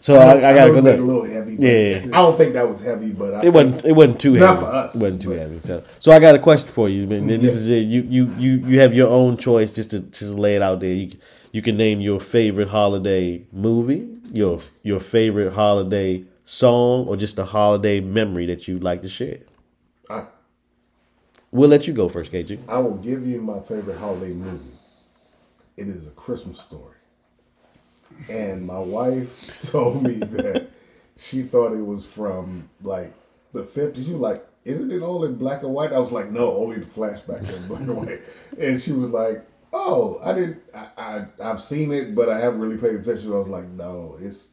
So 0.00 0.14
I, 0.16 0.34
I, 0.36 0.54
gotta 0.54 0.72
know 0.72 0.74
go 0.74 0.80
look. 0.80 0.98
a 0.98 1.02
little 1.02 1.24
heavy. 1.24 1.56
Yeah. 1.58 2.02
I 2.04 2.22
don't 2.22 2.36
think 2.38 2.52
that 2.52 2.68
was 2.68 2.80
heavy, 2.80 3.10
but 3.10 3.34
I 3.34 3.44
It 3.46 3.52
wasn't. 3.52 3.84
It 3.84 3.92
wasn't 3.92 4.20
too 4.20 4.34
Not 4.38 4.48
heavy. 4.50 4.60
for 4.60 4.66
us, 4.72 4.94
It 4.94 4.98
wasn't 5.02 5.22
too 5.22 5.28
but- 5.30 5.38
heavy. 5.38 5.60
So, 5.60 5.82
so 5.98 6.12
I 6.12 6.20
got 6.20 6.34
a 6.36 6.38
question 6.38 6.68
for 6.68 6.88
you. 6.88 7.02
And 7.10 7.28
this 7.28 7.40
Yeah. 7.42 7.48
is 7.48 7.68
it. 7.68 7.86
You, 7.86 8.02
you, 8.02 8.34
you, 8.38 8.50
you 8.68 8.80
have 8.80 8.94
your 8.94 9.08
own 9.10 9.36
choice. 9.36 9.72
Just 9.72 9.90
to 9.90 10.00
just 10.00 10.32
lay 10.34 10.54
it 10.54 10.62
out 10.62 10.78
there. 10.80 10.94
You, 10.94 11.10
you 11.50 11.62
can 11.62 11.76
name 11.76 12.00
your 12.00 12.20
favorite 12.20 12.68
holiday 12.68 13.42
movie, 13.52 14.06
your 14.32 14.60
your 14.84 15.00
favorite 15.00 15.52
holiday 15.54 16.22
song, 16.44 17.06
or 17.08 17.16
just 17.16 17.36
a 17.38 17.44
holiday 17.44 17.98
memory 18.00 18.46
that 18.46 18.68
you'd 18.68 18.84
like 18.84 19.02
to 19.02 19.08
share. 19.08 19.38
We'll 21.50 21.70
let 21.70 21.86
you 21.86 21.94
go 21.94 22.08
first, 22.08 22.30
KG. 22.30 22.58
I 22.68 22.78
will 22.78 22.96
give 22.96 23.26
you 23.26 23.40
my 23.40 23.60
favorite 23.60 23.98
holiday 23.98 24.32
movie. 24.32 24.72
It 25.76 25.88
is 25.88 26.06
a 26.06 26.10
Christmas 26.10 26.60
story. 26.60 26.96
And 28.28 28.66
my 28.66 28.78
wife 28.78 29.62
told 29.70 30.02
me 30.02 30.14
that 30.14 30.68
she 31.16 31.42
thought 31.42 31.72
it 31.72 31.84
was 31.84 32.04
from 32.04 32.68
like 32.82 33.14
the 33.52 33.64
fifties. 33.64 34.08
You 34.08 34.18
like, 34.18 34.46
isn't 34.64 34.90
it 34.90 35.00
all 35.02 35.24
in 35.24 35.36
black 35.36 35.62
and 35.62 35.72
white? 35.72 35.92
I 35.92 35.98
was 35.98 36.12
like, 36.12 36.30
no, 36.30 36.56
only 36.56 36.80
the 36.80 36.86
flashbacks 36.86 37.56
in 37.56 37.66
black 37.66 37.80
and 37.80 37.96
white. 37.96 38.20
And 38.58 38.82
she 38.82 38.92
was 38.92 39.10
like, 39.10 39.46
oh, 39.72 40.20
I 40.22 40.34
didn't. 40.34 40.62
I, 40.74 40.88
I 40.98 41.26
I've 41.42 41.62
seen 41.62 41.92
it, 41.92 42.14
but 42.14 42.28
I 42.28 42.38
haven't 42.40 42.60
really 42.60 42.76
paid 42.76 42.94
attention. 42.94 43.32
I 43.32 43.36
was 43.36 43.48
like, 43.48 43.68
no, 43.68 44.18
it's 44.20 44.48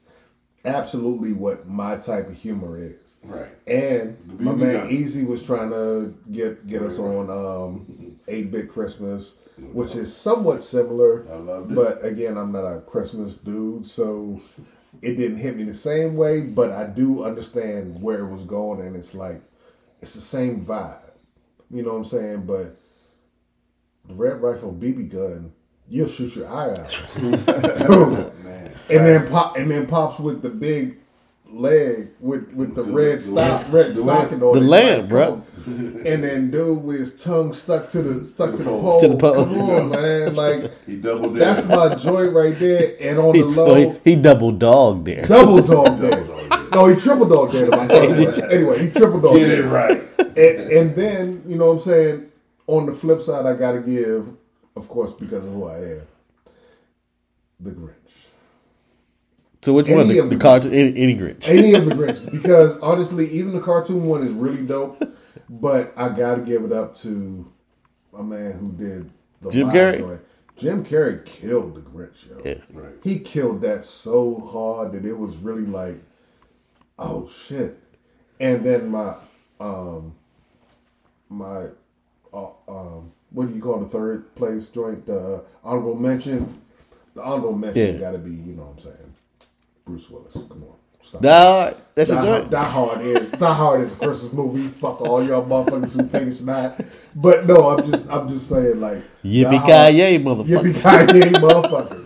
absolutely 0.65 1.33
what 1.33 1.67
my 1.67 1.97
type 1.97 2.27
of 2.27 2.35
humor 2.35 2.77
is. 2.81 3.17
Right. 3.23 3.47
And 3.67 4.39
my 4.39 4.53
man. 4.53 4.89
Easy 4.89 5.23
was 5.23 5.41
trying 5.41 5.69
to 5.69 6.15
get 6.31 6.67
get 6.67 6.81
us 6.81 6.99
on 6.99 7.29
um, 7.29 8.19
8-bit 8.27 8.69
Christmas, 8.69 9.39
which 9.57 9.95
is 9.95 10.15
somewhat 10.15 10.63
similar. 10.63 11.25
I 11.31 11.35
loved 11.37 11.71
it. 11.71 11.75
But 11.75 12.05
again, 12.05 12.37
I'm 12.37 12.51
not 12.51 12.65
a 12.65 12.81
Christmas 12.81 13.35
dude, 13.37 13.87
so 13.87 14.41
it 15.01 15.15
didn't 15.15 15.37
hit 15.37 15.55
me 15.57 15.63
the 15.63 15.75
same 15.75 16.15
way. 16.15 16.41
But 16.41 16.71
I 16.71 16.87
do 16.87 17.23
understand 17.23 18.01
where 18.01 18.19
it 18.19 18.31
was 18.31 18.43
going, 18.43 18.81
and 18.81 18.95
it's 18.95 19.15
like 19.15 19.41
it's 20.01 20.15
the 20.15 20.21
same 20.21 20.61
vibe. 20.61 20.99
You 21.71 21.83
know 21.83 21.93
what 21.93 21.99
I'm 21.99 22.05
saying? 22.05 22.45
But 22.45 22.77
the 24.07 24.13
red 24.13 24.41
rifle 24.41 24.71
BB 24.71 25.11
gun, 25.11 25.53
you'll 25.87 26.07
shoot 26.07 26.35
your 26.35 26.47
eye 26.47 26.71
out. 26.71 28.31
And 28.89 29.05
then 29.07 29.29
pop, 29.31 29.57
and 29.57 29.71
then 29.71 29.87
pops 29.87 30.19
with 30.19 30.41
the 30.41 30.49
big 30.49 30.97
leg 31.47 32.09
with 32.19 32.51
with 32.53 32.75
the, 32.75 32.83
The- 32.83 32.91
red 32.93 33.17
the 33.19 33.21
stock, 33.23 33.71
red 33.71 33.91
The 33.91 33.95
stocking 33.97 34.39
lamp. 34.39 34.43
on 34.43 34.59
The 34.59 34.65
it. 34.65 34.69
lamp, 34.69 35.11
Like, 35.11 35.29
bruh. 35.29 35.41
And 36.05 36.23
then 36.23 36.51
dude 36.51 36.83
with 36.83 36.99
his 36.99 37.23
tongue 37.23 37.53
stuck 37.53 37.89
to 37.89 38.01
the 38.03 38.23
stuck 38.25 38.51
to 38.51 38.57
the 38.57 38.63
pole. 38.65 38.81
pole. 38.81 38.99
To 38.99 39.07
the 39.07 39.17
pole. 39.17 39.45
Come 39.45 39.61
on, 39.61 39.89
man! 39.91 40.35
Like 40.35 40.71
He 40.85 40.97
doubled 40.97 41.35
that's 41.37 41.65
my 41.67 41.95
joint 41.95 42.33
right 42.33 42.53
there. 42.55 42.95
And 43.01 43.17
on 43.17 43.33
He, 43.33 43.41
the 43.41 43.47
low, 43.47 43.65
well, 43.73 43.99
he, 44.03 44.11
he 44.11 44.21
double 44.21 44.51
dogged 44.51 45.05
there. 45.07 45.25
dog 45.27 45.55
there. 45.57 45.61
Double 45.61 45.85
dog 45.85 45.97
there. 45.99 46.69
No, 46.71 46.87
he 46.87 46.99
triple 46.99 47.25
dog 47.27 47.51
there. 47.51 47.73
Anyway, 48.51 48.79
he 48.85 48.91
triple 48.91 49.19
dog 49.21 49.33
Get 49.35 49.49
it 49.49 49.63
right. 49.65 50.03
And, 50.19 50.37
and 50.71 50.95
then 50.95 51.43
you 51.47 51.55
know 51.57 51.67
what 51.67 51.73
I'm 51.73 51.79
saying. 51.79 52.31
On 52.67 52.85
the 52.87 52.93
flip 52.93 53.21
side, 53.21 53.45
I 53.45 53.53
got 53.53 53.73
to 53.73 53.79
give, 53.81 54.27
of 54.75 54.87
course, 54.89 55.13
because 55.13 55.45
of 55.45 55.53
who 55.53 55.65
I 55.67 55.77
am, 55.77 56.01
the 57.59 57.71
Grinch. 57.71 57.93
So 59.65 59.73
which 59.73 59.87
Any 59.89 59.97
one? 59.97 60.07
The, 60.09 60.19
of 60.19 60.25
the 60.25 60.29
them. 60.29 60.39
cartoon, 60.39 60.73
any, 60.75 60.95
any 60.95 61.15
Grinch. 61.15 61.49
Any 61.49 61.73
of 61.73 61.85
the 61.85 61.95
Grinches, 61.95 62.31
because 62.31 62.77
honestly, 62.81 63.27
even 63.31 63.51
the 63.51 63.59
cartoon 63.59 64.05
one 64.05 64.21
is 64.21 64.31
really 64.31 64.63
dope. 64.63 65.03
But 65.49 65.91
I 65.97 66.09
got 66.09 66.35
to 66.35 66.41
give 66.41 66.63
it 66.65 66.71
up 66.71 66.93
to 66.97 67.51
a 68.15 68.21
man 68.23 68.51
who 68.59 68.71
did 68.73 69.09
the 69.41 69.49
Jim 69.49 69.69
Carrey? 69.71 69.97
joint. 69.97 70.21
Jim 70.55 70.85
Carrey 70.85 71.25
killed 71.25 71.73
the 71.73 71.81
Grinch, 71.81 72.29
yo. 72.29 72.37
Yeah. 72.45 72.61
Right. 72.79 72.93
He 73.03 73.17
killed 73.17 73.61
that 73.61 73.83
so 73.85 74.39
hard 74.39 74.91
that 74.91 75.03
it 75.03 75.17
was 75.17 75.35
really 75.37 75.65
like, 75.65 75.95
oh 76.99 77.27
shit. 77.27 77.79
And 78.39 78.63
then 78.63 78.89
my, 78.89 79.15
um, 79.59 80.13
my, 81.27 81.69
uh, 82.31 82.49
um, 82.67 83.11
what 83.31 83.47
do 83.49 83.55
you 83.55 83.61
call 83.63 83.79
the 83.79 83.89
third 83.89 84.35
place 84.35 84.67
joint? 84.67 85.07
The 85.07 85.43
honorable 85.63 85.95
mention. 85.95 86.53
The 87.15 87.23
honorable 87.23 87.53
mention 87.57 87.95
Yeah. 87.95 87.99
got 87.99 88.11
to 88.11 88.19
be, 88.19 88.29
you 88.29 88.53
know 88.53 88.63
what 88.65 88.73
I'm 88.73 88.79
saying, 88.79 89.04
Bruce 89.85 90.09
Willis. 90.09 90.33
Come 90.33 90.63
on, 90.63 90.75
stop. 91.01 91.21
Nah, 91.21 91.71
that's 91.93 92.09
a 92.09 92.15
Die, 92.15 92.21
joint. 92.23 92.49
Die 92.51 92.63
Hard 92.63 93.01
is 93.01 93.31
Die 93.31 93.53
Hard 93.53 93.81
is 93.81 93.93
a 93.93 93.95
Christmas 93.97 94.33
movie. 94.33 94.67
Fuck 94.67 95.01
all 95.01 95.23
y'all 95.23 95.45
motherfuckers 95.45 95.95
who 95.95 96.07
think 96.07 96.27
it's 96.29 96.41
not. 96.41 96.79
But 97.15 97.45
no, 97.45 97.69
I'm 97.77 97.91
just 97.91 98.09
I'm 98.11 98.27
just 98.27 98.47
saying 98.49 98.79
like 98.81 98.97
Yippee 99.23 99.51
Die 99.51 99.57
Hard- 99.57 99.91
ki 99.93 99.97
yay, 99.99 100.19
motherfucker. 100.19 100.73
Yippee 100.73 101.11
ki 101.11 101.17
yay, 101.19 101.31
motherfuckers. 101.33 102.01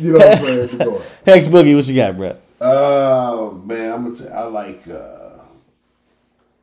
You 0.00 0.12
know 0.12 0.18
what 0.20 0.38
I'm 0.38 0.44
saying? 0.44 0.68
Keep 0.68 0.78
going. 0.78 1.02
Hex 1.26 1.48
Boogie, 1.48 1.74
what 1.74 1.86
you 1.86 1.96
got, 1.96 2.16
bro? 2.16 2.36
Uh, 2.60 3.52
man, 3.64 3.92
I'm 3.92 4.04
gonna 4.04 4.16
say 4.16 4.30
I 4.32 4.44
like 4.44 4.82
uh, 4.88 5.38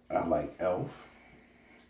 I 0.10 0.26
like 0.26 0.56
Elf. 0.60 1.06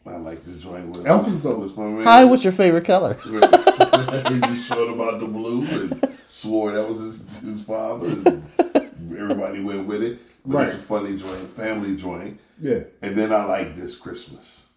I 0.07 0.17
like 0.17 0.43
the 0.45 0.53
joint 0.53 0.89
with 0.89 1.05
Elf 1.07 1.27
is 1.27 1.39
dope. 1.41 1.61
with 1.61 1.77
my 1.77 1.83
man. 1.85 2.03
Hi, 2.03 2.25
what's 2.25 2.43
your 2.43 2.53
favorite 2.53 2.85
color? 2.85 3.13
he 3.23 3.29
was 3.31 4.65
short 4.65 4.89
about 4.89 5.19
the 5.19 5.27
blue 5.27 5.63
and 5.65 6.14
swore 6.35 6.71
that 6.73 6.87
was 6.87 6.99
his, 6.99 7.25
his 7.41 7.63
father. 7.63 8.07
And 8.07 8.43
everybody 9.17 9.61
went 9.63 9.87
with 9.87 10.03
it. 10.03 10.19
But 10.45 10.65
it's 10.65 10.73
a 10.73 10.77
Right. 10.77 10.85
funny 10.85 11.17
joint, 11.17 11.55
family 11.55 11.95
joint. 11.95 12.39
Yeah. 12.61 12.79
And 13.01 13.15
then 13.15 13.31
I 13.33 13.45
like 13.45 13.75
this 13.75 13.95
Christmas. 13.97 14.67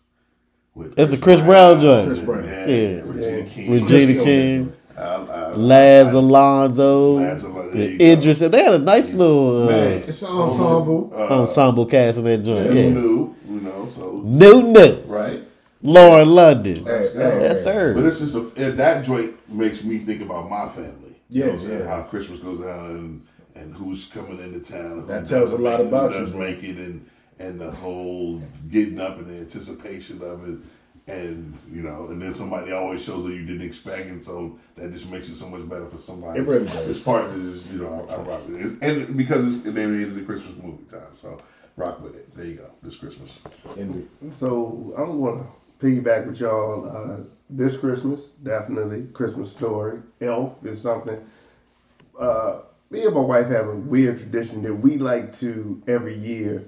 With 0.74 0.94
That's 0.94 1.10
the 1.10 1.16
Chris 1.18 1.40
Brown 1.40 1.80
joint. 1.80 2.06
Chris 2.08 2.20
Brown. 2.20 2.44
Yeah, 2.44 2.66
Yeah. 2.66 3.00
Regina 3.04 3.38
Yeah. 3.38 3.44
King. 3.44 3.70
Regina 3.72 4.12
Chris 4.14 4.24
King, 4.24 4.72
I- 4.96 5.02
I- 5.02 5.54
Laz 5.54 6.14
I- 6.14 6.18
Alonso, 6.18 7.18
Laz 7.18 7.42
Alonso, 7.44 7.70
there 7.72 7.82
you 7.90 7.98
the 7.98 7.98
go. 7.98 8.04
Idris. 8.12 8.38
They 8.38 8.62
had 8.64 8.74
a 8.74 8.78
nice 8.78 9.14
little 9.14 9.66
Man. 9.66 9.92
uh, 10.02 10.06
It's 10.06 10.22
an 10.22 10.28
ensemble. 10.28 11.12
Uh, 11.14 11.40
ensemble 11.40 11.86
cast 11.86 12.18
in 12.18 12.24
that 12.24 12.38
joint. 12.44 12.66
who 12.68 12.74
Yeah. 12.74 12.88
knew, 12.90 13.34
you 13.50 13.60
know, 13.60 13.86
so, 13.86 14.22
New 14.24 14.62
New. 14.62 14.96
right? 15.06 15.42
Lauren 15.82 16.28
London. 16.28 16.76
Hey, 16.76 16.82
Let's 16.92 17.10
go. 17.12 17.30
hey, 17.30 17.40
Yes, 17.42 17.64
sir. 17.64 17.94
But 17.94 18.04
it's 18.04 18.20
just 18.20 18.34
a, 18.34 18.70
that 18.72 19.04
joint 19.04 19.32
makes 19.52 19.84
me 19.84 19.98
think 19.98 20.22
about 20.22 20.48
my 20.48 20.66
family. 20.68 21.07
You 21.30 21.44
know 21.44 21.50
what 21.52 21.52
I'm 21.54 21.58
Yeah, 21.60 21.66
saying? 21.66 21.80
yeah. 21.80 21.86
How 21.96 22.02
Christmas 22.02 22.38
goes 22.40 22.60
down 22.60 22.86
and, 22.90 23.26
and 23.54 23.74
who's 23.74 24.06
coming 24.06 24.38
into 24.40 24.60
town. 24.60 25.06
That 25.06 25.26
tells 25.26 25.52
a 25.52 25.56
lot 25.56 25.78
make 25.78 25.86
it, 25.86 25.88
about 25.88 26.12
who 26.12 26.18
you, 26.18 26.24
does 26.24 26.34
man. 26.34 26.40
make 26.42 26.62
it 26.64 26.76
and 26.78 27.10
and 27.40 27.60
the 27.60 27.70
whole 27.70 28.42
getting 28.70 29.00
up 29.00 29.18
and 29.18 29.28
the 29.30 29.38
anticipation 29.40 30.20
of 30.22 30.48
it. 30.48 30.58
and 31.12 31.56
you 31.72 31.82
know, 31.82 32.08
and 32.08 32.20
then 32.20 32.32
somebody 32.32 32.72
always 32.72 33.02
shows 33.04 33.24
that 33.24 33.32
you 33.34 33.44
didn't 33.46 33.66
expect, 33.66 34.06
and 34.08 34.22
so 34.24 34.58
that 34.76 34.90
just 34.92 35.10
makes 35.10 35.28
it 35.28 35.36
so 35.36 35.48
much 35.48 35.66
better 35.68 35.86
for 35.86 35.96
somebody. 35.96 36.40
It 36.40 36.46
really 36.46 36.66
does. 36.66 36.86
It's 36.88 36.98
part 36.98 37.24
of 37.24 37.42
this, 37.42 37.66
you 37.72 37.78
know, 37.80 38.06
I, 38.10 38.14
I 38.14 38.18
rock 38.22 38.46
with 38.48 38.60
it, 38.60 38.82
and 38.82 39.16
because 39.16 39.54
it's, 39.56 39.64
they 39.64 39.70
made 39.86 40.08
it 40.08 40.14
the 40.14 40.22
Christmas 40.22 40.54
movie 40.62 40.84
time, 40.84 41.14
so 41.14 41.40
rock 41.76 42.02
with 42.02 42.14
it. 42.16 42.34
There 42.36 42.44
you 42.44 42.56
go, 42.56 42.70
this 42.82 42.96
Christmas. 42.96 43.38
Indeed. 43.76 44.08
So 44.32 44.92
I'm 44.98 45.18
gonna 45.22 45.46
piggyback 45.80 46.26
with 46.26 46.40
y'all. 46.40 46.86
Uh, 46.88 47.24
this 47.50 47.76
Christmas, 47.76 48.28
definitely 48.42 49.06
Christmas 49.12 49.52
story. 49.52 50.00
Elf 50.20 50.64
is 50.64 50.80
something. 50.80 51.18
Uh, 52.18 52.60
me 52.90 53.04
and 53.04 53.14
my 53.14 53.20
wife 53.20 53.46
have 53.48 53.68
a 53.68 53.74
weird 53.74 54.18
tradition 54.18 54.62
that 54.62 54.74
we 54.74 54.96
like 54.98 55.32
to 55.34 55.82
every 55.86 56.16
year. 56.16 56.64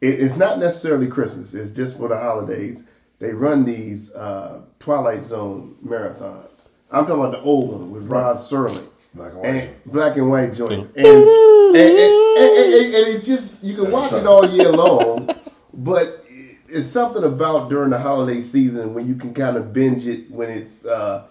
It, 0.00 0.20
it's 0.20 0.36
not 0.36 0.58
necessarily 0.58 1.06
Christmas. 1.08 1.54
It's 1.54 1.70
just 1.70 1.96
for 1.96 2.08
the 2.08 2.18
holidays. 2.18 2.84
They 3.18 3.32
run 3.32 3.64
these 3.64 4.14
uh, 4.14 4.62
Twilight 4.78 5.24
Zone 5.24 5.76
marathons. 5.84 6.68
I'm 6.90 7.06
talking 7.06 7.24
about 7.24 7.32
the 7.32 7.40
old 7.40 7.72
one 7.72 7.90
with 7.90 8.04
Rod 8.06 8.36
Serling. 8.36 8.88
Black 9.14 9.32
and 9.32 9.40
white. 9.40 9.48
And 9.48 9.84
black 9.86 10.16
and 10.16 10.30
white 10.30 10.52
joints. 10.54 10.86
And- 10.96 11.06
and- 11.06 11.74
and 11.76 13.08
it 13.08 13.24
just, 13.24 13.62
you 13.62 13.74
can 13.74 13.90
watch 13.90 14.12
it 14.12 14.26
all 14.26 14.46
year 14.48 14.70
long, 14.70 15.28
but 15.74 16.24
it's 16.68 16.88
something 16.88 17.24
about 17.24 17.70
during 17.70 17.90
the 17.90 17.98
holiday 17.98 18.40
season 18.42 18.94
when 18.94 19.06
you 19.06 19.14
can 19.14 19.32
kind 19.34 19.56
of 19.56 19.72
binge 19.72 20.06
it 20.06 20.30
when 20.30 20.50
it's 20.50 20.84
uh, 20.84 21.24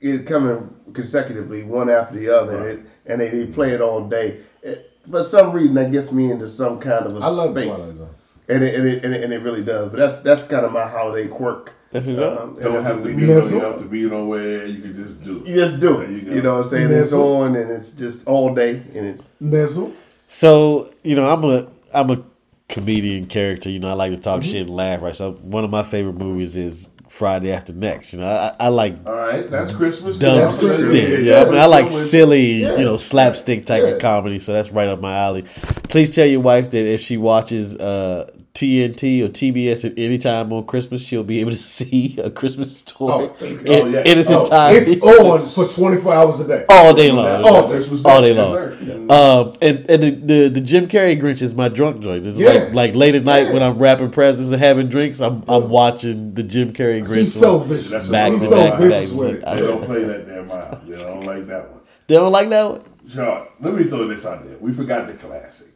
it 0.00 0.26
coming 0.26 0.74
consecutively, 0.92 1.62
one 1.64 1.90
after 1.90 2.18
the 2.18 2.28
other, 2.28 2.68
and, 2.68 2.78
it, 2.80 2.86
and 3.06 3.20
they, 3.20 3.28
they 3.30 3.46
play 3.52 3.70
it 3.70 3.80
all 3.80 4.08
day. 4.08 4.40
It, 4.62 4.90
for 5.10 5.24
some 5.24 5.52
reason, 5.52 5.74
that 5.74 5.90
gets 5.90 6.12
me 6.12 6.30
into 6.30 6.46
some 6.48 6.78
kind 6.80 7.06
of 7.06 7.16
a 7.16 7.20
I 7.20 7.28
love 7.28 7.52
space. 7.52 7.66
Twilight 7.66 7.94
Zone. 7.96 8.14
And 8.50 8.64
it, 8.64 8.74
and, 8.74 8.88
it, 8.88 9.04
and, 9.04 9.14
it, 9.14 9.24
and 9.24 9.32
it 9.32 9.38
really 9.42 9.62
does. 9.62 9.90
But 9.90 9.98
that's 9.98 10.16
that's 10.18 10.44
kind 10.44 10.64
of 10.64 10.72
my 10.72 10.86
holiday 10.86 11.28
quirk. 11.28 11.74
That's 11.90 12.06
what 12.06 12.18
Um, 12.22 12.54
and 12.56 12.62
don't 12.64 12.82
have 12.82 13.02
to 13.02 13.08
be, 13.08 13.14
do. 13.14 13.20
you 13.20 13.26
don't 13.26 13.60
have 13.60 13.78
to 13.78 13.84
be 13.86 14.02
nowhere. 14.08 14.66
You 14.66 14.82
can 14.82 14.94
just 14.94 15.24
do 15.24 15.38
it. 15.42 15.48
You 15.48 15.54
just 15.54 15.80
do 15.80 16.00
it. 16.00 16.10
You 16.10 16.16
You, 16.34 16.42
know 16.42 16.56
what 16.56 16.64
I'm 16.64 16.70
saying? 16.70 16.92
It's 16.92 17.12
on 17.12 17.56
and 17.56 17.70
it's 17.70 17.90
just 17.90 18.26
all 18.26 18.54
day 18.54 18.82
and 18.94 19.06
it's 19.06 19.22
Nizzle. 19.42 19.94
So 20.26 20.88
you 21.02 21.16
know, 21.16 21.24
I'm 21.30 21.44
a 21.44 21.66
I'm 21.94 22.10
a 22.10 22.22
comedian 22.68 23.24
character. 23.26 23.70
You 23.70 23.78
know, 23.80 23.88
I 23.88 23.92
like 23.94 24.12
to 24.12 24.18
talk 24.18 24.40
Mm-hmm. 24.42 24.50
shit 24.50 24.66
and 24.66 24.70
laugh. 24.76 25.02
Right. 25.02 25.14
So 25.16 25.32
one 25.32 25.64
of 25.64 25.70
my 25.70 25.82
favorite 25.82 26.16
movies 26.16 26.56
is 26.56 26.90
Friday 27.08 27.50
After 27.52 27.72
Next. 27.72 28.12
You 28.12 28.20
know, 28.20 28.28
I, 28.28 28.54
I 28.66 28.68
like 28.68 28.94
All 29.06 29.14
right, 29.14 29.50
that's 29.50 29.74
Christmas. 29.74 30.18
dumb 30.18 30.38
That's. 30.38 30.68
Christmas. 30.68 31.24
Yeah, 31.24 31.42
I, 31.42 31.44
mean, 31.46 31.54
I 31.58 31.66
like 31.66 31.90
So 31.90 31.98
silly, 31.98 32.62
Yeah. 32.62 32.76
you 32.76 32.84
know, 32.84 32.96
slapstick 32.98 33.64
type 33.66 33.82
Yeah. 33.82 33.88
of 33.90 34.00
comedy. 34.00 34.38
So 34.38 34.52
that's 34.52 34.70
right 34.70 34.88
up 34.88 35.00
my 35.00 35.16
alley. 35.16 35.42
Please 35.88 36.14
tell 36.14 36.26
your 36.26 36.40
wife 36.40 36.70
that 36.70 36.86
if 36.86 37.00
she 37.00 37.16
watches 37.16 37.74
uh, 37.76 38.30
TNT 38.58 39.22
or 39.24 39.28
TBS 39.28 39.84
at 39.84 39.92
any 39.96 40.18
time 40.18 40.52
on 40.52 40.66
Christmas, 40.66 41.00
she'll 41.00 41.22
be 41.22 41.40
able 41.40 41.52
to 41.52 41.56
see 41.78 42.18
a 42.18 42.28
Christmas 42.30 42.76
story 42.78 43.30
Oh, 43.30 43.44
in, 43.44 43.58
oh, 43.68 43.86
yeah. 43.86 44.00
in 44.00 44.18
its 44.18 44.30
Oh, 44.30 44.42
entirety. 44.42 44.92
it's 44.92 45.02
on 45.04 45.46
for 45.46 45.66
24 45.68 46.12
hours 46.14 46.40
a 46.40 46.48
day. 46.48 46.64
all 46.68 46.92
day 46.94 47.10
long. 47.12 47.42
Oh, 47.44 47.68
Christmas 47.68 48.04
all 48.04 48.20
day 48.20 48.34
Day, 48.34 48.42
long. 48.42 48.76
yes. 48.82 49.10
Um, 49.10 49.56
and 49.62 49.88
and 49.90 50.02
the, 50.02 50.10
the 50.10 50.48
the 50.48 50.60
Jim 50.60 50.88
Carrey 50.88 51.20
Grinch 51.20 51.40
is 51.40 51.54
my 51.54 51.68
drunk 51.68 52.02
joint. 52.02 52.26
It's 52.26 52.36
Yeah. 52.36 52.48
like 52.50 52.74
like 52.74 52.94
late 52.96 53.14
at 53.14 53.24
night 53.24 53.46
Yeah. 53.46 53.52
when 53.52 53.62
I'm 53.62 53.78
wrapping 53.78 54.10
presents 54.10 54.50
and 54.50 54.60
having 54.60 54.88
drinks. 54.88 55.20
I'm 55.20 55.44
I'm 55.48 55.68
watching 55.68 56.34
the 56.34 56.42
Jim 56.42 56.72
Carrey 56.72 57.02
Grinch. 57.04 57.24
He's 57.24 57.38
so 57.38 57.58
vicious. 57.60 58.08
Back 58.08 58.32
to 58.32 58.38
He's 58.38 58.48
so 58.48 58.56
back 58.56 58.72
to 58.72 58.78
back. 58.80 58.88
vicious 59.00 59.12
with 59.14 59.28
it. 59.36 59.44
They 59.44 59.56
don't 59.58 59.84
play 59.90 60.04
that 60.04 60.26
damn 60.26 60.48
house. 60.48 60.82
They 60.84 61.02
don't 61.04 61.24
like 61.24 61.46
that 61.46 61.70
one. 61.70 61.80
They 62.08 62.14
don't 62.16 62.32
like 62.32 62.48
that 62.48 62.70
one. 62.70 62.82
Sean, 63.14 63.46
let 63.60 63.74
me 63.74 63.84
throw 63.84 64.06
this 64.08 64.26
out 64.26 64.44
there. 64.46 64.58
We 64.58 64.72
forgot 64.72 65.06
the 65.06 65.14
classic. 65.14 65.68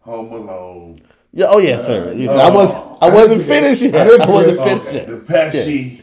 Home 0.00 0.32
Alone. 0.32 0.96
Yeah. 1.34 1.46
Oh 1.50 1.58
yeah, 1.58 1.78
sir. 1.78 2.10
Uh, 2.10 2.12
yes, 2.12 2.30
Oh. 2.32 2.38
I 2.38 2.48
uh, 2.48 2.52
was 2.54 2.72
I 3.02 3.08
wasn't 3.10 3.42
finished 3.42 3.82
yet. 3.82 3.94
I 4.08 4.30
wasn't 4.30 4.58
forget- 4.58 4.86
finished 4.86 4.94
yet. 4.94 5.06
The 5.26 5.32
Pesci. 5.32 6.00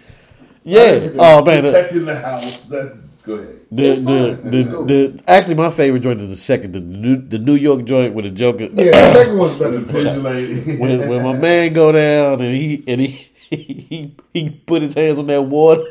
Yeah. 0.63 1.09
Oh 1.17 1.43
man. 1.43 1.63
Protecting 1.63 2.05
the 2.05 2.19
house. 2.19 2.67
That, 2.67 2.99
go 3.23 3.33
ahead. 3.35 3.55
the, 3.71 3.83
It's 3.91 3.99
the, 4.01 4.05
fine. 4.41 4.51
the, 4.51 4.63
cool. 4.71 4.85
the 4.85 5.23
actually 5.27 5.55
my 5.55 5.69
favorite 5.71 6.01
joint 6.03 6.19
is 6.21 6.29
the 6.29 6.35
second 6.35 6.73
the 6.73 6.81
New 6.81 7.15
the 7.17 7.39
New 7.39 7.55
York 7.55 7.85
joint 7.85 8.13
with 8.13 8.25
the 8.25 8.31
Joker. 8.31 8.65
Yeah, 8.65 8.91
the 8.91 9.13
second 9.13 9.37
one's 9.37 9.55
better 9.57 9.79
The 9.79 9.93
than 9.93 10.21
the 10.23 10.29
lady. 10.29 10.77
when, 10.77 11.07
when 11.09 11.23
my 11.23 11.33
man 11.37 11.73
go 11.73 11.91
down 11.93 12.41
and 12.41 12.53
he 12.55 12.83
and 12.87 12.99
he 13.01 13.27
he, 13.51 14.15
he 14.33 14.49
put 14.49 14.81
his 14.81 14.93
hands 14.93 15.17
on 15.19 15.27
that 15.27 15.41
water, 15.41 15.83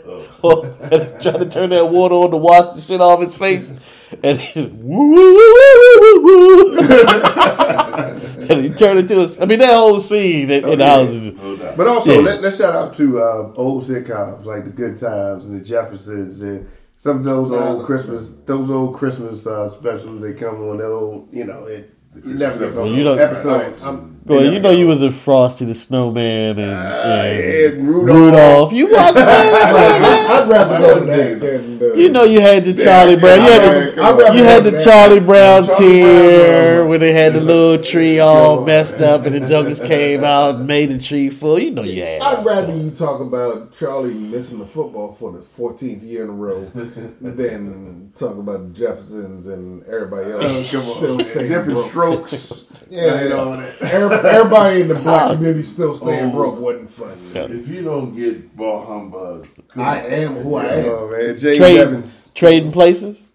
oh. 0.42 0.62
and 0.90 1.20
trying 1.22 1.40
to 1.40 1.46
turn 1.48 1.68
that 1.70 1.86
water 1.90 2.14
on 2.14 2.30
to 2.30 2.36
wash 2.38 2.74
the 2.74 2.80
shit 2.80 3.00
off 3.02 3.20
his 3.20 3.36
face, 3.36 3.74
and 4.22 4.38
he's 4.38 4.66
woo 4.68 5.10
woo 5.10 5.34
woo 5.34 5.98
woo 6.00 6.22
woo 6.22 6.76
woo, 6.76 6.78
and 6.78 8.29
he 8.62 8.70
turned 8.70 8.98
into 9.00 9.20
a. 9.20 9.42
I 9.42 9.46
mean 9.46 9.58
that 9.60 9.74
whole 9.74 10.00
scene 10.00 10.50
in, 10.50 10.68
in 10.68 10.78
the 10.78 10.86
house 10.86 11.10
is. 11.10 11.30
But 11.76 11.86
also, 11.86 12.12
Yeah. 12.14 12.20
let, 12.20 12.42
let's 12.42 12.58
shout 12.58 12.74
out 12.74 12.96
to 12.96 13.20
uh, 13.20 13.52
old 13.56 13.84
sitcoms 13.84 14.44
like 14.44 14.64
The 14.64 14.70
Good 14.70 14.98
Times 14.98 15.46
and 15.46 15.60
The 15.60 15.64
Jeffersons 15.64 16.40
and 16.42 16.68
some 17.00 17.16
of 17.18 17.24
those 17.24 17.50
old 17.50 17.84
Christmas, 17.86 18.30
those 18.46 18.70
old 18.70 18.94
Christmas 18.94 19.46
uh, 19.46 19.68
specials. 19.70 20.20
They 20.20 20.34
come 20.34 20.56
on 20.68 20.76
that 20.78 20.90
old, 20.92 21.28
you 21.32 21.44
know, 21.44 21.64
it, 21.64 21.92
it 22.14 22.24
never 22.26 22.58
gets 22.58 22.76
old. 22.76 22.94
You 22.94 23.02
know- 23.04 23.14
episodes. 23.14 23.82
I'm- 23.82 24.06
Well, 24.26 24.44
you 24.52 24.60
know 24.60 24.70
you 24.70 24.86
was 24.86 25.00
a 25.02 25.10
Frosty 25.10 25.64
the 25.64 25.74
Snowman 25.74 26.58
and, 26.58 26.60
and 26.60 27.74
and 27.80 27.88
Rudolph. 27.88 28.16
Rudolph. 28.16 28.72
You 28.72 28.86
watched 28.92 29.14
that? 29.14 30.30
I'd 30.30 30.48
rather 30.48 30.78
know 30.78 31.04
that 31.06 31.40
than 31.40 31.78
the, 31.78 31.94
You 31.96 32.10
know 32.10 32.24
you 32.24 32.38
had 32.40 32.64
the 32.64 32.74
Charlie 32.74 33.16
Brown. 33.16 33.38
You 33.38 33.50
had 33.50 33.98
I'd 33.98 34.18
the, 34.18 34.36
you 34.36 34.44
had 34.44 34.64
the. 34.64 34.80
Charlie 34.84 35.20
Brown 35.20 35.64
tear 35.64 35.74
tier 35.74 36.74
Brown, 36.76 36.88
where 36.90 36.98
they 36.98 37.12
had 37.14 37.32
the 37.32 37.40
little 37.40 37.82
tree 37.82 38.20
all 38.20 38.64
messed 38.64 39.00
up 39.00 39.24
and 39.26 39.34
the 39.34 39.40
jokers 39.48 39.80
came 39.80 40.22
out 40.22 40.56
and 40.56 40.66
made 40.66 40.90
the 40.90 40.98
tree 40.98 41.30
full. 41.30 41.58
You 41.58 41.70
know 41.72 41.82
you 41.82 42.02
had. 42.04 42.20
I'd 42.22 42.44
rather 42.44 42.76
you 42.76 42.90
talk 42.90 43.20
about 43.22 43.74
Charlie 43.76 44.14
missing 44.14 44.58
the 44.58 44.66
football 44.66 45.14
for 45.14 45.32
the 45.32 45.38
14th 45.40 46.04
year 46.06 46.24
in 46.24 46.28
a 46.28 46.32
row 46.32 46.70
than 47.20 48.12
talk 48.14 48.36
about 48.36 48.68
the 48.72 48.78
Jeffersons 48.78 49.46
and 49.46 49.82
everybody 49.84 50.32
oh, 50.32 50.40
else 50.40 50.74
Oh, 50.74 50.78
come 50.78 50.88
on. 50.90 50.96
still 50.96 51.20
staying 51.20 51.48
Different 51.48 51.92
broke. 51.92 52.28
strokes. 52.28 52.84
Yeah, 52.90 53.22
You 53.22 53.28
yeah. 53.28 53.34
know, 53.36 53.52
Everybody 53.82 54.80
in 54.80 54.88
the 54.88 54.94
black 55.04 55.32
community 55.36 55.62
still 55.62 55.94
staying 55.94 56.30
Oh. 56.30 56.34
broke 56.34 56.58
wasn't 56.58 56.90
funny. 56.90 57.54
If 57.54 57.68
you 57.68 57.82
don't 57.82 58.14
get 58.16 58.56
ball 58.56 58.84
humbug, 58.84 59.46
I 59.76 60.00
am 60.00 60.34
who 60.34 60.56
I 60.56 60.64
am. 60.66 60.84
Oh 60.88 61.08
man, 61.10 61.38
James 61.38 61.56
Trade, 61.56 61.78
Evans. 61.78 62.28
trading 62.34 62.72
places. 62.72 63.28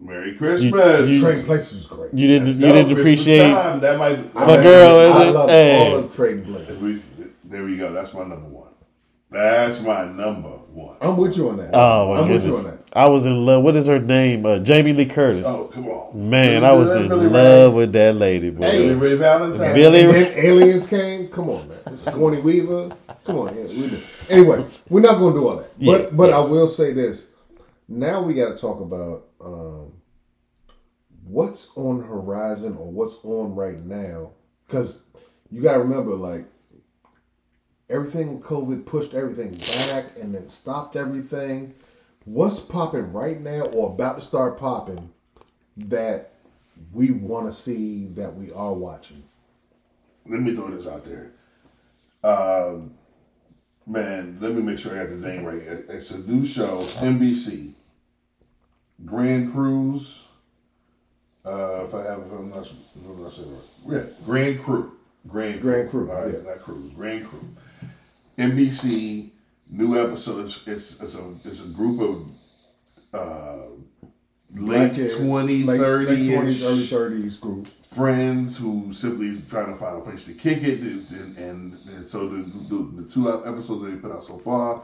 Merry 0.00 0.34
Christmas. 0.34 1.08
you- 1.08 1.22
Trading 1.22 1.44
places 1.44 1.74
was 1.74 1.86
great. 1.98 2.14
You 2.14 2.26
didn't. 2.26 2.46
Let's 2.48 2.58
you 2.58 2.66
go. 2.66 2.72
didn't 2.72 2.94
Christmas 2.94 3.02
appreciate. 3.22 3.50
time. 3.52 3.80
That 3.80 3.98
might. 3.98 4.34
My 4.34 4.56
girl, 4.62 4.98
I 4.98 5.02
is 5.22 5.28
it? 5.28 5.32
love 5.32 5.48
Hey. 5.50 5.92
all 5.92 5.98
of 5.98 6.14
trading 6.16 6.44
places. 6.44 6.78
We, 6.78 7.00
there 7.44 7.64
we 7.64 7.76
go. 7.76 7.92
That's 7.92 8.12
my 8.12 8.20
number 8.24 8.48
one. 8.48 8.72
That's 9.30 9.80
my 9.82 10.04
number 10.06 10.58
one. 10.76 10.96
I'm 11.00 11.16
with 11.16 11.36
you 11.36 11.48
on 11.48 11.56
that. 11.56 11.70
Oh 11.72 12.14
my 12.14 12.20
I'm 12.20 12.28
with 12.30 12.44
you 12.44 12.50
goodness! 12.52 12.66
on 12.66 12.76
that. 12.76 12.82
I 12.92 13.08
was 13.08 13.26
in 13.26 13.44
love. 13.44 13.62
What 13.62 13.76
is 13.76 13.86
her 13.86 13.98
name? 13.98 14.46
Uh, 14.46 14.58
Jamie 14.58 14.92
Lee 14.92 15.06
Curtis. 15.06 15.46
Oh, 15.48 15.68
come 15.68 15.88
on. 15.88 16.30
Man, 16.30 16.60
Billy- 16.62 16.66
I 16.66 16.72
was 16.72 16.92
Billy 16.94 17.04
in 17.06 17.10
Ray- 17.24 17.28
love 17.28 17.74
with 17.74 17.92
that 17.92 18.16
lady, 18.16 18.50
boy. 18.50 18.60
Billy 18.60 18.94
Ray 18.94 19.14
Valentine. 19.16 19.74
Billy 19.74 20.06
Ray- 20.06 20.22
then 20.24 20.44
aliens 20.46 20.86
came. 20.86 21.28
Come 21.28 21.50
on, 21.50 21.68
man. 21.68 21.96
Sigourney 21.96 22.40
Weaver. 22.40 22.90
Come 23.24 23.38
on. 23.38 23.56
Yeah, 23.56 23.64
we. 23.64 24.02
Anyway, 24.30 24.64
we're 24.88 25.00
not 25.00 25.18
going 25.18 25.34
to 25.34 25.40
do 25.40 25.48
all 25.48 25.56
that. 25.56 25.70
Yeah, 25.78 25.98
but 25.98 26.16
but 26.16 26.30
yes. 26.30 26.36
I 26.48 26.52
will 26.52 26.68
say 26.68 26.92
this. 26.92 27.30
Now 27.88 28.22
we 28.22 28.34
got 28.34 28.50
to 28.52 28.58
talk 28.58 28.80
about 28.80 29.26
um, 29.40 29.92
what's 31.24 31.72
on 31.76 32.02
horizon 32.02 32.76
or 32.76 32.90
what's 32.90 33.18
on 33.24 33.54
right 33.54 33.84
now. 33.84 34.32
Because 34.66 35.02
you 35.50 35.62
got 35.62 35.74
to 35.74 35.78
remember, 35.80 36.14
like, 36.14 36.46
everything 37.88 38.40
COVID 38.40 38.86
pushed 38.86 39.14
everything 39.14 39.52
back 39.88 40.18
and 40.20 40.34
then 40.34 40.48
stopped 40.48 40.96
everything. 40.96 41.74
What's 42.24 42.58
popping 42.60 43.12
right 43.12 43.40
now 43.40 43.62
or 43.66 43.92
about 43.92 44.16
to 44.16 44.20
start 44.20 44.58
popping 44.58 45.12
that 45.76 46.32
we 46.92 47.10
want 47.12 47.46
to 47.46 47.52
see 47.52 48.06
that 48.08 48.34
we 48.34 48.52
are 48.52 48.72
watching? 48.72 49.22
Let 50.26 50.40
me 50.40 50.54
throw 50.54 50.68
this 50.70 50.88
out 50.88 51.04
there. 51.04 51.32
Um, 52.24 52.94
man, 53.86 54.38
let 54.40 54.54
me 54.54 54.62
make 54.62 54.78
sure 54.80 54.92
I 54.92 55.04
got 55.04 55.10
the 55.10 55.16
name 55.28 55.44
right. 55.44 55.62
It's 55.62 56.10
a 56.10 56.18
new 56.18 56.44
show, 56.44 56.78
NBC. 56.98 57.74
Grand 59.04 59.52
Cruise. 59.52 60.24
Uh, 61.44 61.84
if 61.86 61.94
I 61.94 62.02
have, 62.02 62.20
if 62.20 62.32
I'm 62.32 62.50
not, 62.50 62.66
if 62.66 62.72
I'm 63.08 63.22
not 63.22 63.32
saying 63.32 63.52
right. 63.54 63.92
Yeah, 63.98 64.24
Grand 64.24 64.60
Crew. 64.64 64.92
Grand 65.28 65.60
Grand 65.60 65.90
Crew, 65.90 66.10
All 66.10 66.24
right, 66.24 66.34
yeah. 66.34 66.50
not 66.50 66.58
Cruise. 66.58 66.92
Grand 66.92 67.24
Crew. 67.28 67.40
NBC. 68.38 69.30
New 69.68 69.98
episode. 70.00 70.44
It's, 70.44 70.66
it's, 70.66 71.02
it's 71.02 71.14
a 71.16 71.34
it's 71.44 71.64
a 71.64 71.68
group 71.68 72.00
of 72.00 72.28
uh, 73.12 73.66
late 74.54 74.78
Black 74.78 74.94
kids, 74.94 75.16
20, 75.16 75.62
late- 75.64 75.80
30 75.80 76.06
late 76.06 76.26
20s, 76.28 76.64
early 76.64 77.20
30s 77.24 77.40
group. 77.40 77.68
friends 77.82 78.58
who 78.58 78.92
simply 78.92 79.40
trying 79.48 79.72
to 79.72 79.76
find 79.76 79.96
a 79.98 80.00
place 80.02 80.24
to 80.26 80.34
kick 80.34 80.62
it, 80.62 80.80
and, 80.80 81.36
and, 81.36 81.78
and 81.88 82.06
so 82.06 82.28
the, 82.28 82.36
the, 82.68 83.02
the 83.02 83.08
two 83.10 83.28
episodes 83.28 83.82
that 83.82 83.90
they 83.90 83.96
put 83.96 84.12
out 84.12 84.22
so 84.22 84.38
far 84.38 84.82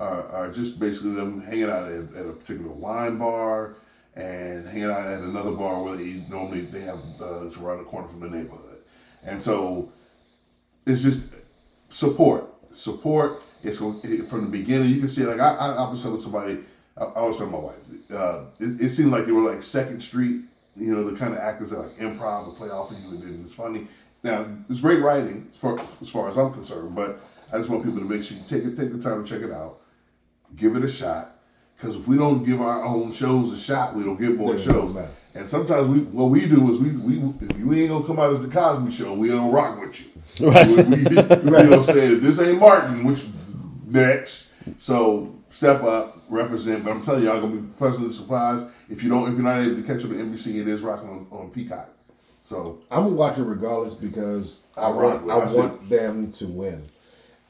are, 0.00 0.26
are 0.30 0.50
just 0.50 0.80
basically 0.80 1.12
them 1.12 1.40
hanging 1.42 1.64
out 1.70 1.84
at, 1.90 2.12
at 2.16 2.26
a 2.26 2.32
particular 2.32 2.72
wine 2.72 3.18
bar 3.18 3.76
and 4.16 4.66
hanging 4.66 4.84
out 4.90 5.06
at 5.06 5.20
another 5.20 5.52
bar 5.52 5.80
where 5.82 5.96
they 5.96 6.24
normally 6.28 6.62
they 6.62 6.80
have 6.80 6.98
uh, 7.20 7.44
it's 7.46 7.56
around 7.56 7.78
the 7.78 7.84
corner 7.84 8.08
from 8.08 8.18
the 8.20 8.28
neighborhood, 8.30 8.78
and 9.24 9.40
so 9.40 9.92
it's 10.86 11.02
just 11.02 11.32
support, 11.90 12.44
support. 12.74 13.42
It's 13.62 13.78
from 13.78 14.00
the 14.02 14.48
beginning. 14.50 14.90
You 14.90 15.00
can 15.00 15.08
see 15.08 15.24
like 15.24 15.40
I, 15.40 15.54
I, 15.54 15.68
I 15.72 15.90
was 15.90 16.02
telling 16.02 16.20
somebody. 16.20 16.58
I, 16.96 17.04
I 17.04 17.22
was 17.22 17.38
telling 17.38 17.52
my 17.52 17.58
wife. 17.58 17.76
Uh, 18.12 18.44
it, 18.60 18.80
it 18.82 18.90
seemed 18.90 19.10
like 19.10 19.24
they 19.26 19.32
were 19.32 19.50
like 19.52 19.62
Second 19.62 20.00
Street. 20.02 20.42
You 20.76 20.92
know, 20.92 21.08
the 21.08 21.16
kind 21.16 21.32
of 21.32 21.38
actors 21.38 21.70
that 21.70 21.78
like 21.78 21.98
improv 21.98 22.48
and 22.48 22.56
play 22.56 22.68
off 22.68 22.90
of 22.90 22.98
you, 23.00 23.10
and 23.10 23.22
then 23.22 23.40
it's 23.44 23.54
funny. 23.54 23.86
Now, 24.22 24.46
it's 24.68 24.80
great 24.80 25.00
writing 25.00 25.48
as 25.52 25.58
far, 25.58 25.78
as 26.00 26.08
far 26.08 26.28
as 26.28 26.36
I'm 26.38 26.52
concerned, 26.52 26.94
but 26.94 27.20
I 27.52 27.58
just 27.58 27.68
want 27.68 27.84
people 27.84 28.00
to 28.00 28.04
make 28.06 28.24
sure 28.24 28.36
you 28.38 28.42
take 28.48 28.64
it, 28.64 28.76
take 28.76 28.90
the 28.90 28.98
time 29.00 29.22
to 29.22 29.28
check 29.30 29.42
it 29.42 29.52
out, 29.52 29.80
give 30.56 30.74
it 30.76 30.82
a 30.82 30.88
shot. 30.88 31.36
Because 31.76 31.96
if 31.96 32.08
we 32.08 32.16
don't 32.16 32.42
give 32.42 32.60
our 32.60 32.82
own 32.82 33.12
shows 33.12 33.52
a 33.52 33.58
shot, 33.58 33.94
we 33.94 34.02
don't 34.02 34.18
get 34.18 34.36
more 34.36 34.56
Yeah, 34.56 34.64
shows. 34.64 34.94
matter. 34.94 35.10
And 35.34 35.48
sometimes 35.48 35.88
we, 35.88 35.98
what 36.00 36.26
we 36.26 36.46
do 36.46 36.72
is 36.72 36.78
we, 36.78 36.90
we, 36.90 37.34
if 37.48 37.58
you 37.58 37.72
ain't 37.74 37.88
gonna 37.88 38.06
come 38.06 38.20
out 38.20 38.32
as 38.32 38.40
the 38.40 38.48
Cosby 38.48 38.92
Show, 38.92 39.14
we 39.14 39.28
don't 39.28 39.50
rock 39.52 39.80
with 39.80 40.00
you. 40.00 40.06
Right. 40.48 40.66
We- 40.66 40.82
we- 40.84 40.96
you 40.98 41.04
know 41.14 41.34
what 41.42 41.72
I'm 41.72 41.82
saying? 41.84 42.12
If 42.16 42.22
this 42.22 42.40
ain't 42.40 42.58
Martin, 42.60 43.04
which 43.04 43.26
next? 43.86 44.52
So 44.78 45.34
step 45.48 45.82
up, 45.82 46.18
represent. 46.28 46.84
But 46.84 46.92
I'm 46.92 47.02
telling 47.02 47.22
you, 47.22 47.28
y'all 47.30 47.40
gonna 47.40 47.56
be 47.56 47.68
pleasantly 47.78 48.12
surprised 48.12 48.68
if 48.88 49.02
you 49.02 49.08
don't, 49.10 49.28
if 49.28 49.34
you're 49.34 49.42
not 49.42 49.60
able 49.60 49.76
to 49.76 49.82
catch 49.82 49.98
it 50.04 50.06
on 50.06 50.12
NBC. 50.16 50.60
It 50.60 50.68
is 50.68 50.80
rocking 50.80 51.08
on, 51.08 51.26
on 51.30 51.50
Peacock. 51.50 51.90
So 52.40 52.80
I'm 52.90 53.04
gonna 53.04 53.14
watch 53.16 53.38
it 53.38 53.42
regardless 53.44 53.94
because 53.94 54.60
I 54.76 54.82
I 54.82 54.88
want 54.90 55.30
I. 55.30 55.34
I 55.34 55.38
want 55.54 55.88
them 55.88 56.32
to 56.32 56.46
win, 56.46 56.88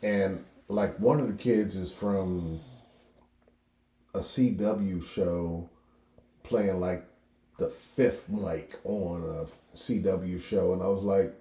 and 0.03 0.45
like 0.68 0.99
one 1.01 1.20
of 1.20 1.28
the 1.28 1.35
kids 1.35 1.76
is 1.76 1.93
from 1.93 2.61
a 4.14 4.20
CW 4.20 5.03
show, 5.05 5.68
playing 6.43 6.80
like 6.80 7.07
the 7.59 7.68
fifth 7.68 8.28
mic 8.28 8.78
on 8.84 9.22
a 9.22 9.76
CW 9.76 10.40
show, 10.40 10.72
and 10.72 10.82
I 10.82 10.86
was 10.88 11.02
like, 11.02 11.34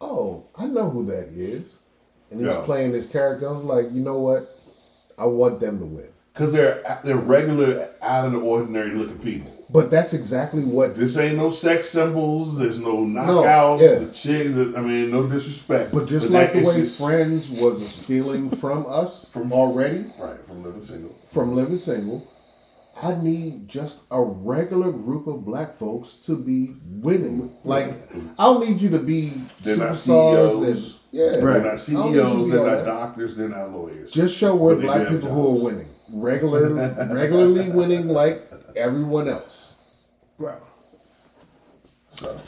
oh, 0.00 0.44
I 0.56 0.66
know 0.66 0.90
who 0.90 1.06
that 1.06 1.28
is, 1.28 1.76
and 2.30 2.40
he's 2.40 2.48
Yeah. 2.48 2.62
playing 2.64 2.92
this 2.92 3.06
character. 3.06 3.48
I 3.48 3.52
was 3.52 3.64
like, 3.64 3.92
you 3.92 4.00
know 4.02 4.18
what, 4.18 4.56
I 5.18 5.26
want 5.26 5.60
them 5.60 5.78
to 5.78 5.84
win, 5.86 6.08
because 6.32 6.52
they're 6.52 6.82
they're 7.04 7.16
regular, 7.16 7.88
out 8.02 8.26
of 8.26 8.32
the 8.32 8.38
ordinary 8.40 8.90
looking 8.92 9.18
people. 9.18 9.50
but 9.70 9.90
that's 9.90 10.12
exactly 10.14 10.64
what 10.64 10.96
This 10.96 11.16
ain't 11.16 11.36
no 11.36 11.48
sex 11.50 11.88
symbols. 11.88 12.58
There's 12.58 12.78
no 12.78 12.96
knockouts. 12.98 13.80
yeah. 13.80 13.98
The 14.00 14.12
chick. 14.12 14.54
The, 14.54 14.74
I 14.76 14.80
mean, 14.80 15.10
no 15.10 15.26
disrespect. 15.28 15.92
But 15.92 16.06
just 16.06 16.26
that 16.28 16.32
like 16.32 16.52
the 16.52 16.64
way 16.64 16.80
just- 16.80 16.98
Friends 17.00 17.48
was 17.50 17.86
stealing 17.88 18.50
from 18.50 18.84
us 18.88 19.28
from 19.30 19.52
already, 19.52 20.04
right 20.18 20.44
from 20.46 20.62
living 20.64 20.82
single. 20.84 21.14
from 21.32 21.54
living 21.54 21.78
single, 21.78 22.26
I 23.02 23.14
need 23.14 23.68
just 23.68 24.00
a 24.10 24.22
regular 24.22 24.92
group 24.92 25.26
of 25.26 25.44
black 25.44 25.74
folks 25.78 26.14
to 26.26 26.36
be 26.36 26.76
winning. 26.84 27.56
Like 27.64 27.94
I 28.38 28.44
don't 28.44 28.68
need 28.68 28.80
you 28.80 28.90
to 28.90 28.98
be 28.98 29.30
They're 29.62 29.76
not 29.78 29.92
superstars 29.92 30.66
and 30.66 30.94
yeah, 31.12 31.32
They're 31.32 31.50
I 31.50 31.58
not 31.58 31.78
don't 31.78 32.12
need 32.12 32.16
you 32.16 32.22
to 32.22 32.30
CEOs. 32.30 32.44
be 32.46 32.50
They're 32.52 32.76
not 32.76 32.84
doctors. 32.84 33.36
They're 33.36 33.48
not 33.48 33.70
lawyers. 33.70 34.12
Just 34.12 34.36
show 34.36 34.54
we're 34.54 34.76
black 34.76 34.98
do 34.98 35.04
have 35.04 35.20
people 35.22 35.34
who 35.34 35.48
are 35.48 35.64
winning, 35.64 35.88
regular, 36.12 36.74
regularly 37.14 37.68
winning 37.70 38.08
like 38.08 38.50
everyone 38.76 39.28
else. 39.28 39.74
Wow. 40.38 40.58
So 42.10 42.40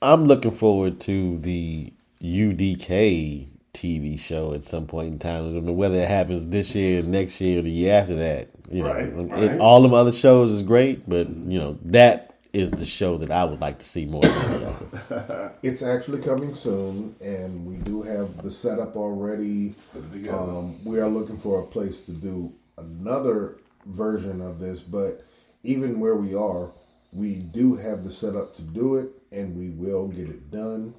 I'm 0.00 0.24
looking 0.24 0.50
forward 0.52 1.00
to 1.00 1.38
the 1.38 1.92
UDK 2.22 3.48
TV 3.76 4.18
show 4.18 4.54
at 4.54 4.64
some 4.64 4.86
point 4.86 5.12
in 5.14 5.18
time. 5.18 5.48
I 5.48 5.52
don't 5.52 5.66
know 5.66 5.72
whether 5.72 5.98
it 6.00 6.08
happens 6.08 6.46
this 6.48 6.74
year, 6.74 7.02
next 7.02 7.40
year, 7.40 7.60
or 7.60 7.62
the 7.62 7.70
year 7.70 7.94
after 7.94 8.16
that. 8.16 8.48
You 8.70 8.82
know, 8.82 8.88
Right, 8.92 9.04
And 9.04 9.30
right. 9.32 9.60
all 9.60 9.82
them 9.82 9.94
other 9.94 10.12
shows 10.12 10.50
is 10.50 10.62
great, 10.62 11.08
but 11.08 11.28
you 11.28 11.58
know 11.58 11.78
that 11.84 12.34
is 12.52 12.70
the 12.72 12.86
show 12.86 13.18
that 13.18 13.30
I 13.30 13.44
would 13.44 13.60
like 13.60 13.78
to 13.80 13.86
see 13.86 14.06
more. 14.06 14.22
Than 14.22 14.54
any 14.54 14.64
other. 14.64 15.52
It's 15.62 15.82
actually 15.82 16.22
coming 16.22 16.54
soon, 16.54 17.14
and 17.20 17.66
we 17.66 17.76
do 17.76 18.02
have 18.02 18.42
the 18.42 18.50
setup 18.50 18.96
already. 18.96 19.74
Put 19.92 20.04
it 20.04 20.12
together. 20.12 20.38
Um, 20.38 20.84
we 20.84 20.98
are 21.00 21.08
looking 21.08 21.38
for 21.38 21.60
a 21.62 21.66
place 21.66 22.02
to 22.06 22.12
do 22.12 22.52
another 22.78 23.58
version 23.86 24.40
of 24.40 24.58
this, 24.58 24.82
but 24.82 25.24
even 25.62 26.00
where 26.00 26.16
we 26.16 26.34
are, 26.34 26.70
we 27.12 27.36
do 27.36 27.76
have 27.76 28.04
the 28.04 28.10
setup 28.10 28.54
to 28.56 28.62
do 28.62 28.96
it, 28.96 29.10
and 29.32 29.56
we 29.56 29.68
will 29.70 30.08
get 30.08 30.28
it 30.28 30.50
done. 30.50 30.94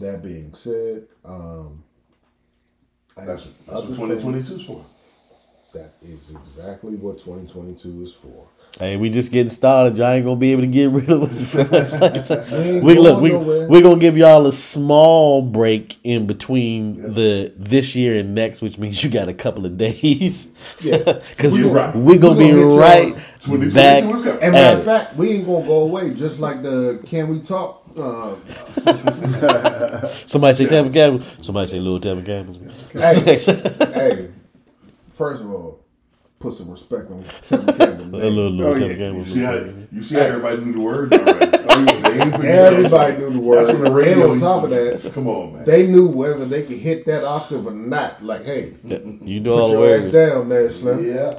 That 0.00 0.22
being 0.24 0.54
said, 0.54 1.06
um, 1.24 1.83
I 1.83 1.83
that's 3.16 3.46
that's 3.66 3.82
what 3.82 3.86
2022 3.86 4.54
is 4.54 4.62
for. 4.64 4.84
That 5.72 5.90
is 6.02 6.30
exactly 6.30 6.94
what 6.94 7.18
2022 7.18 8.02
is 8.02 8.14
for. 8.14 8.46
hey, 8.78 8.96
we 8.96 9.10
just 9.10 9.32
getting 9.32 9.50
started. 9.50 9.96
Y'all 9.96 10.08
ain't 10.08 10.24
gonna 10.24 10.36
be 10.36 10.52
able 10.52 10.62
to 10.62 10.68
get 10.68 10.90
rid 10.90 11.10
of 11.10 11.22
us. 11.24 11.54
ain't 12.52 12.84
we 12.84 12.96
look, 12.96 13.20
we 13.20 13.30
nowhere. 13.30 13.68
we're 13.68 13.82
gonna 13.82 13.98
give 13.98 14.16
y'all 14.16 14.46
a 14.46 14.52
small 14.52 15.42
break 15.42 15.98
in 16.04 16.26
between 16.26 17.02
the 17.14 17.52
this 17.56 17.96
year 17.96 18.18
and 18.20 18.34
next, 18.36 18.62
which 18.62 18.78
means 18.78 19.02
you 19.02 19.10
got 19.10 19.28
a 19.28 19.34
couple 19.34 19.66
of 19.66 19.76
days. 19.76 20.48
Yeah. 20.80 20.98
because 21.30 21.56
We 21.58 21.64
we, 21.64 21.72
gonna- 21.72 21.98
we're 21.98 22.18
gonna 22.18 22.36
we 22.38 22.44
be 22.44 22.50
gonna 22.50 22.60
hit 22.60 22.60
y'all 22.60 22.78
right 22.78 23.14
2022 23.40 23.74
back. 23.74 24.42
And 24.42 24.52
matter 24.52 24.78
of 24.78 24.84
fact, 24.84 25.16
we 25.16 25.30
ain't 25.30 25.46
gonna 25.46 25.66
go 25.66 25.82
away. 25.82 26.14
Just 26.14 26.38
like 26.38 26.62
the 26.62 27.00
"Can 27.06 27.28
We 27.30 27.40
Talk?" 27.40 27.83
Uh, 27.96 28.34
Somebody 30.26 30.54
say 30.56 30.66
Tevin 30.66 30.92
Campbell. 30.92 31.22
Somebody 31.42 31.66
say 31.68 31.78
Little 31.80 32.00
Tevin 32.00 32.24
Campbell. 32.26 32.54
hey, 33.94 34.28
first 35.10 35.42
of 35.42 35.50
all, 35.52 35.80
put 36.38 36.54
some 36.54 36.70
respect 36.70 37.10
on 37.10 37.22
Tevin 37.22 37.78
Campbell. 37.78 38.04
A 38.16 38.18
name. 38.22 38.34
little, 38.36 38.50
little 38.50 38.72
Oh, 38.72 38.76
Tevin 38.76 38.90
yeah. 38.90 38.96
Campbell. 38.96 39.20
You 39.20 39.26
see 39.26 39.40
how 39.40 39.54
you 39.92 40.02
see 40.02 40.14
how 40.16 40.20
everybody 40.22 40.60
knew 40.64 40.72
the 40.72 40.80
words 40.80 41.12
already. 41.12 41.58
oh, 41.68 41.84
yeah, 41.84 42.00
they 42.08 42.20
ain't 42.22 42.34
forget 42.36 42.54
Everybody 42.74 43.16
knew 43.18 43.30
the 43.30 43.40
words. 43.40 43.66
That's 43.68 43.78
when 43.80 43.84
the 43.92 43.96
radio. 43.96 44.32
And 44.32 44.32
on 44.32 44.38
top 44.40 44.64
of 44.64 44.70
that, 44.70 45.12
come 45.14 45.28
on, 45.28 45.52
man. 45.54 45.64
they 45.64 45.86
knew 45.86 46.08
whether 46.08 46.44
they 46.46 46.62
could 46.64 46.78
hit 46.78 47.06
that 47.06 47.24
octave 47.24 47.66
or 47.66 47.70
not. 47.72 48.24
Like, 48.24 48.44
hey, 48.44 48.74
You 49.22 49.40
know 49.40 49.54
all 49.54 49.68
put 49.68 49.72
the 49.74 49.78
your 49.80 49.94
ass 49.96 50.02
words. 50.02 50.12
down 50.12 50.48
there, 50.48 50.70
Slim. 50.70 51.06
yeah. 51.06 51.38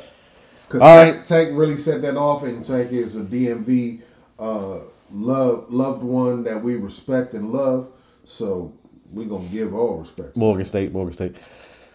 Because 0.68 0.82
All 0.82 0.95
Tank, 1.03 1.16
right. 1.18 1.26
Tank 1.26 1.49
really 1.53 1.76
set 1.78 2.01
that 2.01 2.18
off, 2.18 2.43
and 2.43 2.66
Tank 2.66 2.91
is 2.91 3.16
a 3.18 3.22
DMV 3.24 4.01
uh, 4.39 4.80
love 5.12 5.66
loved 5.72 6.03
one 6.03 6.43
that 6.43 6.64
we 6.64 6.76
respect 6.76 7.34
and 7.34 7.51
love. 7.51 7.91
So 8.24 8.74
we're 9.12 9.28
gonna 9.28 9.47
give 9.47 9.74
all 9.74 9.97
respect. 9.97 10.36
Morgan 10.36 10.66
State, 10.66 10.91
Morgan 10.91 11.14
State. 11.14 11.36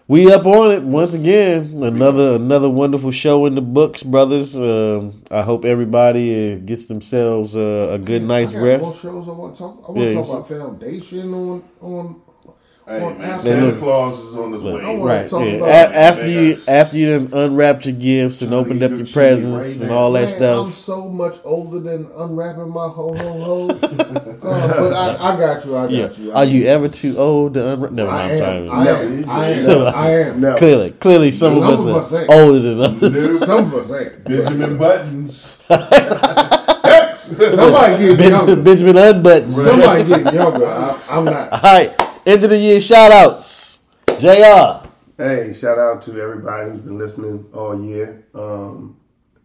We 0.09 0.33
up 0.33 0.45
on 0.45 0.73
it 0.73 0.83
once 0.83 1.13
again. 1.13 1.85
Another 1.85 2.35
another 2.35 2.69
wonderful 2.69 3.13
show 3.13 3.47
in 3.47 3.55
the 3.55 3.63
books, 3.63 4.03
brothers. 4.03 4.57
Um, 4.57 5.23
I 5.31 5.43
hope 5.43 5.65
everybody 5.65 6.55
uh, 6.55 6.59
gets 6.59 6.89
themselves 6.89 7.57
uh, 7.57 7.89
a 7.93 7.99
good 7.99 8.23
night's 8.23 8.51
I 8.51 8.55
got 8.55 8.61
more 8.61 8.69
rest. 8.69 9.03
shows 9.03 9.29
I 9.29 9.31
want 9.31 9.55
to 9.55 9.59
talk. 9.59 9.85
I 9.87 9.93
want 9.93 9.99
to 9.99 10.15
talk 10.15 10.29
about 10.29 10.49
Foundation 10.49 11.33
on 11.35 11.65
on. 11.81 12.23
Hey, 12.91 13.05
on 13.05 13.19
man, 13.19 13.39
Santa 13.39 13.67
look- 13.67 13.79
Claus 13.79 14.19
is 14.19 14.35
on 14.35 14.53
his 14.53 14.63
Look, 14.63 14.75
way. 14.75 14.85
wanna 14.85 15.05
Right. 15.05 15.31
Yeah. 15.31 15.39
about- 15.39 15.69
A- 15.69 15.97
after 15.97 16.27
you 16.29 16.55
guys. 16.57 16.63
after 16.67 16.97
you 16.97 17.07
done 17.19 17.29
unwrapped 17.33 17.87
your 17.87 17.95
gifts 17.95 18.43
and 18.43 18.51
So 18.51 18.57
opened 18.59 18.81
you 18.81 18.87
up 18.87 18.91
your 18.97 19.07
presents 19.07 19.47
right 19.69 19.81
and 19.83 19.91
now. 19.91 19.97
all 19.97 20.11
that 20.13 20.19
Man, 20.23 20.29
stuff. 20.29 20.67
I'm 20.67 20.73
so 20.73 21.03
much 21.09 21.37
older 21.45 21.79
than 21.79 22.09
unwrapping 22.19 22.69
my 22.69 22.89
ho 22.89 23.15
ho 23.17 23.33
ho. 23.39 23.69
uh, 23.71 23.75
but 24.43 24.93
I, 24.93 25.17
I 25.21 25.39
got 25.39 25.65
you. 25.65 25.77
I 25.77 25.83
got 25.83 25.91
Yeah. 25.93 26.09
you. 26.21 26.33
Are 26.33 26.45
you 26.45 26.67
ever 26.67 26.89
too 26.89 27.15
old 27.17 27.55
to 27.55 27.65
unwrap? 27.75 27.93
No, 27.93 28.09
I 28.09 28.23
I'm 28.25 28.31
am. 28.33 28.37
sorry. 28.37 28.69
I 28.69 28.87
am. 28.89 29.25
I 29.31 29.47
am. 29.51 29.61
So- 29.61 29.85
I 29.87 30.11
am. 30.11 30.41
No. 30.41 30.55
Clearly, 30.57 30.91
clearly, 30.99 31.31
some, 31.31 31.55
Some 31.55 31.63
of 31.63 31.69
us 31.71 31.81
of 31.85 31.95
are 31.95 31.99
us 32.01 32.13
ain't. 32.13 32.29
older 32.29 32.59
than 32.61 32.81
others. 32.81 33.39
Some 33.47 33.59
of 33.73 33.75
us 33.75 34.01
ain't. 34.01 34.25
Benjamin 34.25 34.77
Buttons. 34.79 35.57
Somebody 37.21 37.99
getting 37.99 38.17
Benjamin, 38.17 38.31
younger. 38.49 38.57
Benjamin 38.57 38.97
Unbutton. 38.99 39.53
Somebody 39.53 40.05
getting 40.05 40.35
younger. 40.41 40.67
I, 40.67 40.97
I'm 41.11 41.25
not. 41.25 41.53
All 41.53 41.61
right, 41.63 41.93
end 42.27 42.45
of 42.45 42.51
the 42.51 42.59
year 42.59 42.81
shout 42.81 43.11
outs. 43.11 43.83
JR. 44.19 44.87
Hey, 45.17 45.53
shout 45.53 45.79
out 45.79 46.03
to 46.03 46.21
everybody 46.21 46.71
who's 46.71 46.81
been 46.81 46.99
listening 46.99 47.47
all 47.55 47.83
year. 47.83 48.27
Um, 48.35 48.99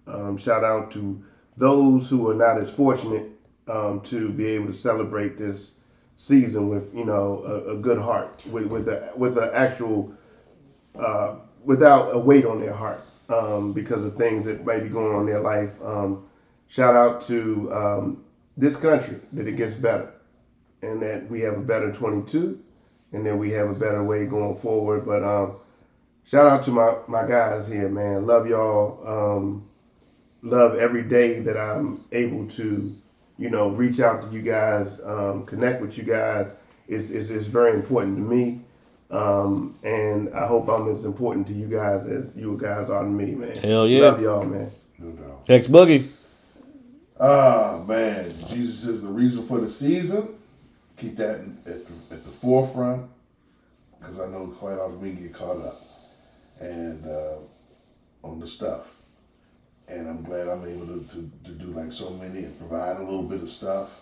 um, 0.07 0.37
shout 0.37 0.63
out 0.63 0.91
to 0.91 1.23
those 1.57 2.09
who 2.09 2.29
are 2.29 2.33
not 2.33 2.61
as 2.61 2.71
fortunate 2.71 3.29
um, 3.67 4.01
to 4.01 4.29
be 4.29 4.47
able 4.47 4.67
to 4.67 4.73
celebrate 4.73 5.37
this 5.37 5.75
season 6.17 6.69
with 6.69 6.93
you 6.93 7.05
know 7.05 7.43
a, 7.45 7.73
a 7.73 7.77
good 7.77 7.99
heart, 7.99 8.41
with 8.47 8.67
with 8.67 8.87
a 8.87 9.11
with 9.15 9.37
an 9.37 9.49
actual 9.53 10.13
uh, 10.97 11.35
without 11.63 12.13
a 12.13 12.17
weight 12.17 12.45
on 12.45 12.59
their 12.59 12.73
heart 12.73 13.05
um, 13.29 13.73
because 13.73 14.03
of 14.03 14.15
things 14.17 14.45
that 14.45 14.65
might 14.65 14.83
be 14.83 14.89
going 14.89 15.13
on 15.13 15.21
in 15.21 15.27
their 15.27 15.41
life. 15.41 15.73
Um, 15.81 16.25
shout 16.67 16.95
out 16.95 17.25
to 17.27 17.73
um, 17.73 18.23
this 18.57 18.75
country 18.75 19.17
that 19.33 19.47
it 19.47 19.55
gets 19.55 19.75
better 19.75 20.11
and 20.81 21.01
that 21.01 21.29
we 21.29 21.41
have 21.41 21.55
a 21.57 21.61
better 21.61 21.91
22 21.91 22.61
and 23.15 23.25
then 23.25 23.37
we 23.37 23.51
have 23.51 23.69
a 23.69 23.73
better 23.73 24.03
way 24.03 24.25
going 24.25 24.57
forward. 24.57 25.05
But 25.05 25.23
um, 25.23 25.55
shout 26.25 26.45
out 26.45 26.65
to 26.65 26.71
my, 26.71 26.97
my 27.07 27.25
guys 27.25 27.67
here, 27.67 27.87
man. 27.87 28.27
Love 28.27 28.47
y'all. 28.47 29.07
Um, 29.07 29.67
love 30.41 30.77
every 30.77 31.03
day 31.03 31.39
that 31.39 31.57
I'm 31.57 32.03
able 32.11 32.47
to, 32.49 32.95
you 33.37 33.49
know, 33.49 33.69
reach 33.69 34.01
out 34.01 34.21
to 34.23 34.29
you 34.29 34.41
guys, 34.41 35.01
um, 35.03 35.45
connect 35.45 35.81
with 35.81 35.97
you 35.97 36.03
guys. 36.03 36.51
It's, 36.89 37.09
it's, 37.09 37.29
it's 37.29 37.47
very 37.47 37.73
important 37.73 38.17
to 38.17 38.21
me. 38.21 38.61
Um, 39.09 39.79
and 39.81 40.33
I 40.33 40.45
hope 40.45 40.67
I'm 40.67 40.89
as 40.89 41.05
important 41.05 41.47
to 41.47 41.53
you 41.53 41.67
guys 41.67 42.05
as 42.07 42.35
you 42.35 42.57
guys 42.61 42.89
are 42.89 43.03
to 43.03 43.09
me, 43.09 43.33
man. 43.33 43.55
Hell 43.55 43.87
yeah. 43.87 44.01
Love 44.01 44.21
y'all, 44.21 44.43
man. 44.43 44.71
No 44.99 45.11
doubt. 45.11 45.45
X 45.47 45.67
Boogie. 45.67 46.09
Ah, 47.17 47.81
man. 47.87 48.29
Jesus 48.49 48.83
is 48.85 49.01
the 49.01 49.07
reason 49.07 49.45
for 49.45 49.59
the 49.59 49.69
season. 49.69 50.37
Keep 50.97 51.17
that 51.17 51.39
at 51.65 51.85
the, 51.87 51.93
at 52.11 52.23
the 52.23 52.31
forefront 52.31 53.09
because 53.99 54.19
I 54.19 54.27
know 54.27 54.47
quite 54.47 54.77
often 54.77 55.01
we 55.01 55.11
get 55.11 55.33
caught 55.33 55.57
up. 55.57 55.81
and 56.59 57.05
uh, 57.05 57.35
on 58.23 58.39
the 58.39 58.47
stuff. 58.47 58.95
And 59.87 60.07
I'm 60.09 60.23
glad 60.23 60.47
I'm 60.47 60.65
able 60.67 60.87
to, 60.87 61.03
to, 61.11 61.31
to 61.45 61.51
do 61.51 61.65
like 61.67 61.93
so 61.93 62.09
many 62.09 62.39
and 62.39 62.57
provide 62.57 62.97
a 62.97 63.03
little 63.03 63.23
bit 63.23 63.41
of 63.41 63.49
stuff. 63.49 63.99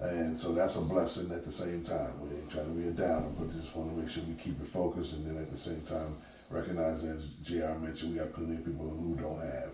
And 0.00 0.38
so 0.38 0.52
that's 0.52 0.76
a 0.76 0.80
blessing 0.80 1.30
at 1.32 1.44
the 1.44 1.52
same 1.52 1.82
time. 1.84 2.18
We 2.20 2.34
ain't 2.36 2.50
trying 2.50 2.66
to 2.66 2.70
be 2.70 2.88
a 2.88 2.92
downer, 2.92 3.28
but 3.38 3.52
just 3.52 3.76
want 3.76 3.92
to 3.94 4.00
make 4.00 4.08
sure 4.08 4.22
we 4.24 4.34
keep 4.34 4.60
it 4.60 4.66
focused 4.66 5.12
and 5.12 5.26
then 5.26 5.42
at 5.42 5.50
the 5.50 5.58
same 5.58 5.82
time 5.82 6.16
recognize, 6.50 7.04
as 7.04 7.28
JR 7.42 7.74
mentioned, 7.78 8.12
we 8.12 8.18
got 8.18 8.32
plenty 8.32 8.56
of 8.56 8.64
people 8.64 8.88
who 8.88 9.14
don't 9.20 9.40
have. 9.40 9.72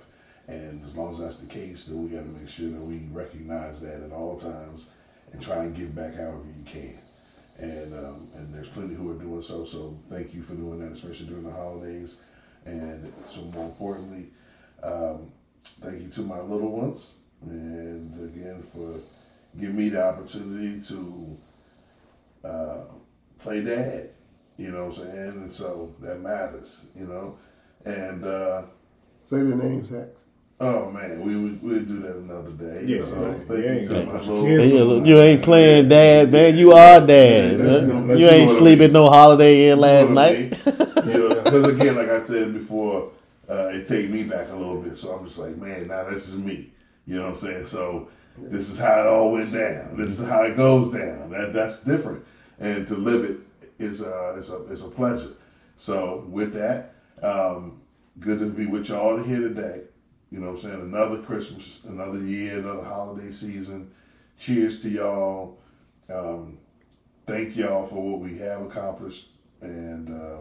And 0.49 0.85
as 0.85 0.95
long 0.97 1.13
as 1.13 1.21
that's 1.21 1.39
the 1.39 1.47
case, 1.47 1.85
then 1.85 2.03
we 2.03 2.11
got 2.11 2.23
to 2.23 2.29
make 2.29 2.49
sure 2.49 2.71
that 2.71 2.83
we 2.83 3.07
recognize 3.13 3.81
that 3.83 4.03
at 4.03 4.13
all 4.13 4.37
times 4.37 4.87
and 5.33 5.43
try 5.43 5.64
and 5.64 5.74
give 5.74 5.95
back 5.95 6.14
however 6.14 6.45
you 6.47 6.64
can. 6.64 6.99
And 7.59 7.95
um, 7.95 8.31
and 8.35 8.55
there's 8.55 8.68
plenty 8.68 8.95
who 8.95 9.11
are 9.11 9.18
doing 9.18 9.41
so. 9.41 9.64
So 9.64 9.99
thank 10.09 10.35
you 10.35 10.43
for 10.43 10.55
doing 10.55 10.79
that, 10.81 10.93
especially 10.93 11.27
during 11.27 11.45
the 11.45 11.53
holidays. 11.53 12.18
And 12.64 13.12
so 13.29 13.43
more 13.43 13.66
importantly, 13.66 14.29
um, 14.83 15.33
thank 15.81 16.03
you 16.03 16.09
to 16.09 16.20
my 16.22 16.41
little 16.41 16.70
ones, 16.70 17.12
and 17.43 18.29
again 18.29 18.62
for 18.62 19.01
giving 19.59 19.77
me 19.77 19.89
the 19.89 20.05
opportunity 20.05 20.81
to 20.83 21.37
uh, 22.45 22.85
play 23.39 23.64
dad. 23.64 24.11
You 24.59 24.70
know 24.72 24.87
what 24.87 24.99
I'm 24.99 25.05
saying? 25.05 25.29
And 25.29 25.53
so 25.53 25.95
that 26.01 26.20
matters. 26.20 26.87
You 26.95 27.07
know, 27.07 27.39
and. 27.85 28.24
Uh, 28.24 28.62
Say 29.24 29.39
the 29.39 29.57
names. 29.57 29.89
Zach. 29.89 30.07
Oh 30.59 30.91
man, 30.91 31.21
we 31.21 31.37
we 31.37 31.51
we'll 31.63 31.85
do 31.85 32.01
that 32.01 32.17
another 32.17 32.51
day. 32.53 32.85
Yeah, 32.87 33.05
so 33.05 33.17
man. 33.17 33.41
thank 33.41 33.51
you 33.51 33.89
to 33.89 33.99
ain't 33.99 34.07
my 34.07 34.13
got 34.15 34.27
little 34.27 34.45
kids. 34.47 34.73
You 35.09 35.21
ain't 35.21 35.43
playing 35.43 35.89
dad, 35.91 36.33
man. 36.33 36.57
You 36.57 36.73
are 36.73 37.01
dad. 37.07 37.59
Let's- 37.61 37.87
huh? 37.93 38.01
let's 38.01 38.21
You 38.21 38.27
ain't 38.29 38.51
sleeping 38.51 38.93
no 38.93 39.11
holiday 39.11 39.69
in 39.69 39.79
last 39.79 40.09
You 40.09 40.15
know 40.15 40.21
what 40.23 40.31
I 40.31 40.33
night. 40.33 41.05
mean? 41.05 41.13
you 41.15 41.29
know, 41.29 41.43
because 41.43 41.65
again, 41.69 41.95
like 41.97 42.09
I 42.09 42.23
said 42.23 42.55
before, 42.55 43.11
uh, 43.51 43.69
it 43.75 43.87
take 43.87 44.09
me 44.09 44.23
back 44.23 44.49
a 44.51 44.57
little 44.57 44.81
bit. 44.81 44.97
So 44.97 45.11
I'm 45.11 45.27
just 45.27 45.39
like, 45.39 45.59
man, 45.59 45.89
now 45.89 46.09
this 46.09 46.27
is 46.29 46.39
me. 46.39 46.71
You 47.07 47.17
know 47.17 47.23
what 47.25 47.29
I'm 47.29 47.35
saying? 47.35 47.67
So 47.67 48.09
this 48.39 48.71
is 48.71 48.79
how 48.79 49.03
it 49.03 49.07
all 49.09 49.33
went 49.33 49.53
down. 49.53 49.95
This 49.99 50.19
is 50.19 50.27
how 50.27 50.43
it 50.45 50.57
goes 50.57 50.91
down. 50.91 51.31
That 51.33 51.53
that's 51.53 51.81
different. 51.81 52.25
And 52.59 52.87
to 52.87 52.95
live 52.95 53.25
it 53.25 53.37
is 53.79 54.01
uh 54.01 54.37
is 54.39 54.49
a 54.49 54.65
is 54.73 54.81
a 54.81 54.89
pleasure. 54.89 55.33
So 55.77 56.25
with 56.31 56.55
that, 56.55 56.95
um, 57.23 57.83
good 58.19 58.39
to 58.39 58.47
be 58.49 58.65
with 58.65 58.89
y'all 58.89 59.23
here 59.23 59.41
today. 59.41 59.83
You 60.37 60.43
know 60.43 60.49
what 60.49 60.64
I'm 60.64 60.70
saying? 60.70 60.80
Another 60.82 61.22
Christmas, 61.22 61.80
another 61.89 62.18
year, 62.18 62.59
another 62.59 62.84
holiday 62.84 63.30
season. 63.30 63.91
Cheers 64.39 64.82
to 64.82 64.91
y'all. 64.91 65.57
Um, 66.12 66.59
thank 67.26 67.57
y'all 67.57 67.87
for 67.87 67.95
what 67.95 68.20
we 68.20 68.37
have 68.37 68.61
accomplished, 68.61 69.30
and 69.62 70.14
uh, 70.14 70.41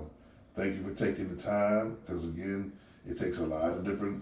thank 0.53 0.75
you 0.75 0.83
for 0.83 0.93
taking 0.93 1.33
the 1.33 1.41
time. 1.41 1.95
Because 2.01 2.25
again, 2.25 2.73
it 3.07 3.17
takes 3.17 3.37
a 3.37 3.45
lot 3.45 3.71
of 3.71 3.85
different 3.85 4.21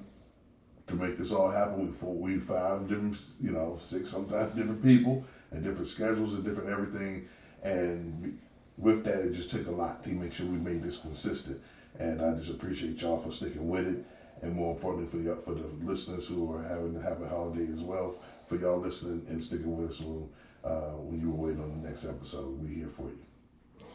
to 0.85 0.93
make 0.93 1.17
this 1.17 1.31
all 1.31 1.49
happen. 1.49 1.87
We 1.87 1.91
four, 1.91 2.13
we 2.13 2.37
five 2.37 2.87
different, 2.87 3.17
you 3.41 3.49
know, 3.49 3.79
six 3.81 4.11
sometimes 4.11 4.53
different 4.53 4.83
people 4.83 5.25
and 5.49 5.63
different 5.63 5.87
schedules 5.87 6.35
and 6.35 6.45
different 6.45 6.69
everything. 6.69 7.27
And 7.63 8.37
with 8.77 9.03
that, 9.05 9.25
it 9.25 9.33
just 9.33 9.49
took 9.49 9.65
a 9.65 9.71
lot 9.71 10.03
to 10.03 10.09
make 10.09 10.33
sure 10.33 10.45
we 10.45 10.59
made 10.59 10.83
this 10.83 10.99
consistent. 10.99 11.59
And 11.97 12.21
I 12.21 12.35
just 12.35 12.51
appreciate 12.51 13.01
y'all 13.01 13.19
for 13.19 13.31
sticking 13.31 13.67
with 13.67 13.87
it, 13.87 14.05
and 14.43 14.53
more 14.53 14.73
importantly 14.75 15.07
for 15.07 15.17
y'all, 15.17 15.41
for 15.41 15.53
the 15.53 15.67
listeners 15.81 16.27
who 16.27 16.53
are 16.53 16.61
having 16.61 16.95
a 16.95 17.01
happy 17.01 17.25
holiday 17.25 17.71
as 17.71 17.81
well. 17.81 18.15
For 18.47 18.57
y'all 18.57 18.79
listening 18.79 19.25
and 19.29 19.41
sticking 19.41 19.75
with 19.75 19.91
us 19.91 20.01
when, 20.01 20.29
uh, 20.63 20.91
when 20.97 21.19
you 21.19 21.31
were 21.31 21.47
waiting 21.47 21.63
on 21.63 21.81
the 21.81 21.87
next 21.87 22.05
episode, 22.05 22.61
we're 22.61 22.67
here 22.67 22.89
for 22.89 23.03
you. 23.03 23.19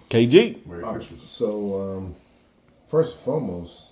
KG. 0.08 0.66
Merry 0.66 0.82
All 0.82 0.92
right, 0.92 1.06
Christmas. 1.06 1.30
So, 1.30 1.80
um, 1.80 2.16
first 2.88 3.16
and 3.16 3.24
foremost, 3.24 3.82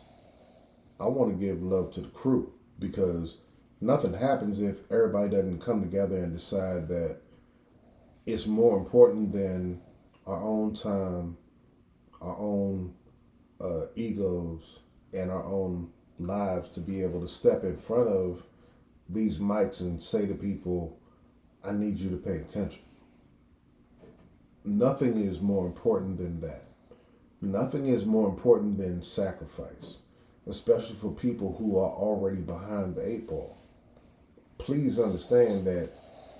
I 0.98 1.04
want 1.06 1.38
to 1.38 1.46
give 1.46 1.62
love 1.62 1.92
to 1.94 2.00
the 2.00 2.08
crew 2.08 2.54
because 2.78 3.36
nothing 3.82 4.14
happens 4.14 4.60
if 4.60 4.90
everybody 4.90 5.30
doesn't 5.30 5.60
come 5.60 5.82
together 5.82 6.16
and 6.16 6.32
decide 6.32 6.88
that 6.88 7.18
it's 8.24 8.46
more 8.46 8.78
important 8.78 9.32
than 9.32 9.82
our 10.26 10.40
own 10.40 10.74
time, 10.74 11.36
our 12.22 12.36
own 12.38 12.94
uh, 13.60 13.86
egos, 13.94 14.78
and 15.12 15.30
our 15.30 15.44
own 15.44 15.92
lives 16.18 16.70
to 16.70 16.80
be 16.80 17.02
able 17.02 17.20
to 17.20 17.28
step 17.28 17.64
in 17.64 17.76
front 17.76 18.08
of 18.08 18.42
these 19.08 19.38
mics 19.38 19.80
and 19.80 20.02
say 20.02 20.26
to 20.26 20.34
people, 20.34 20.98
I 21.64 21.72
need 21.72 21.98
you 21.98 22.10
to 22.10 22.16
pay 22.16 22.36
attention. 22.36 22.82
Nothing 24.64 25.18
is 25.18 25.40
more 25.40 25.66
important 25.66 26.18
than 26.18 26.40
that. 26.40 26.64
Nothing 27.40 27.88
is 27.88 28.04
more 28.04 28.28
important 28.28 28.78
than 28.78 29.02
sacrifice, 29.02 29.98
especially 30.48 30.96
for 30.96 31.12
people 31.12 31.54
who 31.58 31.78
are 31.78 31.90
already 31.90 32.40
behind 32.40 32.96
the 32.96 33.06
eight 33.06 33.28
ball. 33.28 33.56
Please 34.58 34.98
understand 34.98 35.66
that 35.66 35.90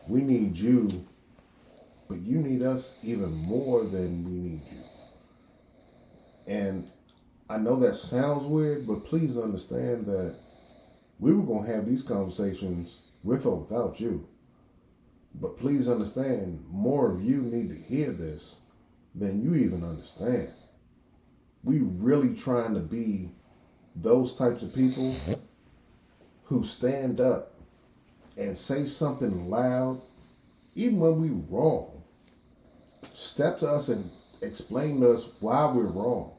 we 0.09 0.23
need 0.23 0.57
you, 0.57 0.89
but 2.09 2.19
you 2.21 2.39
need 2.39 2.63
us 2.63 2.95
even 3.03 3.31
more 3.33 3.85
than 3.85 4.25
we 4.25 4.51
need 4.51 4.63
you. 4.73 4.83
And 6.47 6.91
I 7.49 7.59
know 7.59 7.77
that 7.81 7.97
sounds 7.97 8.45
weird, 8.47 8.87
but 8.87 9.05
please 9.05 9.37
understand 9.37 10.07
that 10.07 10.35
we 11.19 11.33
were 11.33 11.45
going 11.45 11.65
to 11.65 11.73
have 11.73 11.87
these 11.87 12.03
conversations 12.03 13.01
with 13.23 13.47
or 13.47 13.61
without 13.61 14.01
you. 14.01 14.29
But 15.35 15.59
please 15.59 15.89
understand, 15.89 16.65
more 16.69 17.11
of 17.11 17.23
you 17.23 17.43
need 17.43 17.69
to 17.69 17.77
hear 17.77 18.11
this 18.11 18.57
than 19.15 19.43
you 19.43 19.55
even 19.55 19.85
understand. 19.85 20.51
We 21.63 21.79
really 21.79 22.35
trying 22.35 22.75
to 22.75 22.81
be 22.81 23.31
those 23.95 24.35
types 24.35 24.63
of 24.63 24.75
people 24.75 25.15
who 26.45 26.65
stand 26.65 27.21
up 27.21 27.55
and 28.37 28.57
say 28.57 28.87
something 28.87 29.49
loud, 29.49 30.01
even 30.75 30.99
when 30.99 31.21
we 31.21 31.29
wrong. 31.49 32.03
Step 33.15 33.59
to 33.61 33.69
us 33.69 33.89
and 33.89 34.11
explain 34.43 35.01
to 35.01 35.13
us 35.13 35.29
why 35.41 35.67
we're 35.67 35.91
wrong. 35.91 36.36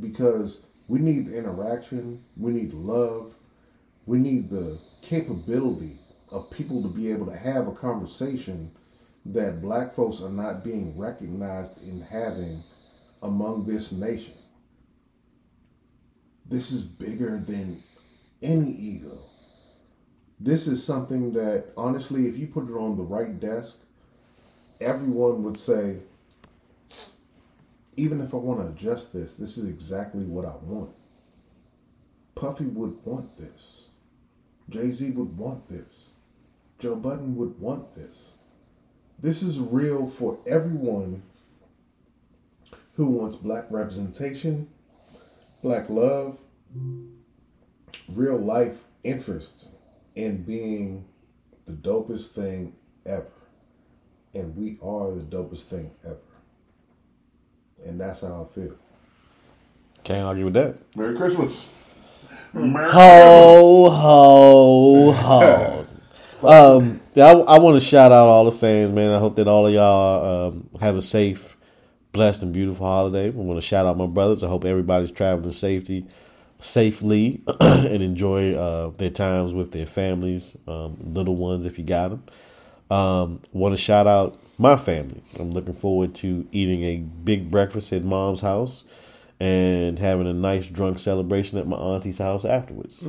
Because 0.00 0.58
we 0.88 0.98
need 0.98 1.26
the 1.26 1.38
interaction, 1.38 2.24
we 2.36 2.52
need 2.52 2.72
love, 2.72 3.34
we 4.04 4.18
need 4.18 4.50
the 4.50 4.78
capability 5.02 5.98
of 6.30 6.50
people 6.50 6.82
to 6.82 6.88
be 6.88 7.10
able 7.10 7.26
to 7.26 7.36
have 7.36 7.66
a 7.66 7.72
conversation 7.72 8.70
that 9.24 9.60
black 9.60 9.92
folks 9.92 10.20
are 10.20 10.30
not 10.30 10.62
being 10.62 10.96
recognized 10.96 11.82
in 11.82 12.00
having 12.00 12.62
among 13.22 13.66
this 13.66 13.90
nation. 13.90 14.34
This 16.48 16.70
is 16.70 16.84
bigger 16.84 17.38
than 17.38 17.82
any 18.42 18.70
ego. 18.70 19.18
This 20.38 20.66
is 20.66 20.84
something 20.84 21.32
that, 21.32 21.72
honestly, 21.76 22.28
if 22.28 22.36
you 22.36 22.46
put 22.46 22.68
it 22.68 22.74
on 22.74 22.96
the 22.96 23.02
right 23.02 23.40
desk, 23.40 23.78
everyone 24.80 25.42
would 25.42 25.58
say, 25.58 25.96
even 27.96 28.20
if 28.20 28.34
I 28.34 28.38
want 28.38 28.60
to 28.60 28.66
adjust 28.68 29.12
this, 29.12 29.36
this 29.36 29.56
is 29.56 29.68
exactly 29.68 30.24
what 30.24 30.44
I 30.44 30.54
want. 30.62 30.90
Puffy 32.34 32.66
would 32.66 32.98
want 33.04 33.38
this. 33.38 33.84
Jay 34.68 34.90
Z 34.90 35.10
would 35.12 35.36
want 35.38 35.68
this. 35.68 36.10
Joe 36.78 36.96
Budden 36.96 37.36
would 37.36 37.58
want 37.58 37.94
this. 37.94 38.34
This 39.18 39.42
is 39.42 39.58
real 39.58 40.06
for 40.06 40.38
everyone 40.46 41.22
who 42.94 43.06
wants 43.06 43.36
black 43.36 43.64
representation, 43.70 44.68
black 45.62 45.88
love, 45.88 46.40
real 48.08 48.36
life 48.36 48.84
interest 49.04 49.70
in 50.14 50.42
being 50.42 51.06
the 51.66 51.72
dopest 51.72 52.32
thing 52.32 52.74
ever. 53.06 53.32
And 54.34 54.54
we 54.54 54.78
are 54.82 55.12
the 55.12 55.22
dopest 55.22 55.64
thing 55.64 55.90
ever. 56.04 56.25
And 57.86 58.00
that's 58.00 58.22
how 58.22 58.48
I 58.48 58.54
feel. 58.54 58.74
Can't 60.02 60.26
argue 60.26 60.44
with 60.46 60.54
that. 60.54 60.96
Merry 60.96 61.16
Christmas. 61.16 61.68
Merry 62.52 62.90
Ho, 62.90 63.90
ho, 63.90 65.12
ho. 65.12 65.86
um, 66.78 67.00
I, 67.16 67.30
I 67.30 67.58
want 67.58 67.80
to 67.80 67.84
shout 67.84 68.12
out 68.12 68.28
all 68.28 68.44
the 68.44 68.52
fans, 68.52 68.92
man. 68.92 69.12
I 69.12 69.18
hope 69.18 69.36
that 69.36 69.48
all 69.48 69.66
of 69.66 69.72
y'all 69.72 70.48
um, 70.48 70.68
have 70.80 70.96
a 70.96 71.02
safe, 71.02 71.56
blessed, 72.12 72.42
and 72.42 72.52
beautiful 72.52 72.86
holiday. 72.86 73.26
I 73.26 73.30
want 73.30 73.60
to 73.60 73.66
shout 73.66 73.86
out 73.86 73.96
my 73.96 74.06
brothers. 74.06 74.42
I 74.42 74.48
hope 74.48 74.64
everybody's 74.64 75.12
traveling 75.12 75.50
safety, 75.52 76.06
safely, 76.58 77.42
and 77.60 78.02
enjoy 78.02 78.54
uh, 78.54 78.90
their 78.90 79.10
times 79.10 79.52
with 79.52 79.72
their 79.72 79.86
families, 79.86 80.56
um, 80.66 80.96
little 81.00 81.36
ones 81.36 81.66
if 81.66 81.78
you 81.78 81.84
got 81.84 82.10
them. 82.10 82.24
Um, 82.90 83.40
want 83.52 83.76
to 83.76 83.80
shout 83.80 84.06
out 84.06 84.40
my 84.58 84.76
family. 84.76 85.22
I'm 85.38 85.50
looking 85.50 85.74
forward 85.74 86.14
to 86.16 86.46
eating 86.52 86.82
a 86.84 86.96
big 86.98 87.50
breakfast 87.50 87.92
at 87.92 88.04
mom's 88.04 88.40
house 88.40 88.84
and 89.38 89.98
having 89.98 90.26
a 90.26 90.32
nice 90.32 90.66
drunk 90.68 90.98
celebration 90.98 91.58
at 91.58 91.66
my 91.66 91.76
auntie's 91.76 92.18
house 92.18 92.44
afterwards. 92.46 93.02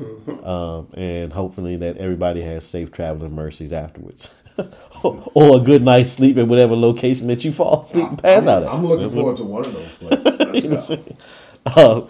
Um, 0.43 0.88
and 0.93 1.32
hopefully 1.32 1.78
that 1.78 1.98
everybody 1.98 2.41
has 2.41 2.68
safe 2.68 2.91
traveling 2.91 3.34
mercies 3.34 3.72
afterwards. 3.72 4.41
or 5.04 5.58
a 5.58 5.60
good 5.64 5.84
night's 5.84 6.12
sleep 6.12 6.38
at 6.38 6.48
whatever 6.48 6.76
location 6.76 7.28
that 7.28 7.45
you 7.45 7.54
fall 7.54 7.84
asleep 7.84 8.10
and 8.10 8.22
pass 8.22 8.43
I'm, 8.45 8.50
out 8.50 8.64
at. 8.64 8.74
I'm 8.74 8.86
looking 8.86 9.10
forward 9.10 9.38
to 9.38 9.43
one 9.45 9.66
of 9.66 9.74
those. 9.74 10.66
Let's 10.68 10.89
go. 10.95 11.08
Uh, 11.66 12.08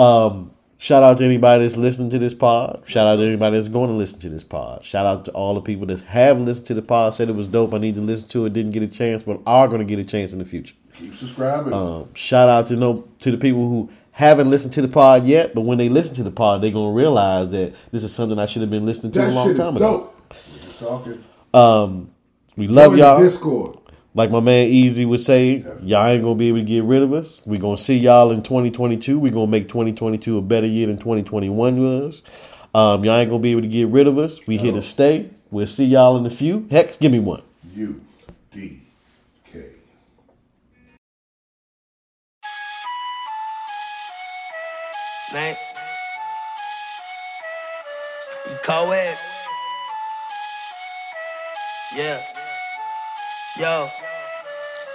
Um, 0.00 0.52
shout 0.80 1.02
out 1.02 1.18
to 1.18 1.24
anybody 1.24 1.62
that's 1.62 1.76
listening 1.76 2.08
to 2.10 2.18
this 2.18 2.32
pod. 2.32 2.82
Shout 2.86 3.06
out 3.06 3.16
to 3.16 3.22
anybody 3.22 3.56
that's 3.56 3.68
going 3.68 3.90
to 3.90 3.96
listen 3.96 4.18
to 4.20 4.28
this 4.30 4.42
pod. 4.42 4.82
Shout 4.84 5.04
out 5.04 5.26
to 5.26 5.30
all 5.32 5.54
the 5.54 5.60
people 5.60 5.86
that 5.86 6.00
have 6.00 6.38
listened 6.40 6.66
to 6.68 6.74
the 6.74 6.82
pod, 6.82 7.14
said 7.14 7.28
it 7.28 7.34
was 7.36 7.48
dope. 7.48 7.74
I 7.74 7.78
need 7.78 7.94
to 7.96 8.00
listen 8.00 8.28
to 8.30 8.46
it, 8.46 8.54
didn't 8.54 8.72
get 8.72 8.82
a 8.82 8.88
chance, 8.88 9.22
but 9.22 9.40
are 9.46 9.68
going 9.68 9.78
to 9.78 9.84
get 9.84 9.98
a 9.98 10.04
chance 10.04 10.32
in 10.32 10.38
the 10.38 10.44
future. 10.46 10.74
Keep 10.94 11.14
subscribing. 11.16 11.72
Um, 11.72 12.12
shout 12.14 12.48
out 12.48 12.66
to 12.66 12.76
no 12.76 13.08
to 13.20 13.30
the 13.30 13.38
people 13.38 13.68
who 13.68 13.90
haven't 14.12 14.50
listened 14.50 14.72
to 14.74 14.82
the 14.82 14.88
pod 14.88 15.24
yet, 15.26 15.54
but 15.54 15.62
when 15.62 15.78
they 15.78 15.88
listen 15.88 16.14
to 16.16 16.22
the 16.22 16.30
pod, 16.30 16.62
they're 16.62 16.70
gonna 16.70 16.92
realize 16.92 17.50
that 17.50 17.74
this 17.90 18.02
is 18.04 18.12
something 18.14 18.38
I 18.38 18.46
should 18.46 18.60
have 18.62 18.70
been 18.70 18.84
listening 18.84 19.12
to 19.12 19.18
That 19.20 19.30
a 19.30 19.32
long 19.32 19.54
time 19.54 19.76
ago. 19.76 20.12
dope. 20.28 20.34
We're 20.52 20.66
just 20.66 20.78
talking. 20.78 21.24
Um, 21.54 22.10
we 22.56 22.68
love 22.68 22.92
Join 22.92 22.98
y'all. 22.98 23.20
Discord. 23.22 23.78
Like 24.14 24.30
my 24.30 24.40
man 24.40 24.66
Easy 24.68 25.04
would 25.04 25.20
say, 25.20 25.64
y'all 25.82 26.06
ain't 26.08 26.22
gonna 26.22 26.34
be 26.34 26.48
able 26.48 26.58
to 26.58 26.64
get 26.64 26.82
rid 26.84 27.02
of 27.02 27.12
us. 27.12 27.40
we 27.46 27.58
gonna 27.58 27.76
see 27.76 27.96
y'all 27.96 28.32
in 28.32 28.42
2022. 28.42 29.18
we 29.18 29.30
gonna 29.30 29.46
make 29.46 29.68
2022 29.68 30.38
a 30.38 30.42
better 30.42 30.66
year 30.66 30.88
than 30.88 30.98
2021 30.98 31.80
was. 31.80 32.22
Um, 32.74 33.04
y'all 33.04 33.16
ain't 33.16 33.30
gonna 33.30 33.42
be 33.42 33.52
able 33.52 33.62
to 33.62 33.68
get 33.68 33.88
rid 33.88 34.08
of 34.08 34.18
us. 34.18 34.44
We 34.46 34.56
here 34.56 34.72
to 34.72 34.82
stay. 34.82 35.30
We'll 35.50 35.66
see 35.66 35.84
y'all 35.84 36.16
in 36.16 36.26
a 36.26 36.30
few. 36.30 36.66
Hex, 36.70 36.96
give 36.96 37.12
me 37.12 37.20
one. 37.20 37.42
U 37.74 38.00
D 38.52 38.80
K. 39.52 39.64
Name. 45.32 45.56
You 48.48 48.56
co-ed. 48.64 49.18
Yeah. 51.96 52.39
Yo. 53.60 53.90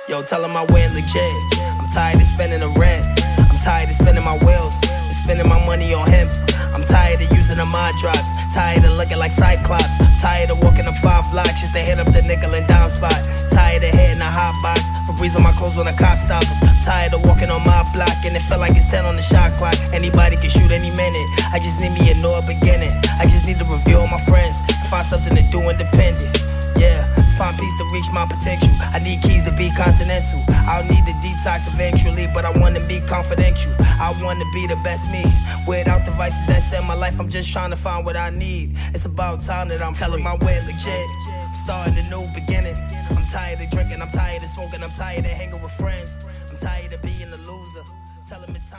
Yo, 0.10 0.24
tell 0.24 0.44
him 0.44 0.58
I 0.58 0.66
went 0.74 0.92
legit. 0.96 1.38
I'm 1.78 1.88
tired 1.90 2.20
of 2.20 2.26
spending 2.26 2.62
the 2.62 2.70
rent. 2.82 3.06
I'm 3.38 3.60
tired 3.60 3.92
of 3.92 3.96
spending 3.96 4.26
my 4.26 4.40
wheels 4.40 4.74
and 4.90 5.14
spending 5.14 5.48
my 5.48 5.64
money 5.68 5.94
on 5.94 6.10
him. 6.10 6.28
I'm 6.74 6.84
tired 6.84 7.22
of 7.22 7.32
using 7.38 7.58
the 7.58 7.66
mind 7.68 7.96
drops. 8.02 8.32
Tired 8.56 8.84
of 8.84 8.94
looking 8.94 9.20
like 9.20 9.32
Cyclops. 9.32 9.98
Tired 10.20 10.50
of 10.50 10.64
walking 10.64 10.88
up 10.88 10.98
five 10.98 11.30
blocks 11.32 11.62
just 11.62 11.74
to 11.74 11.80
hit 11.80 12.00
up 12.00 12.12
the 12.12 12.24
nickel 12.24 12.56
and 12.56 12.66
dime 12.66 12.90
spot. 12.90 13.22
Tired 13.52 13.84
of 13.84 13.94
hitting 13.94 14.18
the 14.18 14.26
hot 14.26 14.58
box. 14.64 14.82
Febreze 15.06 15.36
on 15.36 15.44
my 15.44 15.52
clothes 15.52 15.78
when 15.78 15.86
the 15.86 15.94
cop 15.94 16.18
stops 16.18 16.50
us. 16.50 16.60
Tired 16.84 17.14
of 17.14 17.24
walking 17.24 17.52
on 17.52 17.64
my 17.64 17.86
block 17.94 18.26
and 18.26 18.36
it 18.36 18.42
felt 18.50 18.62
like 18.62 18.76
it's 18.76 18.90
10 18.90 19.06
on 19.06 19.16
the 19.16 19.22
shot 19.22 19.52
clock. 19.60 19.78
Anybody 19.94 20.38
can 20.38 20.50
shoot 20.50 20.72
any 20.72 20.90
minute. 20.90 21.28
I 21.54 21.60
just 21.60 21.80
need 21.82 21.94
me 21.94 22.10
a 22.10 22.16
new 22.16 22.34
beginning. 22.42 22.98
I 23.20 23.28
just 23.30 23.46
need 23.46 23.60
to 23.60 23.66
review 23.66 24.00
all 24.00 24.08
my 24.08 24.22
friends 24.26 24.58
find 24.86 25.06
something 25.06 25.36
to 25.36 25.42
do 25.42 25.70
independent. 25.70 26.55
Yeah, 26.78 27.14
find 27.38 27.58
peace 27.58 27.76
to 27.78 27.86
reach 27.94 28.10
my 28.12 28.26
potential. 28.26 28.74
I 28.80 29.00
need 29.00 29.22
keys 29.22 29.44
to 29.44 29.52
be 29.52 29.72
continental. 29.72 30.44
I'll 30.68 30.84
need 30.84 31.06
the 31.06 31.14
detox 31.24 31.68
eventually, 31.68 32.28
but 32.28 32.46
I 32.46 32.52
wanna 32.52 32.80
be 32.88 33.00
confidential. 33.02 33.74
I 33.80 34.16
wanna 34.22 34.46
be 34.54 34.68
the 34.68 34.76
best 34.78 35.10
me. 35.10 35.24
Without 35.68 36.06
devices 36.06 36.46
that 36.48 36.62
set 36.64 36.84
my 36.84 36.94
life, 36.94 37.20
I'm 37.20 37.30
just 37.30 37.52
trying 37.52 37.72
to 37.72 37.76
find 37.76 38.06
what 38.06 38.18
I 38.18 38.30
need. 38.30 38.78
It's 38.94 39.06
about 39.06 39.42
time 39.42 39.70
that 39.70 39.82
I'm 39.82 39.96
telling 39.96 40.24
my 40.24 40.36
way 40.36 40.62
legit. 40.66 41.06
Starting 41.54 41.98
a 41.98 42.04
new 42.10 42.28
beginning. 42.34 42.78
I'm 43.10 43.26
tired 43.28 43.62
of 43.62 43.70
drinking, 43.70 44.02
I'm 44.02 44.10
tired 44.10 44.44
of 44.44 44.50
smoking, 44.50 44.84
I'm 44.84 44.92
tired 44.92 45.26
of 45.26 45.32
hanging 45.32 45.62
with 45.62 45.72
friends. 45.74 46.18
I'm 46.50 46.58
tired 46.58 46.94
of 46.94 47.02
being 47.02 47.32
a 47.34 47.38
loser. 47.38 47.84
Tell 48.28 48.44
'em 48.44 48.56
it's 48.56 48.70
time 48.70 48.72
to. 48.72 48.75